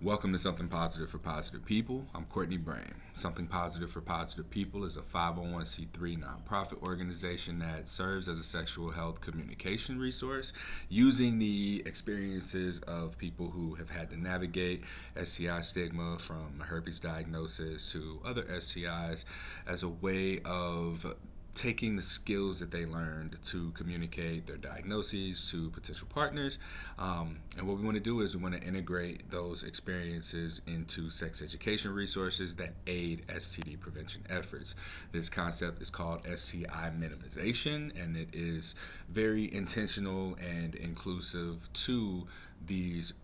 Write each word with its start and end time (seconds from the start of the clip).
Welcome 0.00 0.30
to 0.30 0.38
Something 0.38 0.68
Positive 0.68 1.10
for 1.10 1.18
Positive 1.18 1.64
People. 1.64 2.06
I'm 2.14 2.24
Courtney 2.26 2.56
Bryan. 2.56 2.94
Something 3.14 3.48
Positive 3.48 3.90
for 3.90 4.00
Positive 4.00 4.48
People 4.48 4.84
is 4.84 4.96
a 4.96 5.00
501c3 5.00 6.22
nonprofit 6.22 6.80
organization 6.84 7.58
that 7.58 7.88
serves 7.88 8.28
as 8.28 8.38
a 8.38 8.44
sexual 8.44 8.92
health 8.92 9.20
communication 9.20 9.98
resource 9.98 10.52
using 10.88 11.40
the 11.40 11.82
experiences 11.84 12.78
of 12.82 13.18
people 13.18 13.50
who 13.50 13.74
have 13.74 13.90
had 13.90 14.10
to 14.10 14.16
navigate 14.16 14.84
STI 15.20 15.62
stigma 15.62 16.16
from 16.20 16.60
herpes 16.60 17.00
diagnosis 17.00 17.90
to 17.90 18.20
other 18.24 18.44
STIs 18.44 19.24
as 19.66 19.82
a 19.82 19.88
way 19.88 20.38
of 20.44 21.12
taking 21.58 21.96
the 21.96 22.02
skills 22.02 22.60
that 22.60 22.70
they 22.70 22.86
learned 22.86 23.36
to 23.42 23.72
communicate 23.72 24.46
their 24.46 24.56
diagnoses 24.56 25.50
to 25.50 25.70
potential 25.70 26.06
partners. 26.14 26.60
Um, 27.00 27.40
and 27.56 27.66
what 27.66 27.76
we 27.76 27.84
want 27.84 27.96
to 27.96 28.02
do 28.02 28.20
is 28.20 28.36
we 28.36 28.42
want 28.42 28.54
to 28.54 28.62
integrate 28.62 29.28
those 29.28 29.64
experiences 29.64 30.62
into 30.68 31.10
sex 31.10 31.42
education 31.42 31.92
resources 31.92 32.54
that 32.56 32.74
aid 32.86 33.26
STD 33.26 33.80
prevention 33.80 34.24
efforts. 34.30 34.76
This 35.10 35.28
concept 35.28 35.82
is 35.82 35.90
called 35.90 36.24
STI 36.32 36.92
minimization, 36.96 38.00
and 38.00 38.16
it 38.16 38.28
is 38.32 38.76
very 39.08 39.52
intentional 39.52 40.36
and 40.36 40.76
inclusive 40.76 41.68
to 41.72 42.24
these 42.64 43.14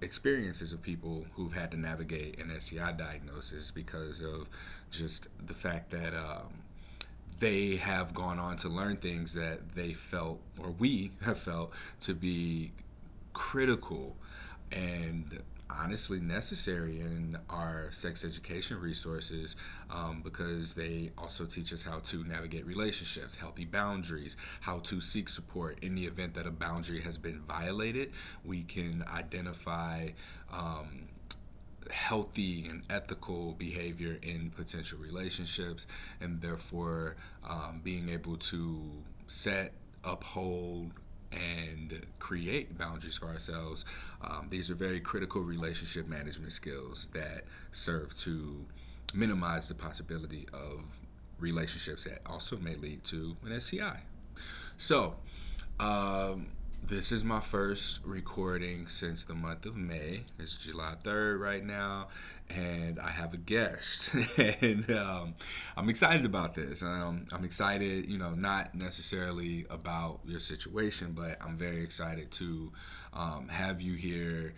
experiences 0.00 0.72
of 0.72 0.80
people 0.80 1.26
who've 1.32 1.52
had 1.52 1.72
to 1.72 1.76
navigate 1.76 2.38
an 2.38 2.58
STI 2.60 2.92
diagnosis 2.92 3.72
because 3.72 4.22
of 4.22 4.48
just 4.92 5.26
the 5.44 5.54
fact 5.54 5.90
that 5.90 6.14
um, 6.14 6.52
they 7.40 7.76
have 7.76 8.14
gone 8.14 8.38
on 8.38 8.56
to 8.56 8.68
learn 8.68 8.96
things 8.96 9.34
that 9.34 9.72
they 9.74 9.94
felt, 9.94 10.40
or 10.58 10.70
we 10.70 11.10
have 11.22 11.38
felt, 11.38 11.72
to 12.00 12.14
be 12.14 12.72
critical 13.32 14.16
and 14.72 15.42
honestly 15.78 16.20
necessary 16.20 17.00
in 17.00 17.38
our 17.48 17.90
sex 17.92 18.24
education 18.24 18.80
resources 18.80 19.56
um, 19.90 20.20
because 20.22 20.74
they 20.74 21.10
also 21.16 21.44
teach 21.44 21.72
us 21.72 21.82
how 21.82 21.98
to 22.00 22.24
navigate 22.24 22.66
relationships, 22.66 23.36
healthy 23.36 23.64
boundaries, 23.64 24.36
how 24.60 24.78
to 24.80 25.00
seek 25.00 25.28
support 25.28 25.78
in 25.82 25.94
the 25.94 26.04
event 26.04 26.34
that 26.34 26.46
a 26.46 26.50
boundary 26.50 27.00
has 27.00 27.18
been 27.18 27.40
violated. 27.42 28.12
We 28.44 28.62
can 28.62 29.04
identify 29.12 30.08
um, 30.52 31.08
healthy 31.90 32.66
and 32.68 32.82
ethical 32.90 33.52
behavior 33.54 34.18
in 34.22 34.50
potential 34.50 34.98
relationships, 34.98 35.86
and 36.20 36.40
therefore 36.40 37.16
um, 37.48 37.80
being 37.82 38.08
able 38.08 38.36
to 38.36 38.80
set, 39.26 39.72
uphold, 40.04 40.90
and 41.32 42.04
create 42.18 42.76
boundaries 42.76 43.16
for 43.16 43.26
ourselves. 43.26 43.84
Um, 44.22 44.48
these 44.50 44.70
are 44.70 44.74
very 44.74 45.00
critical 45.00 45.42
relationship 45.42 46.08
management 46.08 46.52
skills 46.52 47.08
that 47.12 47.44
serve 47.72 48.14
to 48.18 48.66
minimize 49.14 49.68
the 49.68 49.74
possibility 49.74 50.46
of 50.52 50.82
relationships 51.38 52.04
that 52.04 52.20
also 52.26 52.56
may 52.58 52.74
lead 52.76 53.02
to 53.04 53.36
an 53.44 53.58
STI 53.60 53.98
So, 54.76 55.16
um, 55.78 56.48
this 56.86 57.12
is 57.12 57.24
my 57.24 57.40
first 57.40 58.00
recording 58.04 58.88
since 58.88 59.24
the 59.24 59.34
month 59.34 59.66
of 59.66 59.76
May. 59.76 60.24
It's 60.38 60.54
July 60.54 60.94
3rd 61.02 61.38
right 61.38 61.64
now, 61.64 62.08
and 62.48 62.98
I 62.98 63.10
have 63.10 63.34
a 63.34 63.36
guest. 63.36 64.14
and 64.38 64.90
um, 64.90 65.34
I'm 65.76 65.88
excited 65.88 66.24
about 66.24 66.54
this. 66.54 66.82
Um, 66.82 67.26
I'm 67.32 67.44
excited, 67.44 68.06
you 68.06 68.18
know, 68.18 68.30
not 68.30 68.74
necessarily 68.74 69.66
about 69.70 70.20
your 70.24 70.40
situation, 70.40 71.12
but 71.12 71.38
I'm 71.40 71.56
very 71.56 71.82
excited 71.82 72.30
to 72.32 72.72
um, 73.12 73.48
have 73.48 73.80
you 73.80 73.94
here 73.94 74.54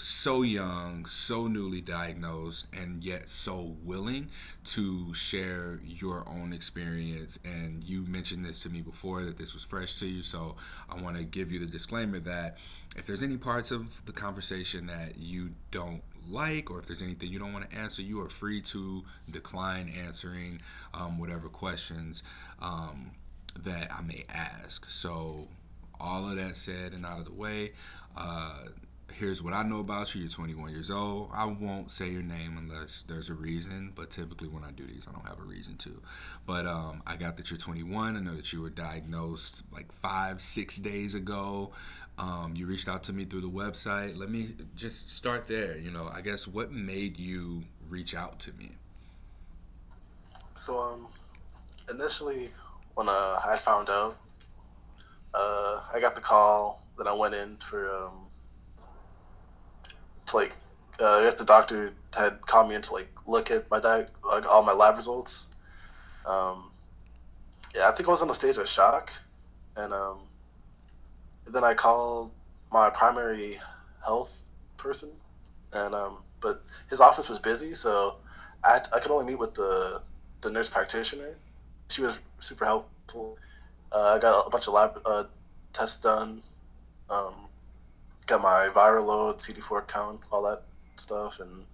so 0.00 0.42
young, 0.42 1.04
so 1.04 1.46
newly 1.46 1.80
diagnosed, 1.80 2.66
and 2.72 3.04
yet 3.04 3.28
so 3.28 3.76
willing 3.82 4.30
to 4.64 5.12
share 5.12 5.78
your 5.84 6.26
own 6.26 6.52
experience. 6.52 7.38
And 7.44 7.84
you 7.84 8.02
mentioned 8.06 8.44
this 8.44 8.60
to 8.60 8.70
me 8.70 8.80
before 8.80 9.24
that 9.24 9.36
this 9.36 9.52
was 9.52 9.64
fresh 9.64 9.98
to 10.00 10.06
you. 10.06 10.22
So 10.22 10.56
I 10.88 11.00
want 11.00 11.16
to 11.16 11.24
give 11.24 11.52
you 11.52 11.58
the 11.58 11.66
disclaimer 11.66 12.18
that 12.20 12.56
if 12.96 13.06
there's 13.06 13.22
any 13.22 13.36
parts 13.36 13.70
of 13.70 14.04
the 14.06 14.12
conversation 14.12 14.86
that 14.86 15.18
you 15.18 15.50
don't 15.70 16.02
like, 16.28 16.70
or 16.70 16.78
if 16.78 16.86
there's 16.86 17.02
anything 17.02 17.28
you 17.28 17.38
don't 17.38 17.52
want 17.52 17.70
to 17.70 17.76
answer, 17.76 18.02
you 18.02 18.20
are 18.22 18.28
free 18.28 18.62
to 18.62 19.04
decline 19.30 19.92
answering 20.04 20.60
um, 20.94 21.18
whatever 21.18 21.48
questions 21.48 22.22
um, 22.60 23.10
that 23.64 23.92
I 23.92 24.00
may 24.02 24.24
ask. 24.28 24.90
So, 24.90 25.48
all 26.00 26.30
of 26.30 26.36
that 26.36 26.56
said 26.56 26.94
and 26.94 27.04
out 27.04 27.18
of 27.18 27.26
the 27.26 27.32
way, 27.32 27.72
uh, 28.16 28.60
here's 29.20 29.42
what 29.42 29.52
I 29.52 29.62
know 29.62 29.80
about 29.80 30.14
you. 30.14 30.22
You're 30.22 30.30
21 30.30 30.72
years 30.72 30.90
old. 30.90 31.28
I 31.34 31.44
won't 31.44 31.92
say 31.92 32.08
your 32.08 32.22
name 32.22 32.56
unless 32.56 33.02
there's 33.02 33.28
a 33.28 33.34
reason, 33.34 33.92
but 33.94 34.08
typically 34.08 34.48
when 34.48 34.64
I 34.64 34.70
do 34.70 34.86
these, 34.86 35.06
I 35.06 35.12
don't 35.12 35.28
have 35.28 35.38
a 35.38 35.42
reason 35.42 35.76
to. 35.76 36.00
But 36.46 36.66
um, 36.66 37.02
I 37.06 37.16
got 37.16 37.36
that 37.36 37.50
you're 37.50 37.58
21. 37.58 38.16
I 38.16 38.20
know 38.20 38.34
that 38.34 38.50
you 38.50 38.62
were 38.62 38.70
diagnosed 38.70 39.62
like 39.72 39.92
five, 39.92 40.40
six 40.40 40.78
days 40.78 41.14
ago. 41.14 41.72
Um, 42.18 42.54
you 42.56 42.66
reached 42.66 42.88
out 42.88 43.04
to 43.04 43.12
me 43.12 43.26
through 43.26 43.42
the 43.42 43.50
website. 43.50 44.16
Let 44.16 44.30
me 44.30 44.54
just 44.74 45.12
start 45.12 45.46
there. 45.46 45.76
You 45.76 45.90
know, 45.90 46.10
I 46.10 46.22
guess 46.22 46.48
what 46.48 46.72
made 46.72 47.18
you 47.18 47.62
reach 47.90 48.14
out 48.14 48.40
to 48.40 48.52
me? 48.54 48.70
So 50.56 50.80
um, 50.80 51.08
initially 51.90 52.48
when 52.94 53.10
uh, 53.10 53.40
I 53.44 53.58
found 53.58 53.90
out, 53.90 54.16
uh, 55.34 55.80
I 55.92 56.00
got 56.00 56.14
the 56.14 56.22
call. 56.22 56.86
Then 56.96 57.06
I 57.06 57.12
went 57.12 57.34
in 57.34 57.58
for 57.58 57.94
um, 57.94 58.29
like, 60.34 60.52
uh, 61.00 61.18
I 61.18 61.24
guess 61.24 61.34
the 61.34 61.44
doctor 61.44 61.92
had 62.14 62.44
called 62.46 62.68
me 62.68 62.74
in 62.76 62.82
to 62.82 62.92
like 62.92 63.08
look 63.26 63.50
at 63.50 63.70
my 63.70 63.80
di- 63.80 64.06
like 64.24 64.46
all 64.46 64.62
my 64.62 64.72
lab 64.72 64.96
results. 64.96 65.46
Um, 66.26 66.70
yeah, 67.74 67.88
I 67.88 67.92
think 67.92 68.08
I 68.08 68.12
was 68.12 68.22
in 68.22 68.30
a 68.30 68.34
stage 68.34 68.56
of 68.58 68.68
shock, 68.68 69.12
and 69.76 69.92
um, 69.92 70.18
then 71.46 71.64
I 71.64 71.74
called 71.74 72.32
my 72.72 72.90
primary 72.90 73.60
health 74.04 74.30
person, 74.78 75.10
and 75.72 75.94
um, 75.94 76.18
but 76.40 76.62
his 76.88 77.00
office 77.00 77.28
was 77.28 77.38
busy, 77.38 77.74
so 77.74 78.16
I 78.64 78.80
I 78.92 79.00
could 79.00 79.10
only 79.10 79.26
meet 79.26 79.38
with 79.38 79.54
the 79.54 80.02
the 80.42 80.50
nurse 80.50 80.68
practitioner. 80.68 81.36
She 81.90 82.02
was 82.02 82.18
super 82.40 82.64
helpful. 82.64 83.38
Uh, 83.92 84.14
I 84.16 84.18
got 84.18 84.46
a 84.46 84.50
bunch 84.50 84.66
of 84.68 84.74
lab 84.74 85.00
uh, 85.04 85.24
tests 85.72 86.00
done. 86.00 86.42
Um, 87.10 87.49
got 88.30 88.42
my 88.42 88.68
viral 88.68 89.06
load, 89.06 89.38
CD4 89.38 89.88
count, 89.88 90.20
all 90.30 90.42
that 90.42 90.62
stuff, 90.96 91.40
and 91.40 91.64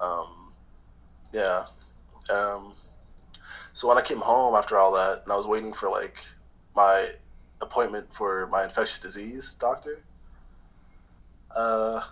um, 0.00 0.52
yeah. 1.32 1.64
Um, 2.30 2.74
so 3.72 3.88
when 3.88 3.96
I 3.96 4.02
came 4.02 4.18
home 4.18 4.54
after 4.54 4.76
all 4.76 4.92
that, 4.92 5.22
and 5.24 5.32
I 5.32 5.36
was 5.36 5.46
waiting 5.46 5.72
for 5.72 5.88
like 5.88 6.18
my 6.76 7.08
appointment 7.62 8.12
for 8.12 8.46
my 8.48 8.64
infectious 8.64 9.00
disease 9.00 9.54
doctor, 9.58 10.00
uh, 11.56 12.02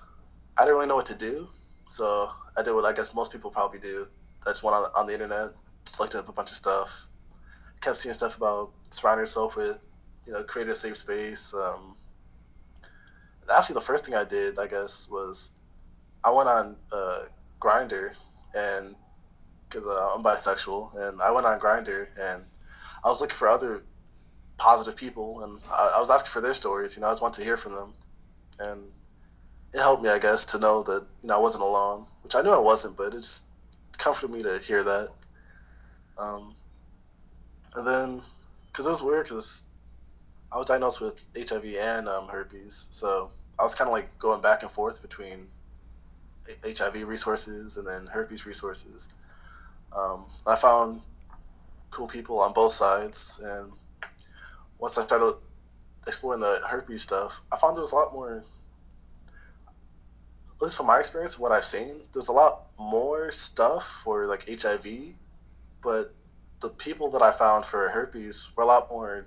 I 0.56 0.62
didn't 0.62 0.74
really 0.76 0.88
know 0.88 0.96
what 0.96 1.06
to 1.06 1.14
do. 1.14 1.48
So 1.88 2.30
I 2.56 2.62
did 2.62 2.72
what 2.72 2.86
I 2.86 2.92
guess 2.94 3.14
most 3.14 3.30
people 3.30 3.50
probably 3.50 3.78
do. 3.78 4.06
I 4.46 4.52
just 4.52 4.62
went 4.62 4.74
on, 4.74 4.90
on 4.96 5.06
the 5.06 5.12
internet, 5.12 5.52
just 5.84 6.00
looked 6.00 6.14
up 6.14 6.28
a 6.30 6.32
bunch 6.32 6.50
of 6.50 6.56
stuff, 6.56 6.88
kept 7.82 7.98
seeing 7.98 8.14
stuff 8.14 8.38
about 8.38 8.70
surrounding 8.90 9.22
yourself 9.22 9.56
with, 9.56 9.76
you 10.26 10.32
know, 10.32 10.42
create 10.44 10.68
a 10.68 10.74
safe 10.74 10.96
space. 10.96 11.52
Um, 11.52 11.96
actually, 13.50 13.74
the 13.74 13.80
first 13.82 14.04
thing 14.04 14.14
I 14.14 14.24
did, 14.24 14.58
I 14.58 14.66
guess, 14.66 15.08
was 15.10 15.50
I 16.22 16.30
went 16.30 16.48
on 16.48 16.76
uh, 16.92 17.20
Grindr, 17.60 18.14
and 18.54 18.94
because 19.68 19.86
uh, 19.86 20.14
I'm 20.14 20.22
bisexual, 20.22 21.08
and 21.08 21.22
I 21.22 21.30
went 21.30 21.46
on 21.46 21.60
Grindr, 21.60 22.08
and 22.20 22.42
I 23.04 23.08
was 23.08 23.20
looking 23.20 23.36
for 23.36 23.48
other 23.48 23.82
positive 24.58 24.96
people, 24.96 25.42
and 25.44 25.60
I, 25.70 25.94
I 25.96 26.00
was 26.00 26.10
asking 26.10 26.30
for 26.30 26.40
their 26.40 26.54
stories. 26.54 26.94
You 26.94 27.02
know, 27.02 27.08
I 27.08 27.12
just 27.12 27.22
wanted 27.22 27.38
to 27.38 27.44
hear 27.44 27.56
from 27.56 27.74
them, 27.74 27.94
and 28.58 28.82
it 29.72 29.78
helped 29.78 30.02
me, 30.02 30.08
I 30.10 30.18
guess, 30.18 30.44
to 30.46 30.58
know 30.58 30.82
that 30.82 31.02
you 31.22 31.28
know 31.28 31.36
I 31.36 31.38
wasn't 31.38 31.62
alone, 31.62 32.06
which 32.22 32.34
I 32.34 32.42
knew 32.42 32.50
I 32.50 32.58
wasn't, 32.58 32.96
but 32.96 33.14
it 33.14 33.18
just 33.18 33.44
comforted 33.96 34.30
me 34.30 34.42
to 34.42 34.58
hear 34.58 34.82
that. 34.84 35.08
Um, 36.18 36.54
and 37.74 37.86
then, 37.86 38.22
because 38.66 38.86
it 38.86 38.90
was 38.90 39.02
weird, 39.02 39.26
because 39.26 39.62
I 40.52 40.58
was 40.58 40.66
diagnosed 40.66 41.00
with 41.00 41.20
HIV 41.36 41.64
and 41.76 42.08
um, 42.08 42.28
herpes, 42.28 42.88
so 42.90 43.30
I 43.60 43.62
was 43.62 43.74
kind 43.74 43.88
of 43.88 43.92
like 43.92 44.18
going 44.18 44.40
back 44.40 44.62
and 44.62 44.70
forth 44.70 45.02
between 45.02 45.46
HIV 46.64 47.06
resources 47.06 47.76
and 47.76 47.86
then 47.86 48.06
herpes 48.06 48.46
resources. 48.46 49.06
Um, 49.92 50.24
I 50.46 50.56
found 50.56 51.02
cool 51.90 52.08
people 52.08 52.38
on 52.40 52.54
both 52.54 52.72
sides, 52.72 53.38
and 53.42 53.70
once 54.78 54.96
I 54.96 55.04
started 55.04 55.34
exploring 56.06 56.40
the 56.40 56.62
herpes 56.66 57.02
stuff, 57.02 57.38
I 57.52 57.58
found 57.58 57.76
there 57.76 57.82
was 57.82 57.92
a 57.92 57.96
lot 57.96 58.14
more. 58.14 58.44
At 60.56 60.62
least 60.62 60.76
from 60.76 60.86
my 60.86 60.98
experience, 60.98 61.38
what 61.38 61.52
I've 61.52 61.66
seen, 61.66 61.96
there's 62.12 62.28
a 62.28 62.32
lot 62.32 62.66
more 62.78 63.30
stuff 63.30 64.00
for 64.04 64.26
like 64.26 64.48
HIV, 64.48 64.86
but 65.82 66.14
the 66.60 66.68
people 66.68 67.10
that 67.10 67.22
I 67.22 67.32
found 67.32 67.64
for 67.64 67.88
herpes 67.88 68.48
were 68.56 68.62
a 68.62 68.66
lot 68.66 68.90
more 68.90 69.26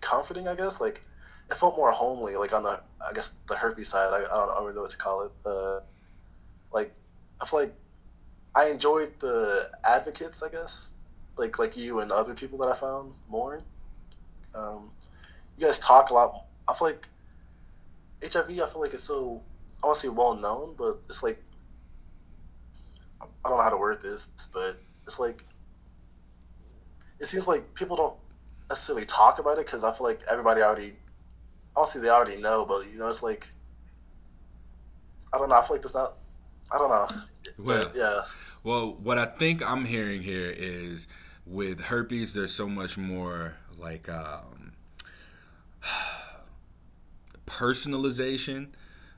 comforting, 0.00 0.48
I 0.48 0.54
guess. 0.54 0.80
Like 0.80 1.02
it 1.50 1.58
felt 1.58 1.76
more 1.76 1.92
homely, 1.92 2.36
like 2.36 2.52
on 2.52 2.62
the 2.62 2.80
I 3.08 3.12
guess 3.12 3.32
the 3.48 3.54
herpes 3.54 3.88
side. 3.88 4.12
I, 4.12 4.16
I 4.16 4.20
don't, 4.20 4.50
I 4.50 4.54
don't 4.54 4.64
really 4.64 4.76
know 4.76 4.82
what 4.82 4.90
to 4.90 4.96
call 4.96 5.22
it. 5.22 5.32
Uh, 5.44 5.80
like 6.72 6.92
I 7.40 7.46
feel 7.46 7.60
like 7.60 7.74
I 8.54 8.66
enjoyed 8.66 9.12
the 9.20 9.70
advocates, 9.84 10.42
I 10.42 10.48
guess, 10.48 10.90
like 11.36 11.58
like 11.58 11.76
you 11.76 12.00
and 12.00 12.12
other 12.12 12.34
people 12.34 12.58
that 12.58 12.68
I 12.68 12.76
found 12.76 13.14
more. 13.28 13.60
Um, 14.54 14.90
you 15.58 15.66
guys 15.66 15.78
talk 15.80 16.10
a 16.10 16.14
lot. 16.14 16.44
I 16.68 16.74
feel 16.74 16.88
like 16.88 17.06
HIV. 18.22 18.50
I 18.50 18.68
feel 18.68 18.80
like 18.80 18.94
it's 18.94 19.04
so 19.04 19.42
I 19.82 19.86
want 19.86 19.96
to 19.98 20.02
say 20.02 20.08
well 20.08 20.34
known, 20.34 20.74
but 20.78 20.98
it's 21.08 21.22
like 21.22 21.42
I 23.20 23.48
don't 23.48 23.58
know 23.58 23.62
how 23.64 23.70
to 23.70 23.76
word 23.76 24.02
this, 24.02 24.26
but 24.52 24.80
it's 25.06 25.18
like 25.18 25.44
it 27.20 27.28
seems 27.28 27.46
like 27.46 27.74
people 27.74 27.96
don't 27.96 28.16
necessarily 28.68 29.06
talk 29.06 29.38
about 29.38 29.58
it 29.58 29.66
because 29.66 29.84
I 29.84 29.92
feel 29.92 30.06
like 30.06 30.20
everybody 30.28 30.62
already 30.62 30.94
obviously 31.76 32.02
they 32.02 32.08
already 32.08 32.40
know, 32.40 32.64
but 32.64 32.90
you 32.90 32.98
know 32.98 33.08
it's 33.08 33.22
like 33.22 33.48
I 35.32 35.38
don't 35.38 35.48
know. 35.48 35.56
I 35.56 35.62
feel 35.62 35.76
like 35.76 35.82
there's 35.82 35.94
not. 35.94 36.14
I 36.70 36.78
don't 36.78 36.90
know, 36.90 37.06
but 37.58 37.64
Well, 37.64 37.92
yeah, 37.94 38.22
well, 38.64 38.94
what 38.94 39.18
I 39.18 39.26
think 39.26 39.62
I'm 39.62 39.84
hearing 39.84 40.22
here 40.22 40.50
is 40.50 41.06
with 41.46 41.80
herpes, 41.80 42.32
there's 42.32 42.54
so 42.54 42.66
much 42.66 42.96
more 42.96 43.54
like 43.78 44.08
um, 44.08 44.72
personalization 47.46 48.68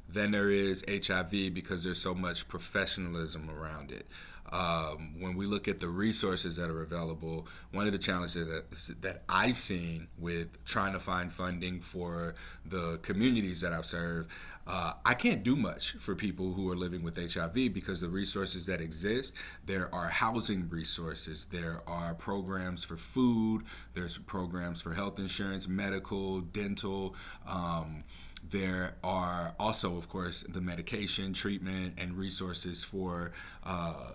than 0.09 0.33
there 0.33 0.51
is 0.51 0.85
HIV 0.89 1.55
because 1.55 1.85
there's 1.85 2.01
so 2.01 2.15
much 2.15 2.49
professionalism 2.49 3.49
around 3.51 3.93
it. 3.93 4.07
Um, 4.53 5.21
when 5.21 5.37
we 5.37 5.47
look 5.47 5.69
at 5.69 5.81
the 5.81 5.89
resources 5.89 6.57
that 6.57 6.71
are 6.71 6.83
available, 6.83 7.47
one 7.73 7.87
of 7.87 7.93
the 7.93 7.99
challenges 7.99 8.47
that, 8.47 9.03
that 9.03 9.23
I've 9.29 9.59
seen 9.59 10.09
with 10.19 10.65
trying 10.65 10.93
to 10.93 11.01
find 11.01 11.33
funding 11.33 11.81
for 11.81 12.35
the 12.65 12.99
communities 12.99 13.61
that 13.63 13.73
I've 13.73 13.87
served, 13.87 14.31
uh, 14.67 14.95
I 15.05 15.15
can't 15.15 15.45
do 15.45 15.55
much 15.55 15.93
for 15.93 16.17
people 16.17 16.53
who 16.53 16.71
are 16.71 16.77
living 16.77 17.05
with 17.05 17.17
HIV 17.17 17.73
because 17.73 18.01
the 18.01 18.09
resources 18.09 18.67
that 18.67 18.81
exist, 18.81 19.35
there 19.65 19.95
are 19.95 20.09
housing 20.09 20.69
resources, 20.69 21.47
there 21.47 21.83
are 21.87 22.15
programs 22.15 22.83
for 22.83 22.97
food, 22.97 23.63
there's 23.95 24.19
programs 24.19 24.83
for 24.83 24.93
health 24.93 25.21
insurance, 25.21 25.69
medical, 25.69 26.41
dental. 26.41 27.15
Um, 27.47 28.03
there 28.51 28.97
are 29.05 29.55
also, 29.59 29.97
of 29.97 30.09
course, 30.09 30.45
the 30.49 30.61
medication, 30.61 31.33
treatment, 31.33 31.95
and 31.99 32.17
resources 32.17 32.83
for 32.83 33.33
uh, 33.65 34.13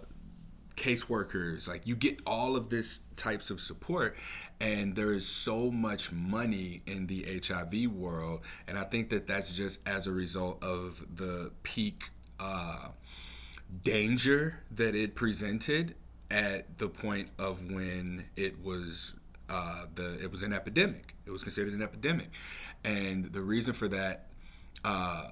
caseworkers. 0.81 1.67
Like 1.67 1.85
you 1.85 1.95
get 1.95 2.21
all 2.25 2.55
of 2.55 2.69
this 2.69 3.01
types 3.15 3.49
of 3.49 3.61
support, 3.61 4.17
and 4.59 4.95
there 4.95 5.13
is 5.13 5.27
so 5.27 5.71
much 5.71 6.11
money 6.11 6.81
in 6.87 7.07
the 7.07 7.41
HIV 7.45 7.91
world, 7.91 8.41
and 8.67 8.77
I 8.77 8.83
think 8.83 9.09
that 9.09 9.27
that's 9.27 9.53
just 9.53 9.87
as 9.87 10.07
a 10.07 10.11
result 10.11 10.63
of 10.63 11.03
the 11.15 11.51
peak. 11.63 12.09
Uh, 12.39 12.89
danger 13.83 14.59
that 14.71 14.95
it 14.95 15.15
presented 15.15 15.95
at 16.29 16.77
the 16.77 16.89
point 16.89 17.29
of 17.39 17.71
when 17.71 18.25
it 18.35 18.61
was 18.63 19.13
uh, 19.49 19.85
the 19.95 20.21
it 20.21 20.31
was 20.31 20.43
an 20.43 20.53
epidemic. 20.53 21.13
It 21.25 21.31
was 21.31 21.43
considered 21.43 21.73
an 21.73 21.81
epidemic, 21.81 22.29
and 22.83 23.25
the 23.25 23.41
reason 23.41 23.73
for 23.73 23.87
that 23.89 24.27
uh, 24.83 25.27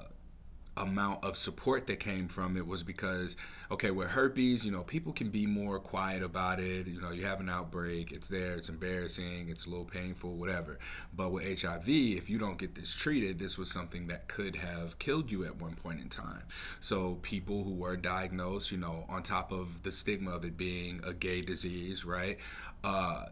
amount 0.80 1.24
of 1.24 1.38
support 1.38 1.88
that 1.88 2.00
came 2.00 2.28
from 2.28 2.58
it 2.58 2.66
was 2.66 2.84
because 2.84 3.38
okay 3.72 3.92
with 3.92 4.08
herpes 4.10 4.66
you 4.66 4.72
know 4.72 4.81
people 4.81 5.14
can 5.14 5.30
be 5.30 5.46
more 5.46 5.80
quiet 5.80 6.24
about 6.24 6.60
it. 6.60 6.88
You 6.88 7.02
know 7.02 7.12
you 7.12 7.26
have 7.26 7.40
an 7.40 7.50
outbreak 7.50 8.12
it's 8.12 8.28
there 8.28 8.56
it's 8.56 8.70
embarrassing 8.70 9.50
it's 9.50 9.66
a 9.66 9.70
little 9.70 9.86
painful 9.86 10.36
whatever. 10.36 10.80
But 11.16 11.31
with 11.31 11.62
hiv 11.62 11.88
if 11.88 12.30
you 12.30 12.38
don't 12.38 12.58
get 12.58 12.76
this 12.76 12.94
treated 12.94 13.38
this 13.40 13.58
was 13.58 13.70
something 13.72 14.08
that 14.08 14.28
could 14.28 14.56
have 14.56 14.98
killed 15.00 15.31
you 15.31 15.46
at 15.46 15.56
one 15.56 15.76
point 15.76 16.02
in 16.02 16.10
time. 16.10 16.44
So 16.80 17.20
people 17.22 17.64
who 17.64 17.74
were 17.74 17.98
diagnosed 17.98 18.72
you 18.72 18.78
know 18.78 19.06
on 19.10 19.24
top 19.24 19.52
of 19.52 19.84
the 19.84 19.92
stigma 19.92 20.32
of 20.32 20.46
it 20.46 20.58
being 20.58 21.02
a 21.06 21.14
gay 21.14 21.42
disease 21.42 22.06
right 22.06 22.38
uh, 22.84 23.25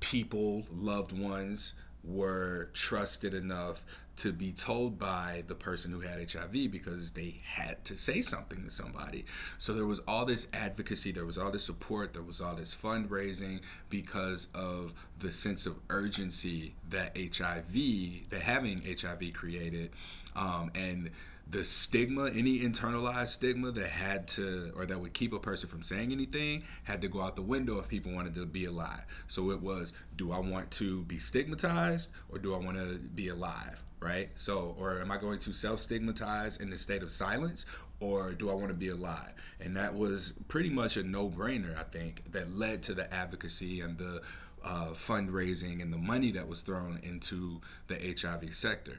people, 0.00 0.64
loved 0.72 1.16
ones, 1.16 1.74
were 2.02 2.70
trusted 2.72 3.34
enough 3.34 3.84
to 4.20 4.32
be 4.32 4.52
told 4.52 4.98
by 4.98 5.42
the 5.46 5.54
person 5.54 5.90
who 5.90 6.00
had 6.00 6.30
HIV 6.30 6.52
because 6.70 7.12
they 7.12 7.36
had 7.42 7.82
to 7.86 7.96
say 7.96 8.20
something 8.20 8.62
to 8.64 8.70
somebody. 8.70 9.24
So 9.56 9.72
there 9.72 9.86
was 9.86 10.00
all 10.00 10.26
this 10.26 10.46
advocacy, 10.52 11.12
there 11.12 11.24
was 11.24 11.38
all 11.38 11.50
this 11.50 11.64
support, 11.64 12.12
there 12.12 12.22
was 12.22 12.42
all 12.42 12.54
this 12.54 12.74
fundraising 12.74 13.60
because 13.88 14.48
of 14.54 14.92
the 15.18 15.32
sense 15.32 15.64
of 15.64 15.78
urgency 15.88 16.74
that 16.90 17.16
HIV, 17.16 18.28
that 18.28 18.42
having 18.42 18.82
HIV 18.84 19.32
created. 19.32 19.90
Um, 20.36 20.70
and 20.74 21.10
the 21.50 21.64
stigma, 21.64 22.26
any 22.26 22.58
internalized 22.58 23.28
stigma 23.28 23.72
that 23.72 23.88
had 23.88 24.28
to, 24.28 24.72
or 24.76 24.84
that 24.84 25.00
would 25.00 25.14
keep 25.14 25.32
a 25.32 25.40
person 25.40 25.70
from 25.70 25.82
saying 25.82 26.12
anything, 26.12 26.64
had 26.84 27.00
to 27.00 27.08
go 27.08 27.22
out 27.22 27.36
the 27.36 27.42
window 27.42 27.78
if 27.78 27.88
people 27.88 28.12
wanted 28.12 28.34
to 28.34 28.44
be 28.44 28.66
alive. 28.66 29.04
So 29.28 29.50
it 29.50 29.62
was, 29.62 29.94
do 30.16 30.30
I 30.30 30.40
want 30.40 30.70
to 30.72 31.04
be 31.04 31.18
stigmatized 31.18 32.10
or 32.28 32.38
do 32.38 32.54
I 32.54 32.58
want 32.58 32.76
to 32.76 32.98
be 32.98 33.28
alive? 33.28 33.82
Right? 34.00 34.30
So, 34.34 34.74
or 34.78 35.00
am 35.00 35.10
I 35.10 35.18
going 35.18 35.38
to 35.40 35.52
self 35.52 35.80
stigmatize 35.80 36.56
in 36.56 36.70
the 36.70 36.78
state 36.78 37.02
of 37.02 37.10
silence 37.10 37.66
or 38.00 38.32
do 38.32 38.48
I 38.48 38.54
want 38.54 38.68
to 38.68 38.74
be 38.74 38.88
alive? 38.88 39.32
And 39.60 39.76
that 39.76 39.94
was 39.94 40.32
pretty 40.48 40.70
much 40.70 40.96
a 40.96 41.02
no 41.02 41.28
brainer, 41.28 41.78
I 41.78 41.82
think, 41.82 42.22
that 42.32 42.50
led 42.50 42.82
to 42.84 42.94
the 42.94 43.12
advocacy 43.12 43.82
and 43.82 43.98
the 43.98 44.22
uh, 44.64 44.90
fundraising 44.90 45.82
and 45.82 45.92
the 45.92 45.98
money 45.98 46.32
that 46.32 46.48
was 46.48 46.62
thrown 46.62 47.00
into 47.02 47.60
the 47.88 48.16
HIV 48.18 48.54
sector 48.54 48.98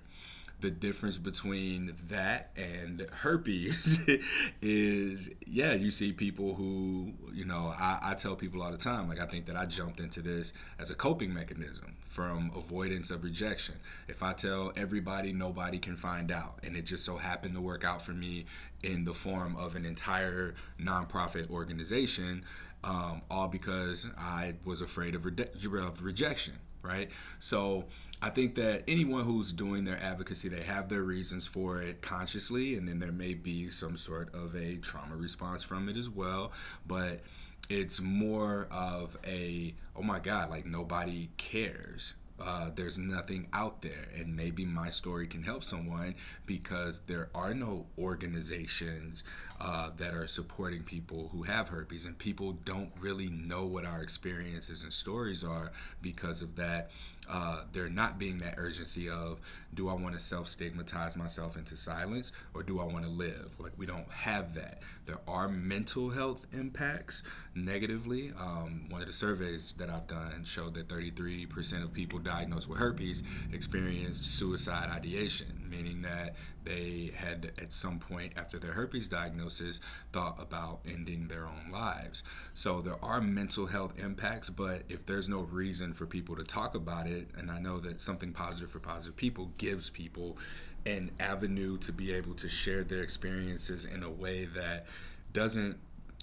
the 0.61 0.71
difference 0.71 1.17
between 1.17 1.93
that 2.07 2.51
and 2.55 3.07
herpes 3.11 3.99
is 4.61 5.29
yeah 5.45 5.73
you 5.73 5.91
see 5.91 6.13
people 6.13 6.53
who 6.53 7.11
you 7.33 7.45
know 7.45 7.73
I, 7.77 7.99
I 8.01 8.13
tell 8.13 8.35
people 8.35 8.61
all 8.61 8.71
the 8.71 8.77
time 8.77 9.09
like 9.09 9.19
i 9.19 9.25
think 9.25 9.47
that 9.47 9.55
i 9.55 9.65
jumped 9.65 9.99
into 9.99 10.21
this 10.21 10.53
as 10.79 10.91
a 10.91 10.95
coping 10.95 11.33
mechanism 11.33 11.95
from 12.03 12.51
avoidance 12.55 13.09
of 13.09 13.23
rejection. 13.23 13.75
If 14.07 14.21
i 14.21 14.33
tell 14.33 14.71
everybody 14.75 15.33
nobody 15.33 15.79
can 15.79 15.95
find 15.95 16.31
out. 16.31 16.59
And 16.63 16.75
it 16.75 16.85
just 16.85 17.05
so 17.05 17.17
happened 17.17 17.55
to 17.55 17.61
work 17.61 17.83
out 17.83 18.01
for 18.01 18.11
me 18.11 18.45
in 18.83 19.03
the 19.05 19.13
form 19.13 19.55
of 19.55 19.75
an 19.75 19.85
entire 19.85 20.55
nonprofit 20.79 21.49
organization 21.49 22.43
um, 22.83 23.21
all 23.29 23.47
because 23.47 24.07
i 24.17 24.53
was 24.65 24.81
afraid 24.81 25.15
of, 25.15 25.25
re- 25.25 25.79
of 25.79 26.03
rejection 26.03 26.53
right 26.83 27.09
so 27.39 27.85
I 28.23 28.29
think 28.29 28.53
that 28.55 28.83
anyone 28.87 29.25
who's 29.25 29.51
doing 29.51 29.83
their 29.83 29.97
advocacy, 29.97 30.47
they 30.49 30.61
have 30.61 30.89
their 30.89 31.01
reasons 31.01 31.47
for 31.47 31.81
it 31.81 32.03
consciously, 32.03 32.75
and 32.77 32.87
then 32.87 32.99
there 32.99 33.11
may 33.11 33.33
be 33.33 33.71
some 33.71 33.97
sort 33.97 34.35
of 34.35 34.55
a 34.55 34.75
trauma 34.75 35.15
response 35.15 35.63
from 35.63 35.89
it 35.89 35.97
as 35.97 36.07
well. 36.07 36.51
But 36.85 37.21
it's 37.67 37.99
more 37.99 38.67
of 38.69 39.17
a, 39.25 39.73
oh 39.95 40.03
my 40.03 40.19
God, 40.19 40.51
like 40.51 40.67
nobody 40.67 41.29
cares. 41.37 42.13
Uh, 42.43 42.69
there's 42.75 42.97
nothing 42.97 43.47
out 43.53 43.81
there, 43.81 44.07
and 44.15 44.35
maybe 44.35 44.65
my 44.65 44.89
story 44.89 45.27
can 45.27 45.43
help 45.43 45.63
someone 45.63 46.15
because 46.45 47.01
there 47.01 47.29
are 47.35 47.53
no 47.53 47.85
organizations 47.97 49.23
uh, 49.59 49.91
that 49.97 50.13
are 50.13 50.27
supporting 50.27 50.83
people 50.83 51.29
who 51.31 51.43
have 51.43 51.69
herpes, 51.69 52.05
and 52.05 52.17
people 52.17 52.53
don't 52.65 52.91
really 52.99 53.29
know 53.29 53.65
what 53.65 53.85
our 53.85 54.01
experiences 54.01 54.83
and 54.83 54.91
stories 54.91 55.43
are 55.43 55.71
because 56.01 56.41
of 56.41 56.55
that 56.55 56.91
uh, 57.29 57.63
there 57.71 57.89
not 57.89 58.17
being 58.17 58.39
that 58.39 58.55
urgency 58.57 59.09
of 59.09 59.39
do 59.73 59.89
I 59.89 59.93
want 59.93 60.13
to 60.13 60.19
self 60.19 60.47
stigmatize 60.47 61.15
myself 61.15 61.55
into 61.55 61.77
silence 61.77 62.31
or 62.53 62.63
do 62.63 62.79
I 62.79 62.83
want 62.85 63.05
to 63.05 63.11
live? 63.11 63.51
Like 63.59 63.73
we 63.77 63.85
don't 63.85 64.09
have 64.11 64.55
that. 64.55 64.81
There 65.05 65.19
are 65.27 65.47
mental 65.47 66.09
health 66.09 66.45
impacts 66.51 67.23
negatively. 67.55 68.31
Um, 68.37 68.85
one 68.89 69.01
of 69.01 69.07
the 69.07 69.13
surveys 69.13 69.73
that 69.73 69.89
I've 69.89 70.07
done 70.07 70.43
showed 70.45 70.73
that 70.75 70.87
33% 70.87 71.83
of 71.83 71.93
people 71.93 72.19
diagnosed 72.31 72.69
with 72.69 72.77
herpes 72.77 73.23
experienced 73.51 74.23
suicide 74.23 74.89
ideation, 74.89 75.47
meaning 75.69 76.01
that 76.01 76.35
they 76.63 77.11
had 77.15 77.51
at 77.61 77.73
some 77.73 77.99
point 77.99 78.33
after 78.37 78.57
their 78.57 78.71
herpes 78.71 79.07
diagnosis 79.07 79.81
thought 80.13 80.37
about 80.39 80.79
ending 80.85 81.27
their 81.27 81.45
own 81.45 81.71
lives. 81.71 82.23
So 82.53 82.81
there 82.81 83.03
are 83.03 83.19
mental 83.19 83.65
health 83.65 83.93
impacts, 84.01 84.49
but 84.49 84.83
if 84.87 85.05
there's 85.05 85.27
no 85.27 85.41
reason 85.41 85.93
for 85.93 86.05
people 86.05 86.35
to 86.37 86.43
talk 86.43 86.75
about 86.75 87.07
it, 87.07 87.27
and 87.37 87.51
I 87.51 87.59
know 87.59 87.79
that 87.81 87.99
something 87.99 88.31
positive 88.31 88.71
for 88.71 88.79
positive 88.79 89.17
people 89.17 89.51
gives 89.57 89.89
people 89.89 90.37
an 90.85 91.11
avenue 91.19 91.77
to 91.79 91.91
be 91.91 92.13
able 92.13 92.33
to 92.35 92.47
share 92.49 92.83
their 92.83 93.03
experiences 93.03 93.85
in 93.85 94.03
a 94.03 94.09
way 94.09 94.45
that 94.45 94.87
doesn't 95.33 95.77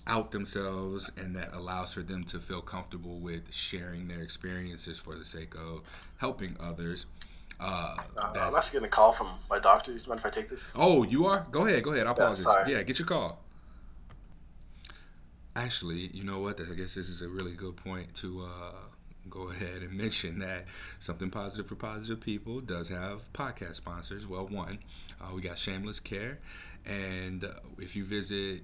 out 0.09 0.31
themselves 0.31 1.11
and 1.17 1.37
that 1.37 1.53
allows 1.55 1.93
for 1.93 2.03
them 2.03 2.25
to 2.25 2.41
feel 2.41 2.63
comfortable 2.63 3.19
with 3.21 3.53
sharing 3.53 4.09
their 4.09 4.23
experiences 4.23 4.99
for 4.99 5.15
the 5.15 5.25
sake 5.25 5.55
of 5.55 5.83
helping 6.17 6.57
others. 6.61 7.07
Uh, 7.61 7.97
uh, 8.17 8.33
I'm 8.35 8.55
actually 8.57 8.73
getting 8.73 8.87
a 8.87 8.91
call 8.91 9.13
from 9.13 9.29
my 9.51 9.59
doctor. 9.59 9.93
Do 9.93 9.99
you 9.99 10.09
mind 10.09 10.21
if 10.21 10.27
I 10.27 10.31
take 10.31 10.49
this? 10.49 10.61
oh, 10.75 11.03
you 11.03 11.27
are. 11.27 11.47
Go 11.51 11.67
ahead, 11.67 11.83
go 11.83 11.93
ahead. 11.93 12.07
I'll 12.07 12.15
Yeah, 12.17 12.27
pause 12.27 12.45
this. 12.45 12.57
Yeah, 12.69 12.83
get 12.83 12.99
your 12.99 13.09
call. 13.09 13.41
Actually, 15.57 16.07
you 16.15 16.25
know 16.25 16.41
what? 16.41 16.61
I 16.61 16.75
guess 16.75 16.95
this 16.95 17.09
is 17.09 17.21
a 17.23 17.29
really 17.29 17.55
good 17.55 17.77
point 17.77 18.15
to 18.17 18.43
uh, 18.43 18.73
go 19.29 19.51
ahead 19.51 19.83
and 19.83 19.93
mention 19.99 20.39
that 20.39 20.67
something 21.01 21.31
positive 21.31 21.67
for 21.67 21.75
positive 21.75 22.21
people 22.21 22.61
does 22.61 22.89
have 22.91 23.31
podcast 23.33 23.75
sponsors. 23.75 24.27
Well, 24.27 24.47
one, 24.47 24.79
uh, 25.21 25.35
we 25.35 25.43
got 25.43 25.59
Shameless 25.59 25.99
Care, 26.01 26.39
and 26.87 27.45
if 27.79 27.97
you 27.97 28.05
visit 28.05 28.63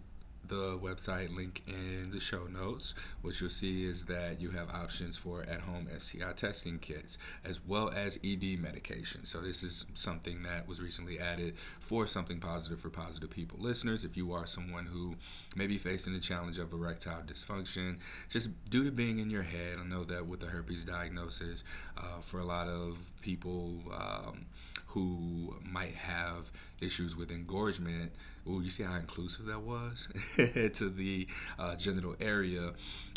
the 0.48 0.78
website 0.78 1.34
link 1.34 1.62
in 1.66 2.10
the 2.10 2.20
show 2.20 2.44
notes, 2.44 2.94
what 3.22 3.40
you'll 3.40 3.50
see 3.50 3.86
is 3.86 4.04
that 4.06 4.40
you 4.40 4.50
have 4.50 4.70
options 4.70 5.16
for 5.16 5.42
at 5.42 5.60
home 5.60 5.88
STI 5.96 6.32
testing 6.32 6.78
kits 6.78 7.18
as 7.44 7.60
well 7.66 7.90
as 7.90 8.18
ED 8.24 8.58
medication. 8.58 9.24
So, 9.24 9.40
this 9.40 9.62
is 9.62 9.86
something 9.94 10.42
that 10.42 10.68
was 10.68 10.80
recently 10.80 11.18
added 11.18 11.54
for 11.80 12.06
something 12.06 12.40
positive 12.40 12.80
for 12.80 12.90
positive 12.90 13.30
people 13.30 13.58
listeners. 13.60 14.04
If 14.04 14.16
you 14.16 14.32
are 14.32 14.46
someone 14.46 14.86
who 14.86 15.14
may 15.56 15.66
be 15.66 15.78
facing 15.78 16.12
the 16.12 16.20
challenge 16.20 16.58
of 16.58 16.72
erectile 16.72 17.22
dysfunction, 17.26 17.98
just 18.28 18.50
due 18.70 18.84
to 18.84 18.90
being 18.90 19.18
in 19.18 19.30
your 19.30 19.42
head, 19.42 19.78
I 19.80 19.84
know 19.84 20.04
that 20.04 20.26
with 20.26 20.40
the 20.40 20.46
herpes 20.46 20.84
diagnosis, 20.84 21.64
uh, 21.96 22.20
for 22.20 22.40
a 22.40 22.44
lot 22.44 22.68
of 22.68 22.96
people 23.22 23.74
um, 23.92 24.46
who 24.86 25.56
might 25.64 25.94
have 25.94 26.50
issues 26.80 27.16
with 27.16 27.30
engorgement, 27.30 28.12
Oh, 28.46 28.60
you 28.60 28.68
see 28.68 28.82
how 28.82 28.96
inclusive 28.96 29.46
that 29.46 29.62
was 29.62 30.06
to 30.36 30.90
the 30.90 31.26
uh, 31.58 31.76
genital 31.76 32.14
area. 32.20 32.72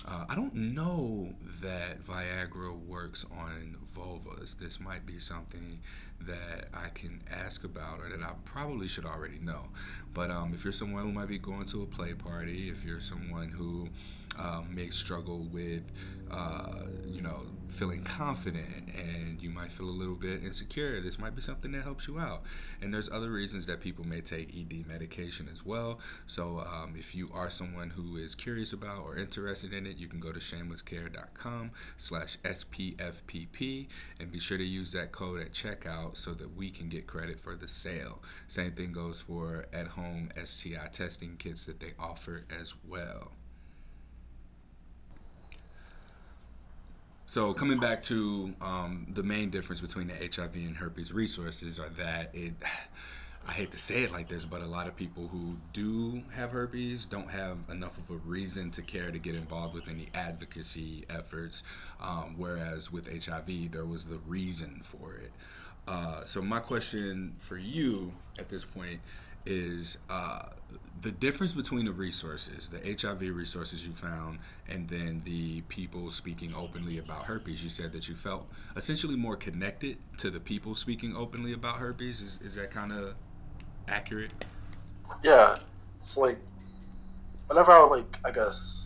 Uh, 0.07 0.25
I 0.29 0.35
don't 0.35 0.55
know 0.55 1.33
that 1.61 2.01
Viagra 2.01 2.73
works 2.85 3.25
on 3.29 3.75
vulvas. 3.93 4.57
This 4.57 4.79
might 4.79 5.05
be 5.05 5.19
something 5.19 5.79
that 6.21 6.69
I 6.73 6.89
can 6.89 7.21
ask 7.29 7.65
about 7.65 7.99
or 7.99 8.09
that 8.09 8.23
I 8.23 8.33
probably 8.45 8.87
should 8.87 9.05
already 9.05 9.39
know. 9.39 9.63
But 10.13 10.31
um, 10.31 10.53
if 10.53 10.63
you're 10.63 10.71
someone 10.71 11.03
who 11.03 11.11
might 11.11 11.27
be 11.27 11.39
going 11.39 11.65
to 11.67 11.83
a 11.83 11.85
play 11.85 12.13
party, 12.13 12.69
if 12.69 12.85
you're 12.85 13.01
someone 13.01 13.49
who 13.49 13.89
um, 14.37 14.73
may 14.73 14.89
struggle 14.89 15.47
with, 15.51 15.83
uh, 16.31 16.83
you 17.07 17.21
know, 17.21 17.41
feeling 17.77 18.01
confident 18.01 18.65
and 18.95 19.39
you 19.39 19.51
might 19.51 19.71
feel 19.71 19.87
a 19.87 19.91
little 19.91 20.15
bit 20.15 20.43
insecure, 20.43 20.99
this 20.99 21.19
might 21.19 21.35
be 21.35 21.41
something 21.41 21.71
that 21.71 21.83
helps 21.83 22.07
you 22.07 22.17
out. 22.17 22.41
And 22.81 22.91
there's 22.91 23.09
other 23.09 23.29
reasons 23.29 23.67
that 23.67 23.81
people 23.81 24.05
may 24.07 24.21
take 24.21 24.49
ED 24.49 24.87
medication 24.87 25.47
as 25.51 25.63
well. 25.63 25.99
So 26.25 26.59
um, 26.59 26.95
if 26.97 27.13
you 27.13 27.29
are 27.33 27.51
someone 27.51 27.91
who 27.91 28.17
is 28.17 28.33
curious 28.33 28.73
about 28.73 29.03
or 29.03 29.17
interested 29.17 29.73
in 29.73 29.85
it, 29.85 29.97
you 29.97 30.07
can 30.07 30.19
go 30.19 30.31
to 30.31 30.39
shamelesscare.com 30.39 31.71
slash 31.97 32.37
SPFPP 32.37 33.87
and 34.19 34.31
be 34.31 34.39
sure 34.39 34.57
to 34.57 34.63
use 34.63 34.91
that 34.93 35.11
code 35.11 35.41
at 35.41 35.51
checkout 35.51 36.17
so 36.17 36.33
that 36.33 36.55
we 36.55 36.71
can 36.71 36.89
get 36.89 37.05
credit 37.05 37.39
for 37.39 37.55
the 37.55 37.67
sale. 37.67 38.21
Same 38.47 38.71
thing 38.71 38.91
goes 38.91 39.21
for 39.21 39.67
at-home 39.71 40.29
STI 40.43 40.87
testing 40.91 41.35
kits 41.37 41.67
that 41.67 41.79
they 41.79 41.93
offer 41.99 42.43
as 42.59 42.73
well. 42.87 43.31
So 47.29 47.53
coming 47.53 47.77
back 47.77 48.01
to 48.03 48.55
um, 48.61 49.05
the 49.09 49.21
main 49.21 49.49
difference 49.49 49.81
between 49.81 50.07
the 50.07 50.13
HIV 50.13 50.55
and 50.55 50.77
herpes 50.77 51.11
resources 51.11 51.77
are 51.77 51.89
that 51.89 52.33
it 52.33 52.53
I 53.47 53.51
hate 53.51 53.71
to 53.71 53.77
say 53.77 54.03
it 54.03 54.11
like 54.11 54.27
this, 54.27 54.43
but 54.43 54.61
a 54.61 54.65
lot 54.65 54.87
of 54.87 54.95
people 54.95 55.27
who 55.27 55.57
do 55.71 56.21
have 56.33 56.51
herpes 56.51 57.05
don't 57.05 57.29
have 57.29 57.57
enough 57.69 57.97
of 57.97 58.09
a 58.09 58.17
reason 58.17 58.71
to 58.71 58.81
care 58.81 59.09
to 59.09 59.19
get 59.19 59.35
involved 59.35 59.73
with 59.73 59.87
any 59.87 60.09
advocacy 60.13 61.05
efforts. 61.09 61.63
Um, 62.01 62.35
whereas 62.37 62.91
with 62.91 63.07
HIV, 63.07 63.71
there 63.71 63.85
was 63.85 64.05
the 64.05 64.19
reason 64.19 64.81
for 64.83 65.15
it. 65.15 65.31
Uh, 65.87 66.25
so 66.25 66.41
my 66.41 66.59
question 66.59 67.35
for 67.39 67.57
you 67.57 68.13
at 68.37 68.49
this 68.49 68.65
point 68.65 68.99
is 69.47 69.97
uh, 70.09 70.39
the 71.01 71.11
difference 71.11 71.53
between 71.53 71.85
the 71.85 71.91
resources, 71.91 72.69
the 72.69 72.97
HIV 73.01 73.35
resources 73.35 73.85
you 73.85 73.93
found, 73.93 74.39
and 74.67 74.87
then 74.89 75.21
the 75.25 75.61
people 75.61 76.11
speaking 76.11 76.53
openly 76.53 76.97
about 76.97 77.23
herpes. 77.23 77.63
You 77.63 77.69
said 77.69 77.93
that 77.93 78.09
you 78.09 78.15
felt 78.15 78.47
essentially 78.75 79.15
more 79.15 79.35
connected 79.35 79.97
to 80.17 80.29
the 80.29 80.39
people 80.39 80.75
speaking 80.75 81.15
openly 81.15 81.53
about 81.53 81.77
herpes. 81.77 82.21
Is, 82.21 82.41
is 82.41 82.55
that 82.55 82.71
kind 82.71 82.91
of 82.91 83.15
accurate? 83.87 84.31
Yeah, 85.23 85.57
it's 85.99 86.17
like 86.17 86.39
whenever 87.47 87.71
I 87.71 87.83
like, 87.85 88.19
I 88.25 88.31
guess, 88.31 88.85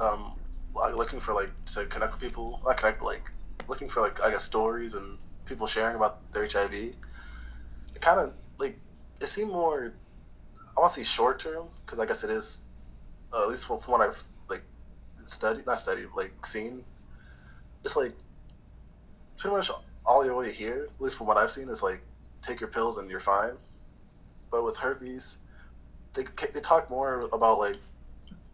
um, 0.00 0.32
like 0.74 0.96
looking 0.96 1.20
for 1.20 1.34
like 1.34 1.52
to 1.74 1.86
connect 1.86 2.12
with 2.12 2.20
people, 2.20 2.60
not 2.66 2.78
connect, 2.78 3.02
like 3.02 3.30
looking 3.68 3.88
for 3.88 4.00
like 4.00 4.20
I 4.20 4.30
guess 4.30 4.44
stories 4.44 4.94
and 4.94 5.18
people 5.46 5.66
sharing 5.66 5.96
about 5.96 6.32
their 6.32 6.46
HIV. 6.46 6.72
It 6.74 6.96
kind 8.00 8.20
of 8.20 8.32
like 8.58 8.78
it 9.20 9.28
seemed 9.28 9.50
more. 9.50 9.92
I 10.76 10.80
want 10.80 10.94
to 10.94 11.00
say 11.00 11.04
short 11.04 11.40
term 11.40 11.66
because 11.84 11.98
I 11.98 12.06
guess 12.06 12.24
it 12.24 12.30
is 12.30 12.62
uh, 13.32 13.42
at 13.42 13.48
least 13.48 13.66
from, 13.66 13.78
what 13.78 14.00
I've 14.00 14.22
like 14.48 14.62
studied, 15.26 15.66
not 15.66 15.78
studied, 15.78 16.08
like 16.16 16.46
seen. 16.46 16.84
It's 17.84 17.96
like 17.96 18.12
pretty 19.38 19.56
much 19.56 19.70
all 20.04 20.24
you 20.24 20.30
really 20.30 20.52
hear, 20.52 20.88
at 20.94 21.00
least 21.00 21.16
from 21.16 21.26
what 21.26 21.36
I've 21.36 21.50
seen, 21.50 21.68
is 21.68 21.82
like 21.82 22.00
take 22.42 22.60
your 22.60 22.70
pills 22.70 22.98
and 22.98 23.10
you're 23.10 23.20
fine. 23.20 23.52
But 24.50 24.64
with 24.64 24.76
herpes, 24.76 25.36
they 26.14 26.24
they 26.52 26.60
talk 26.60 26.90
more 26.90 27.28
about 27.32 27.58
like 27.58 27.76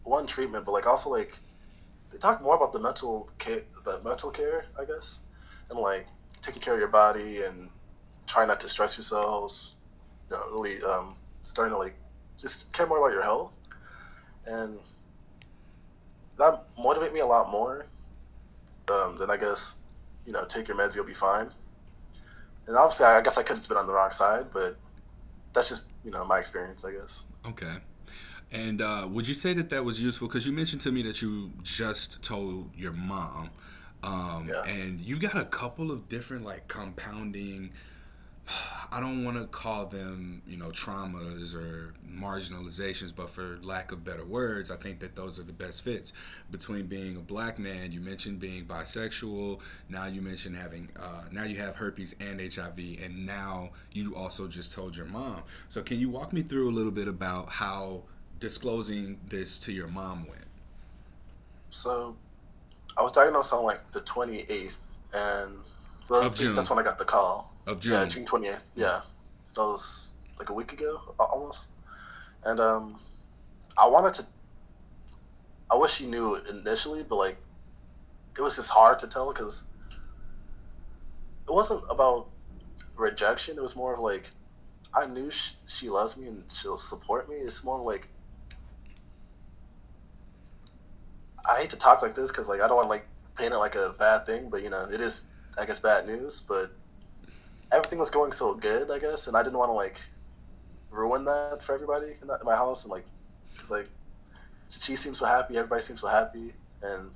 one 0.03 0.27
treatment, 0.27 0.65
but 0.65 0.73
like 0.73 0.87
also 0.87 1.11
like 1.11 1.39
they 2.13 2.19
talk 2.19 2.43
more 2.43 2.57
about 2.57 2.73
the 2.73 2.81
mental 2.81 3.31
care, 3.39 3.63
the 3.85 4.01
mental 4.03 4.31
care, 4.31 4.67
I 4.79 4.85
guess, 4.85 5.21
and 5.71 5.79
like 5.79 6.07
taking 6.43 6.61
care 6.61 6.75
of 6.75 6.81
your 6.81 6.89
body 6.89 7.43
and 7.43 7.69
trying 8.27 8.49
not 8.49 8.61
to 8.61 8.69
stress 8.69 8.97
yourselves. 8.97 9.76
Know, 10.31 10.43
really 10.53 10.83
um, 10.83 11.15
starting 11.43 11.73
to 11.73 11.79
like 11.79 11.97
just 12.41 12.73
care 12.73 12.87
more 12.87 12.99
about 12.99 13.13
your 13.13 13.23
health, 13.23 13.53
and 14.47 14.79
that 16.39 16.65
motivated 16.79 17.15
me 17.15 17.21
a 17.21 17.27
lot 17.27 17.51
more 17.51 17.87
um, 18.91 19.17
than 19.19 19.31
I 19.31 19.37
guess 19.37 19.77
you 20.25 20.33
know 20.33 20.45
take 20.45 20.69
your 20.69 20.77
meds, 20.77 20.95
you'll 20.95 21.05
be 21.05 21.15
fine. 21.15 21.51
And 22.67 22.77
obviously, 22.77 23.07
I 23.07 23.21
guess 23.21 23.39
I 23.39 23.43
could 23.43 23.57
have 23.57 23.69
been 23.69 23.77
on 23.77 23.87
the 23.87 23.93
wrong 23.93 24.11
side, 24.11 24.47
but 24.53 24.77
that's 25.55 25.69
just 25.69 25.85
you 26.05 26.11
know 26.11 26.25
my 26.25 26.39
experience, 26.39 26.85
I 26.85 26.93
guess. 26.93 27.25
Okay. 27.47 27.77
And 28.53 28.81
uh, 28.81 29.09
would 29.11 29.27
you 29.27 29.35
say 29.35 29.55
that 29.55 29.71
that 29.71 29.85
was 29.85 30.01
useful? 30.01 30.29
Because 30.29 30.47
you 30.47 30.53
mentioned 30.53 30.83
to 30.83 30.93
me 30.93 31.03
that 31.03 31.21
you 31.21 31.51
just 31.63 32.23
told 32.23 32.71
your 32.77 32.93
mom, 32.93 33.51
um, 34.03 34.49
Yeah. 34.49 34.63
and 34.63 35.01
you 35.01 35.19
got 35.19 35.37
a 35.37 35.45
couple 35.45 35.91
of 35.91 36.09
different 36.09 36.45
like 36.45 36.69
compounding 36.69 37.73
I 38.93 39.01
don't 39.01 39.25
want 39.25 39.37
to 39.37 39.47
call 39.47 39.87
them, 39.87 40.43
you 40.47 40.57
know, 40.57 40.71
traumas 40.71 41.55
or 41.55 41.95
marginalizations, 42.09 43.15
but 43.15 43.29
for 43.29 43.59
lack 43.63 43.91
of 43.93 44.05
better 44.05 44.25
words, 44.25 44.71
I 44.71 44.77
think 44.77 45.01
that 45.01 45.17
those 45.17 45.41
are 45.41 45.43
the 45.43 45.53
best 45.53 45.83
fits 45.83 46.13
between 46.51 46.87
being 46.87 47.17
a 47.17 47.21
black 47.21 47.59
man. 47.59 47.91
You 47.93 48.01
mentioned 48.01 48.39
being 48.39 48.65
bisexual. 48.65 49.61
Now 49.89 50.07
you 50.07 50.23
mentioned 50.23 50.57
having, 50.57 50.89
uh, 50.99 51.25
now 51.33 51.45
you 51.45 51.57
have 51.57 51.75
herpes 51.77 52.15
and 52.21 52.41
HIV, 52.41 52.79
and 53.03 53.27
now 53.27 53.71
you 53.93 54.15
also 54.15 54.47
just 54.47 54.73
told 54.73 54.97
your 54.97 55.07
mom. 55.07 55.43
So 55.69 55.83
can 55.83 55.99
you 55.99 56.09
walk 56.09 56.33
me 56.33 56.43
through 56.43 56.71
a 56.71 56.73
little 56.73 56.93
bit 56.93 57.09
about 57.09 57.49
how 57.49 58.05
disclosing 58.39 59.19
this 59.29 59.59
to 59.61 59.73
your 59.73 59.89
mom 59.89 60.27
went? 60.29 60.47
So 61.71 62.17
I 62.97 63.03
was 63.03 63.13
diagnosed 63.13 63.53
on 63.53 63.59
something 63.59 63.67
like 63.67 63.93
the 63.93 64.01
28th, 64.01 64.73
and 65.13 65.53
well, 66.09 66.23
Of 66.23 66.37
June. 66.37 66.55
that's 66.55 66.71
when 66.71 66.79
I 66.79 66.83
got 66.83 66.99
the 66.99 67.05
call. 67.05 67.56
Of 67.67 67.85
Yeah, 67.85 68.05
June. 68.05 68.25
June 68.25 68.43
28th. 68.43 68.61
Yeah. 68.75 69.01
That 69.55 69.63
was 69.63 70.13
like 70.39 70.51
a 70.51 70.53
week 70.53 70.73
ago 70.73 71.01
almost. 71.19 71.69
And 72.45 72.61
um, 72.61 73.01
I 73.77 73.87
wanted 73.89 74.15
to. 74.15 74.27
I 75.71 75.75
wish 75.75 75.95
she 75.95 76.07
knew 76.07 76.37
initially, 76.37 77.03
but 77.03 77.17
like 77.17 77.37
it 78.39 78.43
was 78.43 78.57
just 78.57 78.71
hard 78.71 79.01
to 79.01 79.09
tell 79.09 79.33
because 79.33 79.65
it 81.49 81.53
wasn't 81.53 81.83
about 81.91 82.29
rejection. 82.97 83.57
It 83.57 83.63
was 83.63 83.75
more 83.75 83.95
of 83.95 84.01
like 84.01 84.31
I 84.95 85.07
knew 85.07 85.31
she, 85.31 85.55
she 85.67 85.89
loves 85.91 86.17
me 86.17 86.29
and 86.29 86.45
she'll 86.53 86.79
support 86.79 87.29
me. 87.29 87.37
It's 87.37 87.65
more 87.65 87.81
like 87.81 88.09
I 91.49 91.61
hate 91.61 91.71
to 91.71 91.79
talk 91.79 92.03
like 92.03 92.15
this 92.15 92.31
because 92.31 92.47
like 92.47 92.61
I 92.61 92.69
don't 92.69 92.77
want 92.77 92.89
like 92.89 93.07
paint 93.37 93.53
it 93.53 93.59
like 93.59 93.75
a 93.75 93.95
bad 93.99 94.27
thing, 94.27 94.51
but 94.51 94.63
you 94.63 94.71
know 94.71 94.89
it 94.91 95.01
is 95.01 95.25
I 95.59 95.67
guess 95.67 95.81
bad 95.81 96.07
news. 96.07 96.43
But 96.47 96.71
everything 97.73 97.99
was 97.99 98.11
going 98.11 98.33
so 98.33 98.55
good, 98.55 98.91
I 98.91 98.99
guess, 98.99 99.27
and 99.29 99.37
I 99.37 99.43
didn't 99.43 99.59
want 99.59 99.71
to 99.71 99.75
like 99.75 100.01
ruin 100.91 101.25
that 101.25 101.51
for 101.51 101.63
everybody 101.63 101.99
in, 102.11 102.17
that, 102.17 102.29
in 102.31 102.35
my 102.35 102.45
house, 102.45 102.73
and 102.73 102.81
like 102.81 102.97
because 103.55 103.71
like 103.71 103.89
she 104.69 104.97
seems 104.97 105.19
so 105.19 105.27
happy, 105.27 105.57
everybody 105.57 105.83
seems 105.83 106.01
so 106.01 106.09
happy, 106.09 106.55
and 106.83 107.11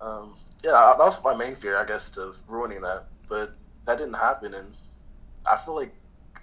um, 0.00 0.36
yeah, 0.64 0.94
that 0.96 1.04
was 1.04 1.22
my 1.24 1.34
main 1.34 1.56
fear, 1.56 1.76
I 1.78 1.84
guess, 1.86 2.16
of 2.16 2.36
ruining 2.46 2.80
that. 2.82 3.06
But 3.28 3.54
that 3.86 3.98
didn't 3.98 4.14
happen, 4.14 4.54
and 4.54 4.74
I 5.46 5.56
feel 5.56 5.74
like 5.74 5.94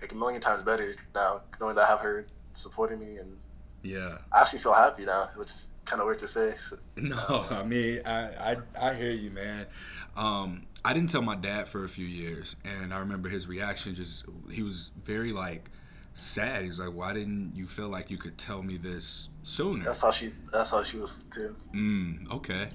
like 0.01 0.11
a 0.11 0.15
million 0.15 0.41
times 0.41 0.63
better 0.63 0.95
now 1.13 1.41
knowing 1.59 1.75
that 1.75 1.85
I 1.85 1.87
have 1.89 1.99
her 1.99 2.25
supporting 2.53 2.99
me, 2.99 3.17
and 3.17 3.37
Yeah. 3.83 4.17
I 4.33 4.41
actually 4.41 4.59
feel 4.59 4.73
happy 4.73 5.05
now, 5.05 5.29
which 5.35 5.51
kind 5.85 6.01
of 6.01 6.05
weird 6.07 6.19
to 6.19 6.27
say. 6.27 6.55
So, 6.57 6.77
No, 6.97 7.17
I 7.17 7.25
know. 7.25 7.45
I 7.51 7.63
mean, 7.63 8.01
I, 8.05 8.55
I 8.79 8.89
I 8.89 8.93
hear 8.93 9.11
you, 9.11 9.31
man. 9.31 9.67
Um, 10.15 10.67
I 10.83 10.93
didn't 10.93 11.09
tell 11.09 11.21
my 11.21 11.35
dad 11.35 11.67
for 11.67 11.83
a 11.83 11.89
few 11.89 12.05
years, 12.05 12.55
and 12.65 12.93
I 12.93 12.99
remember 12.99 13.29
his 13.29 13.47
reaction. 13.47 13.95
Just 13.95 14.25
he 14.51 14.61
was 14.63 14.91
very 15.01 15.31
like 15.31 15.69
sad. 16.13 16.63
He 16.63 16.67
was 16.67 16.79
like, 16.79 16.93
"Why 16.93 17.13
didn't 17.13 17.55
you 17.55 17.65
feel 17.65 17.89
like 17.89 18.11
you 18.11 18.17
could 18.17 18.37
tell 18.37 18.61
me 18.61 18.77
this 18.77 19.29
sooner?" 19.43 19.85
That's 19.85 20.01
how 20.01 20.11
she. 20.11 20.33
That's 20.51 20.69
how 20.69 20.83
she 20.83 20.97
was 20.97 21.23
too. 21.31 21.55
Mm, 21.73 22.29
okay. 22.31 22.69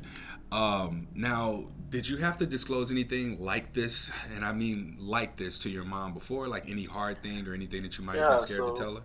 Um, 0.52 1.08
now, 1.14 1.66
did 1.90 2.08
you 2.08 2.16
have 2.18 2.36
to 2.38 2.46
disclose 2.46 2.90
anything 2.90 3.38
like 3.40 3.72
this, 3.74 4.10
and 4.34 4.44
I 4.44 4.52
mean 4.52 4.96
like 4.98 5.36
this, 5.36 5.58
to 5.60 5.70
your 5.70 5.84
mom 5.84 6.14
before? 6.14 6.48
Like 6.48 6.70
any 6.70 6.84
hard 6.84 7.22
thing 7.22 7.46
or 7.46 7.52
anything 7.54 7.82
that 7.82 7.98
you 7.98 8.04
might 8.04 8.18
have 8.18 8.26
been 8.26 8.38
Yeah. 8.38 8.38
scared 8.38 8.66
to 8.66 8.72
tell 8.72 8.96
her? 8.96 9.02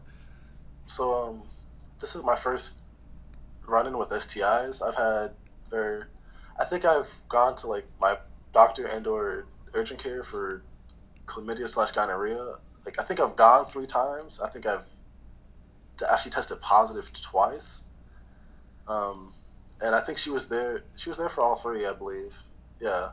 So 0.86 1.24
um, 1.30 1.44
this 2.00 2.16
is 2.16 2.24
my 2.24 2.36
first 2.36 2.81
run-in 3.68 3.98
with 3.98 4.10
STIs. 4.10 4.82
I've 4.82 4.96
had, 4.96 5.32
or 5.72 6.08
I 6.60 6.66
think 6.66 6.86
I've 6.86 7.10
gone 7.30 7.56
to 7.58 7.68
like 7.68 7.86
my 8.00 8.18
doctor 8.54 8.86
and 8.86 9.08
or 9.08 9.46
urgent 9.74 10.02
care 10.02 10.24
for 10.24 10.64
chlamydia 11.28 11.70
slash 11.70 11.92
gonorrhea. 11.92 12.56
Like 12.86 13.00
I 13.00 13.04
think 13.04 13.20
I've 13.20 13.36
gone 13.36 13.66
three 13.66 13.88
times. 13.88 14.40
I 14.40 14.50
think 14.50 14.66
I've 14.66 14.84
actually 16.10 16.32
tested 16.32 16.60
positive 16.62 17.12
twice. 17.14 17.82
Um, 18.88 19.34
and 19.82 19.96
I 19.96 20.02
think 20.02 20.18
she 20.18 20.30
was 20.30 20.48
there. 20.50 20.84
She 20.96 21.10
was 21.10 21.18
there 21.18 21.30
for 21.30 21.42
all 21.42 21.56
three, 21.56 21.86
I 21.86 21.94
believe. 21.94 22.36
Yeah. 22.80 23.10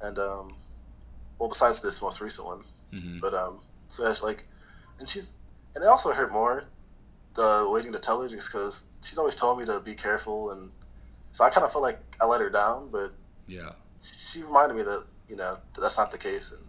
And 0.00 0.18
um, 0.18 0.54
well, 1.38 1.48
besides 1.48 1.80
this 1.80 2.00
most 2.02 2.20
recent 2.20 2.46
one, 2.46 2.62
Mm-hmm. 2.94 3.18
but 3.18 3.34
um, 3.34 3.58
so 3.88 4.08
it's 4.08 4.22
like, 4.22 4.46
and 5.00 5.08
she's, 5.08 5.32
and 5.74 5.82
it 5.82 5.88
also 5.88 6.12
hurt 6.12 6.32
more 6.32 6.64
the 7.34 7.68
waiting 7.68 7.92
to 7.92 7.98
tell 7.98 8.22
her 8.22 8.28
just 8.28 8.46
because 8.50 8.84
she's 9.06 9.18
always 9.18 9.36
told 9.36 9.58
me 9.58 9.66
to 9.66 9.80
be 9.80 9.94
careful, 9.94 10.50
and 10.50 10.70
so 11.32 11.44
I 11.44 11.50
kind 11.50 11.64
of 11.64 11.72
felt 11.72 11.82
like 11.82 12.00
I 12.20 12.26
let 12.26 12.40
her 12.40 12.50
down, 12.50 12.88
but 12.90 13.14
Yeah. 13.46 13.70
she 14.00 14.42
reminded 14.42 14.76
me 14.76 14.82
that 14.82 15.04
you 15.28 15.36
know 15.36 15.58
that 15.74 15.80
that's 15.80 15.96
not 15.96 16.10
the 16.10 16.18
case, 16.18 16.52
and 16.52 16.60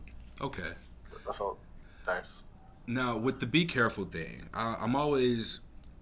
Okay. 0.42 0.72
I 1.28 1.34
felt 1.34 1.60
nice. 2.06 2.44
Now, 2.86 3.18
with 3.18 3.40
the 3.40 3.46
be 3.46 3.66
careful 3.66 4.06
thing, 4.06 4.50
I, 4.54 4.78
I'm 4.80 4.96
always 4.96 5.60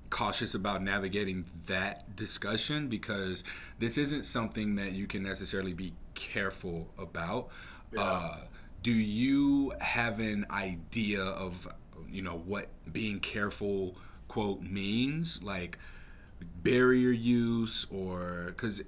cautious 0.10 0.54
about 0.54 0.82
navigating 0.84 1.46
that 1.66 2.16
discussion 2.16 2.88
because 2.90 3.44
this 3.80 3.98
isn't 3.98 4.24
something 4.24 4.76
that 4.76 4.92
you 4.92 5.08
can 5.08 5.24
necessarily 5.24 5.74
be 5.74 5.94
careful 6.14 6.88
about. 6.98 7.50
Yeah. 7.92 8.02
Uh, 8.02 8.38
do 8.84 8.92
you 8.92 9.74
have 9.82 10.20
an 10.20 10.46
idea 10.52 11.24
of, 11.24 11.68
you 12.10 12.22
know, 12.22 12.42
what 12.46 12.68
being 12.92 13.20
careful 13.20 13.96
quote 14.28 14.62
means? 14.62 15.42
Like 15.42 15.78
barrier 16.64 17.12
use 17.12 17.86
or 17.92 18.46
because 18.48 18.82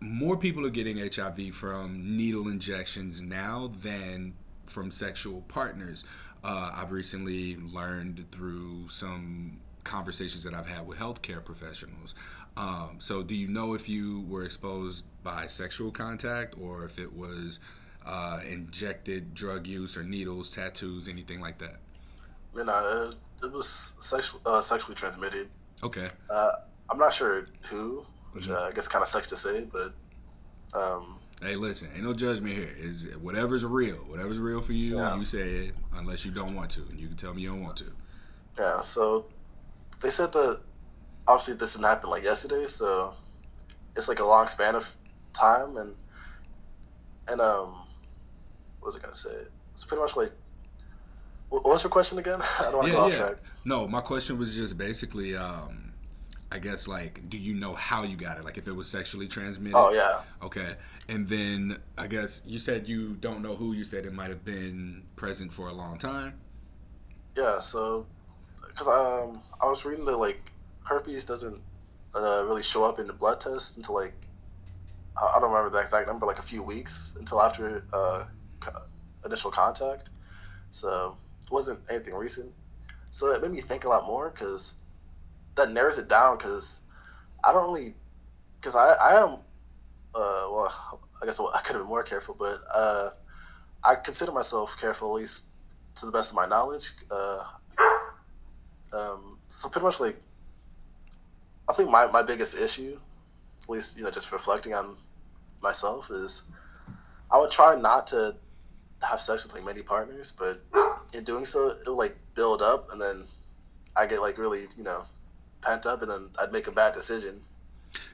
more 0.00 0.36
people 0.36 0.66
are 0.66 0.70
getting 0.70 0.98
HIV 0.98 1.54
from 1.54 2.16
needle 2.16 2.48
injections 2.48 3.22
now 3.22 3.70
than 3.80 4.34
from 4.66 4.90
sexual 4.90 5.40
partners. 5.42 6.04
Uh, 6.42 6.72
I've 6.74 6.92
recently 6.92 7.56
learned 7.56 8.26
through 8.30 8.88
some 8.90 9.58
conversations 9.84 10.44
that 10.44 10.54
I've 10.54 10.66
had 10.66 10.86
with 10.86 10.98
healthcare 10.98 11.44
professionals. 11.44 12.14
Um, 12.56 12.96
so, 12.98 13.22
do 13.22 13.34
you 13.34 13.48
know 13.48 13.74
if 13.74 13.88
you 13.88 14.24
were 14.28 14.44
exposed 14.44 15.06
by 15.22 15.46
sexual 15.46 15.90
contact 15.90 16.54
or 16.60 16.84
if 16.84 16.98
it 16.98 17.12
was 17.12 17.58
uh, 18.04 18.40
injected 18.48 19.34
drug 19.34 19.66
use 19.66 19.96
or 19.96 20.02
needles, 20.02 20.54
tattoos, 20.54 21.08
anything 21.08 21.40
like 21.40 21.58
that? 21.58 21.76
You 22.54 22.64
know, 22.64 23.10
it, 23.40 23.46
it 23.46 23.52
was 23.52 23.94
sexual, 24.00 24.40
uh, 24.46 24.62
sexually 24.62 24.94
transmitted. 24.94 25.48
Okay. 25.82 26.08
I'm 26.90 26.98
not 26.98 27.12
sure 27.12 27.46
who, 27.68 28.04
which 28.32 28.48
hmm 28.48 28.50
uh, 28.50 28.60
I 28.62 28.72
guess 28.72 28.88
kind 28.88 29.02
of 29.02 29.08
sucks 29.08 29.28
to 29.30 29.36
say, 29.36 29.64
but 29.64 29.94
um, 30.74 31.20
Hey, 31.40 31.56
listen, 31.56 31.90
ain't 31.94 32.04
no 32.04 32.14
judgment 32.14 32.54
here. 32.56 32.74
Is 32.76 33.06
whatever's 33.18 33.64
real, 33.64 33.96
whatever's 33.96 34.38
real 34.38 34.60
for 34.60 34.72
you, 34.72 34.96
yeah, 34.96 35.12
you 35.12 35.24
say 35.24 35.66
it, 35.66 35.74
unless 35.92 36.24
you 36.24 36.32
don't 36.32 36.54
want 36.54 36.70
to, 36.72 36.82
and 36.88 36.98
you 36.98 37.08
can 37.08 37.16
tell 37.16 37.34
me 37.34 37.42
you 37.42 37.48
don't 37.50 37.62
want 37.62 37.76
to. 37.78 37.92
yeah. 38.58 38.80
So 38.82 39.26
they 40.02 40.10
said 40.10 40.32
that 40.32 40.60
obviously 41.26 41.54
this 41.54 41.74
didn't 41.74 41.86
happen 41.86 42.10
like 42.10 42.24
yesterday, 42.24 42.66
so 42.68 43.14
it's 43.96 44.08
like 44.08 44.20
a 44.20 44.24
long 44.24 44.48
span 44.48 44.76
of 44.76 44.96
time, 45.34 45.76
and 45.76 45.94
and 47.28 47.40
um, 47.40 47.84
what 48.80 48.92
was 48.94 48.96
I 48.96 49.00
gonna 49.04 49.16
say? 49.16 49.46
It's 49.74 49.84
pretty 49.84 50.02
much 50.02 50.16
like, 50.16 50.32
what 51.48 51.64
was 51.64 51.82
your 51.82 51.90
question 51.90 52.18
again? 52.18 52.40
I 52.58 52.64
don't 52.64 52.76
want 52.76 52.86
to 52.86 52.90
Yeah, 52.90 52.92
go 52.92 53.00
off 53.00 53.12
yeah. 53.12 53.16
track. 53.16 53.36
No, 53.64 53.88
my 53.88 54.00
question 54.00 54.38
was 54.38 54.54
just 54.54 54.76
basically, 54.76 55.34
um, 55.36 55.93
I 56.54 56.58
guess 56.58 56.88
like, 56.88 57.28
do 57.28 57.36
you 57.38 57.54
know 57.54 57.74
how 57.74 58.04
you 58.04 58.16
got 58.16 58.38
it? 58.38 58.44
Like, 58.44 58.58
if 58.58 58.68
it 58.68 58.72
was 58.76 58.88
sexually 58.88 59.28
transmitted? 59.28 59.76
Oh 59.78 59.92
yeah, 59.92 60.22
Okay. 60.42 60.76
And 61.08 61.28
then 61.28 61.78
I 61.98 62.06
guess 62.06 62.42
you 62.46 62.58
said 62.58 62.88
you 62.88 63.16
don't 63.16 63.42
know 63.42 63.56
who. 63.56 63.72
You 63.74 63.84
said 63.84 64.06
it 64.06 64.12
might 64.14 64.30
have 64.30 64.44
been 64.44 65.06
present 65.16 65.52
for 65.52 65.68
a 65.68 65.72
long 65.74 65.98
time. 65.98 66.40
yeah. 67.36 67.60
So 67.60 68.06
because 68.68 68.88
um, 68.88 69.42
I 69.60 69.66
was 69.68 69.84
reading 69.84 70.04
that 70.06 70.16
like 70.18 70.52
herpes 70.84 71.26
doesn't 71.26 71.60
uh, 72.14 72.44
really 72.46 72.62
show 72.62 72.84
up 72.84 72.98
in 72.98 73.06
the 73.06 73.12
blood 73.12 73.40
test 73.40 73.76
until 73.76 73.96
like 73.96 74.28
I 75.20 75.38
don't 75.40 75.50
remember 75.52 75.70
the 75.70 75.82
exact 75.84 76.08
number, 76.08 76.26
like 76.26 76.40
a 76.40 76.42
few 76.42 76.62
weeks 76.62 77.16
until 77.18 77.40
after 77.42 77.84
uh, 77.92 78.24
initial 79.24 79.50
contact. 79.50 80.10
So 80.72 81.16
it 81.42 81.52
wasn't 81.52 81.80
anything 81.90 82.14
recent. 82.14 82.52
So 83.10 83.32
it 83.32 83.42
made 83.42 83.52
me 83.52 83.60
think 83.62 83.84
a 83.84 83.88
lot 83.88 84.06
more 84.06 84.30
because 84.30 84.74
that 85.56 85.70
narrows 85.72 85.98
it 85.98 86.08
down. 86.08 86.36
Because 86.36 86.80
I 87.42 87.52
don't 87.52 87.72
really, 87.72 87.94
because 88.60 88.74
I 88.74 88.92
I 88.94 89.22
am 89.22 89.38
uh 90.14 90.48
well 90.50 91.00
I 91.22 91.26
guess 91.26 91.40
I 91.40 91.60
could 91.60 91.74
have 91.74 91.82
been 91.82 91.88
more 91.88 92.02
careful, 92.02 92.36
but 92.38 92.62
uh 92.72 93.10
I 93.84 93.94
consider 93.96 94.32
myself 94.32 94.76
careful 94.80 95.10
at 95.10 95.20
least 95.20 95.44
to 95.96 96.06
the 96.06 96.12
best 96.12 96.30
of 96.30 96.36
my 96.36 96.46
knowledge. 96.46 96.90
Uh, 97.10 97.44
um, 98.92 99.38
so 99.50 99.68
pretty 99.68 99.84
much 99.84 100.00
like 100.00 100.16
I 101.68 101.74
think 101.74 101.90
my 101.90 102.06
my 102.06 102.22
biggest 102.22 102.54
issue, 102.54 102.98
at 103.62 103.68
least 103.68 103.96
you 103.96 104.04
know 104.04 104.10
just 104.10 104.32
reflecting 104.32 104.74
on 104.74 104.96
myself, 105.62 106.10
is 106.10 106.42
I 107.30 107.38
would 107.38 107.50
try 107.50 107.78
not 107.78 108.06
to 108.08 108.34
have 109.02 109.20
sex 109.20 109.44
with 109.44 109.52
like 109.52 109.64
many 109.64 109.82
partners, 109.82 110.32
but 110.36 110.62
in 111.12 111.24
doing 111.24 111.44
so, 111.44 111.76
it'll 111.80 111.96
like 111.96 112.16
build 112.34 112.62
up, 112.62 112.90
and 112.92 113.00
then 113.00 113.24
I 113.96 114.06
get 114.06 114.20
like 114.20 114.38
really 114.38 114.66
you 114.76 114.84
know 114.84 115.04
pent 115.64 115.86
up, 115.86 116.02
and 116.02 116.10
then 116.10 116.28
I'd 116.38 116.52
make 116.52 116.66
a 116.66 116.72
bad 116.72 116.94
decision 116.94 117.40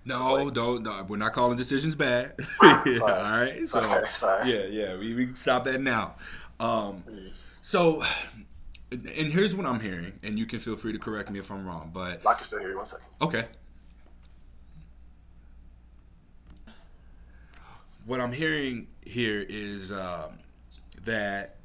No, 0.04 0.34
like, 0.34 0.54
don't. 0.54 0.82
No, 0.82 1.04
we're 1.08 1.16
not 1.16 1.32
calling 1.32 1.56
decisions 1.56 1.94
bad. 1.94 2.34
All 2.62 2.84
sorry, 2.84 2.98
right. 2.98 3.68
So 3.68 3.80
sorry, 3.80 4.08
sorry. 4.14 4.50
yeah, 4.50 4.64
yeah, 4.66 4.98
we, 4.98 5.14
we 5.14 5.26
can 5.26 5.36
stop 5.36 5.64
that 5.64 5.80
now. 5.80 6.16
Um, 6.58 7.04
so, 7.62 8.02
and 8.90 9.06
here's 9.08 9.54
what 9.54 9.66
I'm 9.66 9.80
hearing, 9.80 10.12
and 10.22 10.38
you 10.38 10.46
can 10.46 10.58
feel 10.58 10.76
free 10.76 10.92
to 10.92 10.98
correct 10.98 11.30
me 11.30 11.38
if 11.38 11.50
I'm 11.50 11.66
wrong. 11.66 11.90
But 11.92 12.26
I 12.26 12.34
can 12.34 12.44
still 12.44 12.60
hear 12.60 12.70
you. 12.70 12.76
One 12.76 12.86
second. 12.86 13.06
okay, 13.22 13.44
what 18.06 18.20
I'm 18.20 18.32
hearing 18.32 18.88
here 19.04 19.44
is 19.48 19.92
um, 19.92 20.38
that 21.04 21.56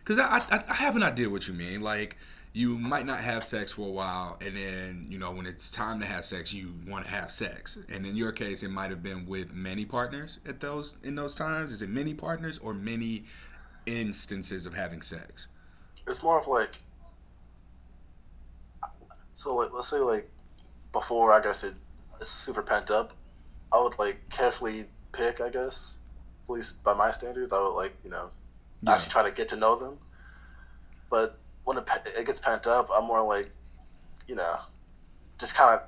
because 0.00 0.18
I, 0.18 0.42
I 0.50 0.64
I 0.68 0.74
have 0.74 0.96
an 0.96 1.02
idea 1.02 1.28
what 1.28 1.48
you 1.48 1.54
mean. 1.54 1.80
Like 1.80 2.16
you 2.52 2.78
might 2.78 3.06
not 3.06 3.20
have 3.20 3.44
sex 3.44 3.72
for 3.72 3.88
a 3.88 3.90
while, 3.90 4.36
and 4.40 4.56
then 4.56 5.06
you 5.10 5.18
know 5.18 5.30
when 5.32 5.46
it's 5.46 5.70
time 5.70 6.00
to 6.00 6.06
have 6.06 6.24
sex, 6.24 6.52
you 6.52 6.74
want 6.86 7.04
to 7.04 7.10
have 7.10 7.30
sex. 7.30 7.78
And 7.88 8.06
in 8.06 8.16
your 8.16 8.32
case, 8.32 8.62
it 8.62 8.70
might 8.70 8.90
have 8.90 9.02
been 9.02 9.26
with 9.26 9.54
many 9.54 9.84
partners 9.84 10.38
at 10.46 10.60
those 10.60 10.96
in 11.02 11.14
those 11.14 11.36
times. 11.36 11.72
Is 11.72 11.82
it 11.82 11.90
many 11.90 12.14
partners 12.14 12.58
or 12.58 12.74
many 12.74 13.24
instances 13.86 14.66
of 14.66 14.74
having 14.74 15.02
sex? 15.02 15.48
It's 16.08 16.22
more 16.22 16.40
of 16.40 16.46
like 16.48 16.78
so 19.34 19.54
like 19.56 19.70
let's 19.72 19.88
say 19.88 19.98
like 19.98 20.30
before 20.92 21.32
I 21.32 21.40
guess 21.40 21.64
it, 21.64 21.74
it's 22.20 22.30
super 22.30 22.62
pent 22.62 22.90
up. 22.90 23.12
I 23.72 23.80
would 23.82 23.98
like 23.98 24.28
carefully 24.30 24.86
pick, 25.12 25.40
I 25.40 25.50
guess, 25.50 25.98
at 26.48 26.54
least 26.54 26.82
by 26.84 26.94
my 26.94 27.12
standards. 27.12 27.52
I 27.52 27.60
would 27.60 27.74
like 27.76 27.96
you 28.04 28.10
know 28.10 28.30
Yeah. 28.82 28.94
actually 28.94 29.12
try 29.12 29.22
to 29.24 29.32
get 29.32 29.48
to 29.50 29.56
know 29.56 29.76
them. 29.78 29.98
But 31.10 31.38
when 31.68 31.76
it, 31.76 31.86
it 32.16 32.26
gets 32.26 32.40
pent 32.40 32.66
up, 32.66 32.88
I'm 32.92 33.04
more 33.04 33.22
like 33.22 33.50
you 34.26 34.34
know 34.34 34.56
just 35.38 35.54
kind 35.54 35.74
of 35.74 35.82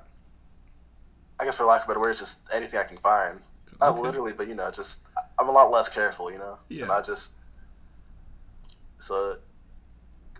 I 1.39 1.45
guess 1.45 1.55
for 1.55 1.65
lack 1.65 1.81
of 1.81 1.87
better 1.87 1.99
words, 1.99 2.19
just 2.19 2.39
anything 2.53 2.79
I 2.79 2.83
can 2.83 2.97
find. 2.97 3.39
Not 3.79 3.99
literally, 3.99 4.31
but 4.31 4.47
you 4.47 4.53
know, 4.53 4.69
just 4.69 4.99
I'm 5.39 5.49
a 5.49 5.51
lot 5.51 5.71
less 5.71 5.89
careful, 5.89 6.31
you 6.31 6.37
know, 6.37 6.59
and 6.69 6.79
Yeah. 6.79 6.91
I 6.91 7.01
just 7.01 7.33
so 8.99 9.37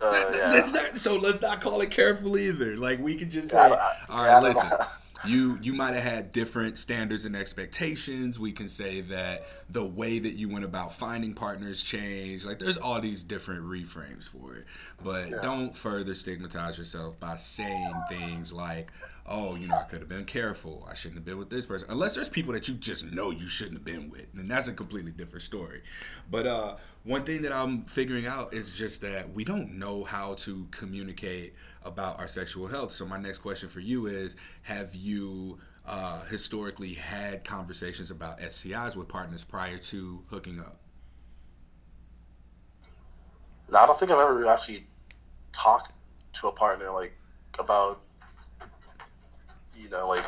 uh 0.00 0.32
yeah 0.32 0.48
that's 0.50 0.72
not 0.72 0.96
so. 0.96 1.16
Let's 1.16 1.42
not 1.42 1.60
call 1.60 1.80
it 1.80 1.90
careful 1.90 2.38
either. 2.38 2.76
Like 2.76 3.00
we 3.00 3.16
can 3.16 3.28
just 3.28 3.52
yeah 3.52 3.60
I, 3.62 3.68
say, 3.68 3.74
I, 3.74 3.92
all 4.08 4.22
right, 4.22 4.28
yeah 4.28 4.40
listen. 4.40 4.70
You 5.26 5.58
you 5.62 5.72
might 5.72 5.94
have 5.94 6.02
had 6.02 6.32
different 6.32 6.78
standards 6.78 7.24
and 7.24 7.36
expectations. 7.36 8.38
We 8.38 8.52
can 8.52 8.68
say 8.68 9.02
that 9.02 9.46
the 9.70 9.84
way 9.84 10.18
that 10.18 10.34
you 10.34 10.48
went 10.48 10.64
about 10.64 10.92
finding 10.94 11.34
partners 11.34 11.82
changed. 11.82 12.44
Like 12.44 12.58
there's 12.58 12.78
all 12.78 13.00
these 13.00 13.22
different 13.22 13.64
reframes 13.64 14.28
for 14.28 14.56
it. 14.56 14.64
But 15.02 15.30
yeah 15.30 15.42
don't 15.42 15.74
further 15.76 16.14
stigmatize 16.14 16.78
yourself 16.78 17.18
by 17.18 17.36
saying 17.36 18.04
things 18.08 18.52
like, 18.52 18.92
"Oh, 19.26 19.56
you 19.56 19.66
know, 19.66 19.74
I 19.76 19.82
could 19.82 20.00
have 20.00 20.08
been 20.08 20.24
careful. 20.24 20.86
I 20.88 20.94
shouldn't 20.94 21.18
have 21.18 21.24
been 21.24 21.38
with 21.38 21.50
this 21.50 21.66
person." 21.66 21.90
Unless 21.90 22.14
there's 22.14 22.28
people 22.28 22.52
that 22.52 22.68
you 22.68 22.74
just 22.74 23.10
know 23.12 23.30
you 23.30 23.48
shouldn't 23.48 23.76
have 23.76 23.84
been 23.84 24.08
with, 24.10 24.26
then 24.34 24.48
that's 24.48 24.68
a 24.68 24.72
completely 24.72 25.12
different 25.12 25.42
story. 25.42 25.82
But 26.30 26.46
uh, 26.46 26.76
one 27.04 27.24
thing 27.24 27.42
that 27.42 27.52
I'm 27.52 27.82
figuring 27.82 28.26
out 28.26 28.54
is 28.54 28.72
just 28.72 29.00
that 29.02 29.32
we 29.32 29.44
don't 29.44 29.78
know 29.78 30.04
how 30.04 30.34
to 30.34 30.66
communicate 30.70 31.54
about 31.84 32.18
our 32.18 32.28
sexual 32.28 32.66
health. 32.66 32.92
So 32.92 33.06
my 33.06 33.18
next 33.18 33.38
question 33.38 33.68
for 33.68 33.80
you 33.80 34.06
is: 34.06 34.36
Have 34.62 34.94
you 34.94 35.58
uh, 35.86 36.24
historically 36.24 36.94
had 36.94 37.44
conversations 37.44 38.10
about 38.10 38.40
STIs 38.40 38.96
with 38.96 39.08
partners 39.08 39.44
prior 39.44 39.78
to 39.78 40.22
hooking 40.30 40.60
up? 40.60 40.78
no 43.70 43.78
I 43.78 43.86
don't 43.86 43.98
think 43.98 44.10
I've 44.10 44.18
ever 44.18 44.46
actually 44.48 44.86
talked 45.52 45.92
to 46.34 46.48
a 46.48 46.52
partner 46.52 46.90
like 46.90 47.16
about 47.58 48.00
you 49.76 49.88
know 49.88 50.08
like 50.08 50.24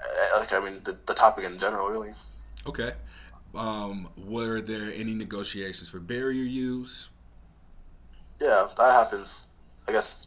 uh, 0.00 0.38
like 0.38 0.52
I 0.52 0.60
mean 0.60 0.80
the, 0.84 0.96
the 1.06 1.14
topic 1.14 1.44
in 1.44 1.58
general 1.58 1.88
really. 1.88 2.12
Okay. 2.66 2.92
Um, 3.54 4.10
were 4.16 4.60
there 4.60 4.92
any 4.94 5.14
negotiations 5.14 5.88
for 5.88 6.00
barrier 6.00 6.44
use? 6.44 7.08
Yeah, 8.40 8.68
that 8.76 8.92
happens. 8.92 9.46
I 9.88 9.92
guess 9.92 10.26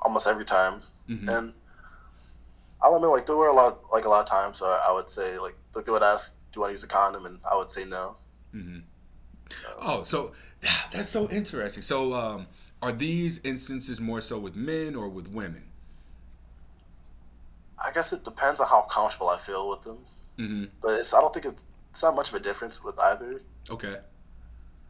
almost 0.00 0.26
every 0.26 0.44
time, 0.44 0.82
Mm-hmm. 1.08 1.28
and 1.28 1.52
I'll 2.80 2.94
admit 2.96 3.10
like 3.10 3.26
there 3.26 3.36
were 3.36 3.48
a 3.48 3.54
lot 3.54 3.80
like 3.92 4.04
a 4.04 4.08
lot 4.08 4.20
of 4.22 4.28
times. 4.28 4.58
So 4.58 4.66
I 4.66 4.92
would 4.92 5.10
say 5.10 5.38
like 5.38 5.56
like 5.74 5.84
they 5.84 5.92
would 5.92 6.02
ask, 6.02 6.34
"Do 6.52 6.64
I 6.64 6.70
use 6.70 6.82
a 6.82 6.88
condom?" 6.88 7.26
and 7.26 7.38
I 7.50 7.56
would 7.56 7.70
say 7.70 7.84
no. 7.84 8.16
Mm-hmm. 8.54 8.78
So 9.50 9.68
Oh, 9.80 10.02
so 10.04 10.32
that's 10.92 11.08
so 11.08 11.28
interesting. 11.28 11.82
So, 11.82 12.14
um, 12.14 12.46
are 12.80 12.92
these 12.92 13.44
instances 13.44 14.00
more 14.00 14.20
so 14.20 14.38
with 14.38 14.56
men 14.56 14.96
or 14.96 15.08
with 15.08 15.28
women? 15.28 15.64
I 17.84 17.92
guess 17.92 18.12
it 18.12 18.24
depends 18.24 18.60
on 18.60 18.68
how 18.68 18.82
comfortable 18.82 19.28
I 19.28 19.38
feel 19.38 19.68
with 19.68 19.82
them, 19.84 19.98
Mm-hmm. 20.38 20.64
but 20.80 21.00
it's 21.00 21.12
I 21.12 21.20
don't 21.20 21.34
think 21.34 21.46
it's, 21.46 21.60
it's 21.92 22.02
not 22.02 22.14
much 22.14 22.28
of 22.28 22.34
a 22.34 22.40
difference 22.40 22.82
with 22.82 22.98
either. 22.98 23.40
Okay. 23.70 23.96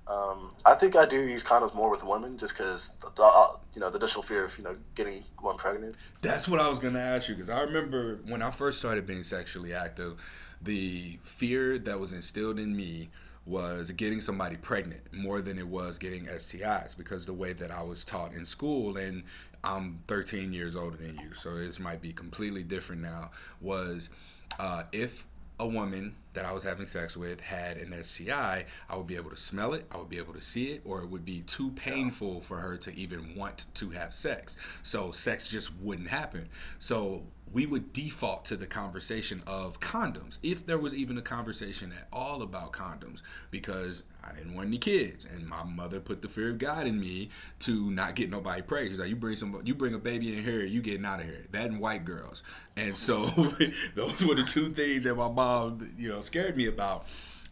Um, 0.07 0.51
I 0.67 0.75
think 0.75 0.97
I 0.97 1.07
do 1.07 1.21
use 1.21 1.45
condoms 1.45 1.75
more 1.75 1.91
with 1.91 2.03
women 2.03 2.37
just 2.37 2.57
because 2.57 2.93
the, 3.17 3.23
uh, 3.23 3.49
you 3.75 3.81
know 3.81 3.88
the 3.88 3.99
additional 3.99 4.23
fear 4.23 4.45
of 4.45 4.59
you 4.59 4.65
know 4.65 4.77
getting 4.95 5.23
one 5.41 5.57
pregnant. 5.57 5.97
That's 6.21 6.49
what 6.49 6.61
I 6.61 6.69
was 6.69 6.81
gonna 6.81 6.99
ask 6.99 7.29
you 7.29 7.35
because 7.35 7.51
I 7.51 7.61
remember 7.62 8.21
when 8.27 8.43
I 8.43 8.51
first 8.51 8.79
started 8.79 9.07
being 9.07 9.23
sexually 9.23 9.75
active, 9.75 10.21
the 10.61 11.19
fear 11.23 11.79
that 11.79 12.01
was 12.01 12.12
instilled 12.12 12.59
in 12.59 12.77
me 12.77 13.11
was 13.45 13.91
getting 13.93 14.21
somebody 14.21 14.57
pregnant 14.57 15.01
more 15.12 15.41
than 15.41 15.59
it 15.59 15.67
was 15.67 15.99
getting 15.99 16.27
STIs 16.27 16.97
because 16.97 17.27
the 17.27 17.33
way 17.33 17.53
that 17.53 17.71
I 17.71 17.83
was 17.83 18.05
taught 18.05 18.33
in 18.33 18.45
school 18.45 18.97
and 18.97 19.25
I'm 19.65 20.01
13 20.09 20.53
years 20.53 20.77
older 20.77 20.97
than 20.97 21.17
you, 21.17 21.35
so 21.35 21.57
this 21.57 21.81
might 21.81 22.01
be 22.01 22.12
completely 22.12 22.62
different 22.65 23.03
now. 23.03 23.31
Was 23.61 24.11
uh, 24.59 24.85
if 24.93 25.27
a 25.59 25.67
woman 25.67 26.15
that 26.35 26.45
I 26.45 26.53
was 26.53 26.62
having 26.62 26.87
sex 26.87 27.17
with 27.17 27.41
had 27.41 27.77
an 27.77 28.03
STI, 28.03 28.65
I 28.88 28.97
would 28.97 29.07
be 29.07 29.17
able 29.17 29.31
to 29.31 29.37
smell 29.37 29.75
it, 29.75 29.87
I 29.91 29.99
would 29.99 30.09
be 30.09 30.19
able 30.19 30.33
to 30.35 30.41
see 30.41 30.73
it, 30.73 30.83
or 30.85 31.03
it 31.03 31.09
would 31.09 31.25
be 31.25 31.41
too 31.41 31.71
painful 31.73 32.41
for 32.41 32.59
her 32.59 32.77
to 32.79 32.95
even 32.95 33.35
want 33.35 33.67
to 33.75 33.91
have 33.91 34.15
sex. 34.15 34.57
So 34.83 35.12
sex 35.12 35.49
just 35.49 35.75
wouldn't 35.77 36.09
happen. 36.09 36.49
So 36.79 37.23
we 37.53 37.67
would 37.67 37.93
default 37.93 38.47
to 38.47 38.57
the 38.57 38.67
conversation 38.67 39.43
of 39.47 39.79
condoms, 39.81 40.38
if 40.43 40.65
there 40.67 40.79
was 40.79 40.95
even 40.95 41.19
a 41.19 41.23
conversation 41.23 41.93
at 41.93 42.09
all 42.12 42.43
about 42.43 42.73
condoms, 42.73 43.23
because 43.51 44.03
I 44.25 44.33
didn't 44.33 44.55
want 44.55 44.69
any 44.69 44.79
kids, 44.79 45.27
and 45.27 45.47
my 45.47 45.62
mother 45.65 46.01
put 46.01 46.23
the 46.23 46.29
fear 46.29 46.51
of 46.51 46.59
God 46.59 46.87
in 46.87 46.99
me 46.99 47.31
to 47.61 47.91
not 47.91 48.15
get 48.15 48.31
nobody 48.31 48.62
pregnant. 48.62 48.93
She's 48.93 49.01
like, 49.01 49.09
you 49.09 49.17
bring 49.17 49.37
some, 49.37 49.61
you 49.65 49.75
bring 49.75 49.95
a 49.95 49.99
baby 49.99 50.37
in 50.37 50.43
here, 50.43 50.65
you 50.65 50.81
getting 50.81 51.05
out 51.05 51.21
of 51.21 51.27
here. 51.27 51.45
That 51.53 51.67
and 51.67 51.81
white 51.81 52.05
girls, 52.05 52.43
and 52.77 52.97
so 52.97 53.27
those 53.95 54.25
were 54.25 54.35
the 54.35 54.45
two 54.45 54.69
things 54.69 55.05
that 55.05 55.15
my 55.15 55.29
mom, 55.29 55.95
you 55.99 56.09
know, 56.09 56.21
scared 56.21 56.57
me 56.57 56.67
about. 56.67 57.07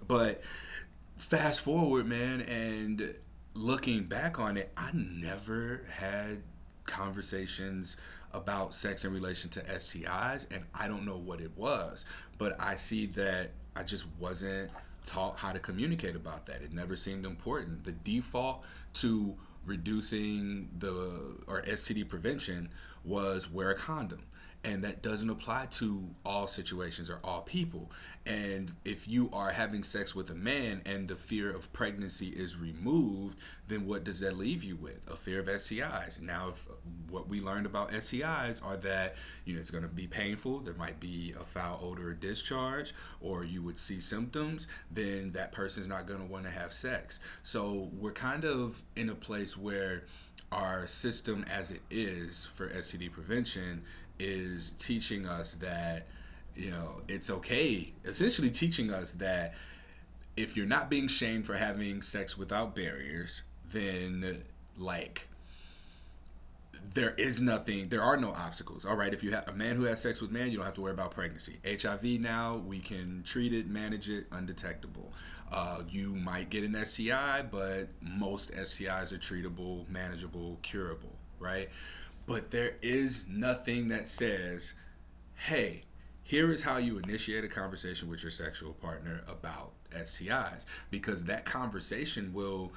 But 0.07 0.43
fast 1.19 1.61
forward, 1.61 2.07
man, 2.07 2.41
and 2.43 3.15
looking 3.55 4.05
back 4.05 4.39
on 4.39 4.57
it, 4.57 4.73
I 4.77 4.91
never 4.95 5.83
had 5.91 6.39
conversations 6.87 7.97
about 8.33 8.75
sex 8.75 9.05
in 9.05 9.13
relation 9.13 9.51
to 9.51 9.61
STIs, 9.61 10.47
and 10.55 10.65
I 10.75 10.89
don't 10.89 11.05
know 11.05 11.17
what 11.17 11.41
it 11.41 11.51
was, 11.57 12.05
but 12.39 12.61
I 12.61 12.77
see 12.77 13.07
that 13.07 13.51
I 13.75 13.83
just 13.83 14.07
wasn't 14.19 14.71
taught 15.05 15.37
how 15.37 15.53
to 15.53 15.59
communicate 15.59 16.17
about 16.17 16.47
that. 16.47 16.63
It 16.63 16.73
never 16.73 16.97
seemed 16.97 17.25
important. 17.25 17.85
The 17.85 17.93
default 17.93 18.65
to 18.95 19.37
reducing 19.67 20.69
the 20.79 21.37
or 21.47 21.63
STD 21.63 22.09
prevention 22.09 22.71
was 23.05 23.51
wear 23.51 23.71
a 23.71 23.75
condom. 23.75 24.23
And 24.63 24.85
that 24.85 25.03
doesn't 25.03 25.31
apply 25.31 25.67
to 25.71 26.07
all 26.25 26.47
situations 26.47 27.09
or 27.09 27.19
all 27.25 27.41
people. 27.41 27.91
And 28.27 28.71
if 28.85 29.09
you 29.09 29.31
are 29.33 29.51
having 29.51 29.83
sex 29.83 30.15
with 30.15 30.29
a 30.29 30.35
man 30.35 30.83
and 30.85 31.09
the 31.09 31.17
fear 31.17 31.51
of 31.51 31.73
pregnancy 31.73 32.29
is 32.29 32.59
removed, 32.59 33.39
then 33.69 33.87
what 33.87 34.05
does 34.05 34.21
that 34.21 34.37
leave 34.37 34.63
you 34.63 34.77
with? 34.77 35.11
A 35.11 35.17
fear 35.17 35.41
of 35.41 35.47
STIs. 35.47 36.21
Now, 36.21 36.51
if 36.51 36.69
uh, 36.69 36.75
what 37.09 37.29
we 37.29 37.41
learned 37.41 37.65
about 37.65 37.93
STIs 37.93 38.65
are 38.65 38.77
that 38.79 39.15
you 39.47 39.55
know 39.55 39.61
it's 39.61 39.71
going 39.71 39.85
to 39.85 39.89
be 39.89 40.07
painful, 40.07 40.61
there 40.61 40.75
might 40.75 41.01
be 41.01 41.35
a 41.41 41.45
foul 41.45 41.81
odor 41.83 42.11
or 42.11 42.15
discharge, 42.15 42.93
or 43.23 43.43
you 43.43 43.63
would 43.63 43.79
see 43.79 44.01
symptoms, 44.01 44.69
then 44.91 45.33
that 45.33 45.53
person's 45.53 45.89
not 45.89 46.07
going 46.07 46.21
to 46.21 46.27
want 46.27 46.45
to 46.45 46.51
have 46.51 46.75
sex. 46.75 47.21
So 47.43 47.91
we're 47.95 48.13
kind 48.13 48.45
of 48.45 48.81
in 48.97 49.09
a 49.09 49.15
place 49.15 49.57
where 49.57 50.05
our 50.53 50.87
system 50.87 51.45
as 51.51 51.71
it 51.71 51.81
is 51.91 52.45
for 52.55 52.69
STD 52.69 53.13
prevention 53.13 53.83
is 54.21 54.71
teaching 54.79 55.27
us 55.27 55.55
that 55.55 56.07
you 56.55 56.71
know 56.71 57.01
it's 57.09 57.31
okay 57.31 57.93
essentially 58.05 58.51
teaching 58.51 58.93
us 58.93 59.13
that 59.15 59.55
if 60.37 60.57
you're 60.57 60.67
not 60.67 60.91
being 60.91 61.09
shamed 61.09 61.47
for 61.47 61.55
having 61.55 62.03
sex 62.03 62.37
without 62.37 62.77
barriers 62.77 63.43
then 63.73 64.43
like 64.77 65.27
there 66.95 67.15
is 67.17 67.41
nothing 67.41 67.89
there 67.89 68.03
are 68.03 68.17
no 68.17 68.33
obstacles. 68.33 68.85
All 68.85 68.97
right 68.97 69.13
if 69.13 69.23
you 69.23 69.31
have 69.33 69.49
a 69.49 69.53
man 69.53 69.77
who 69.77 69.85
has 69.85 70.01
sex 70.01 70.21
with 70.21 70.31
man 70.31 70.51
you 70.51 70.57
don't 70.57 70.67
have 70.67 70.75
to 70.75 70.81
worry 70.81 70.93
about 70.93 71.13
pregnancy. 71.13 71.57
Hiv 71.65 72.03
now 72.21 72.57
we 72.67 72.81
can 72.81 73.23
treat 73.25 73.53
it 73.53 73.69
manage 73.69 74.11
it 74.11 74.27
undetectable. 74.33 75.13
Uh, 75.53 75.83
you 75.89 76.15
might 76.15 76.51
get 76.51 76.65
an 76.65 76.85
sti 76.85 77.43
but 77.51 77.89
most 78.01 78.53
stis 78.53 79.13
are 79.13 79.19
treatable 79.19 79.89
manageable 79.89 80.59
curable 80.63 81.13
right 81.39 81.69
but 82.31 82.49
there 82.53 82.75
is 82.81 83.27
nothing 83.29 83.89
that 83.89 84.07
says 84.07 84.75
hey, 85.35 85.83
here 86.23 86.53
is 86.53 86.63
how 86.63 86.77
you 86.77 86.99
initiate 86.99 87.43
a 87.43 87.49
conversation 87.49 88.09
with 88.09 88.23
your 88.23 88.31
sexual 88.31 88.73
partner 88.75 89.23
about 89.27 89.73
STIs 89.93 90.67
because 90.91 91.25
that 91.25 91.45
conversation 91.45 92.33
will 92.33 92.73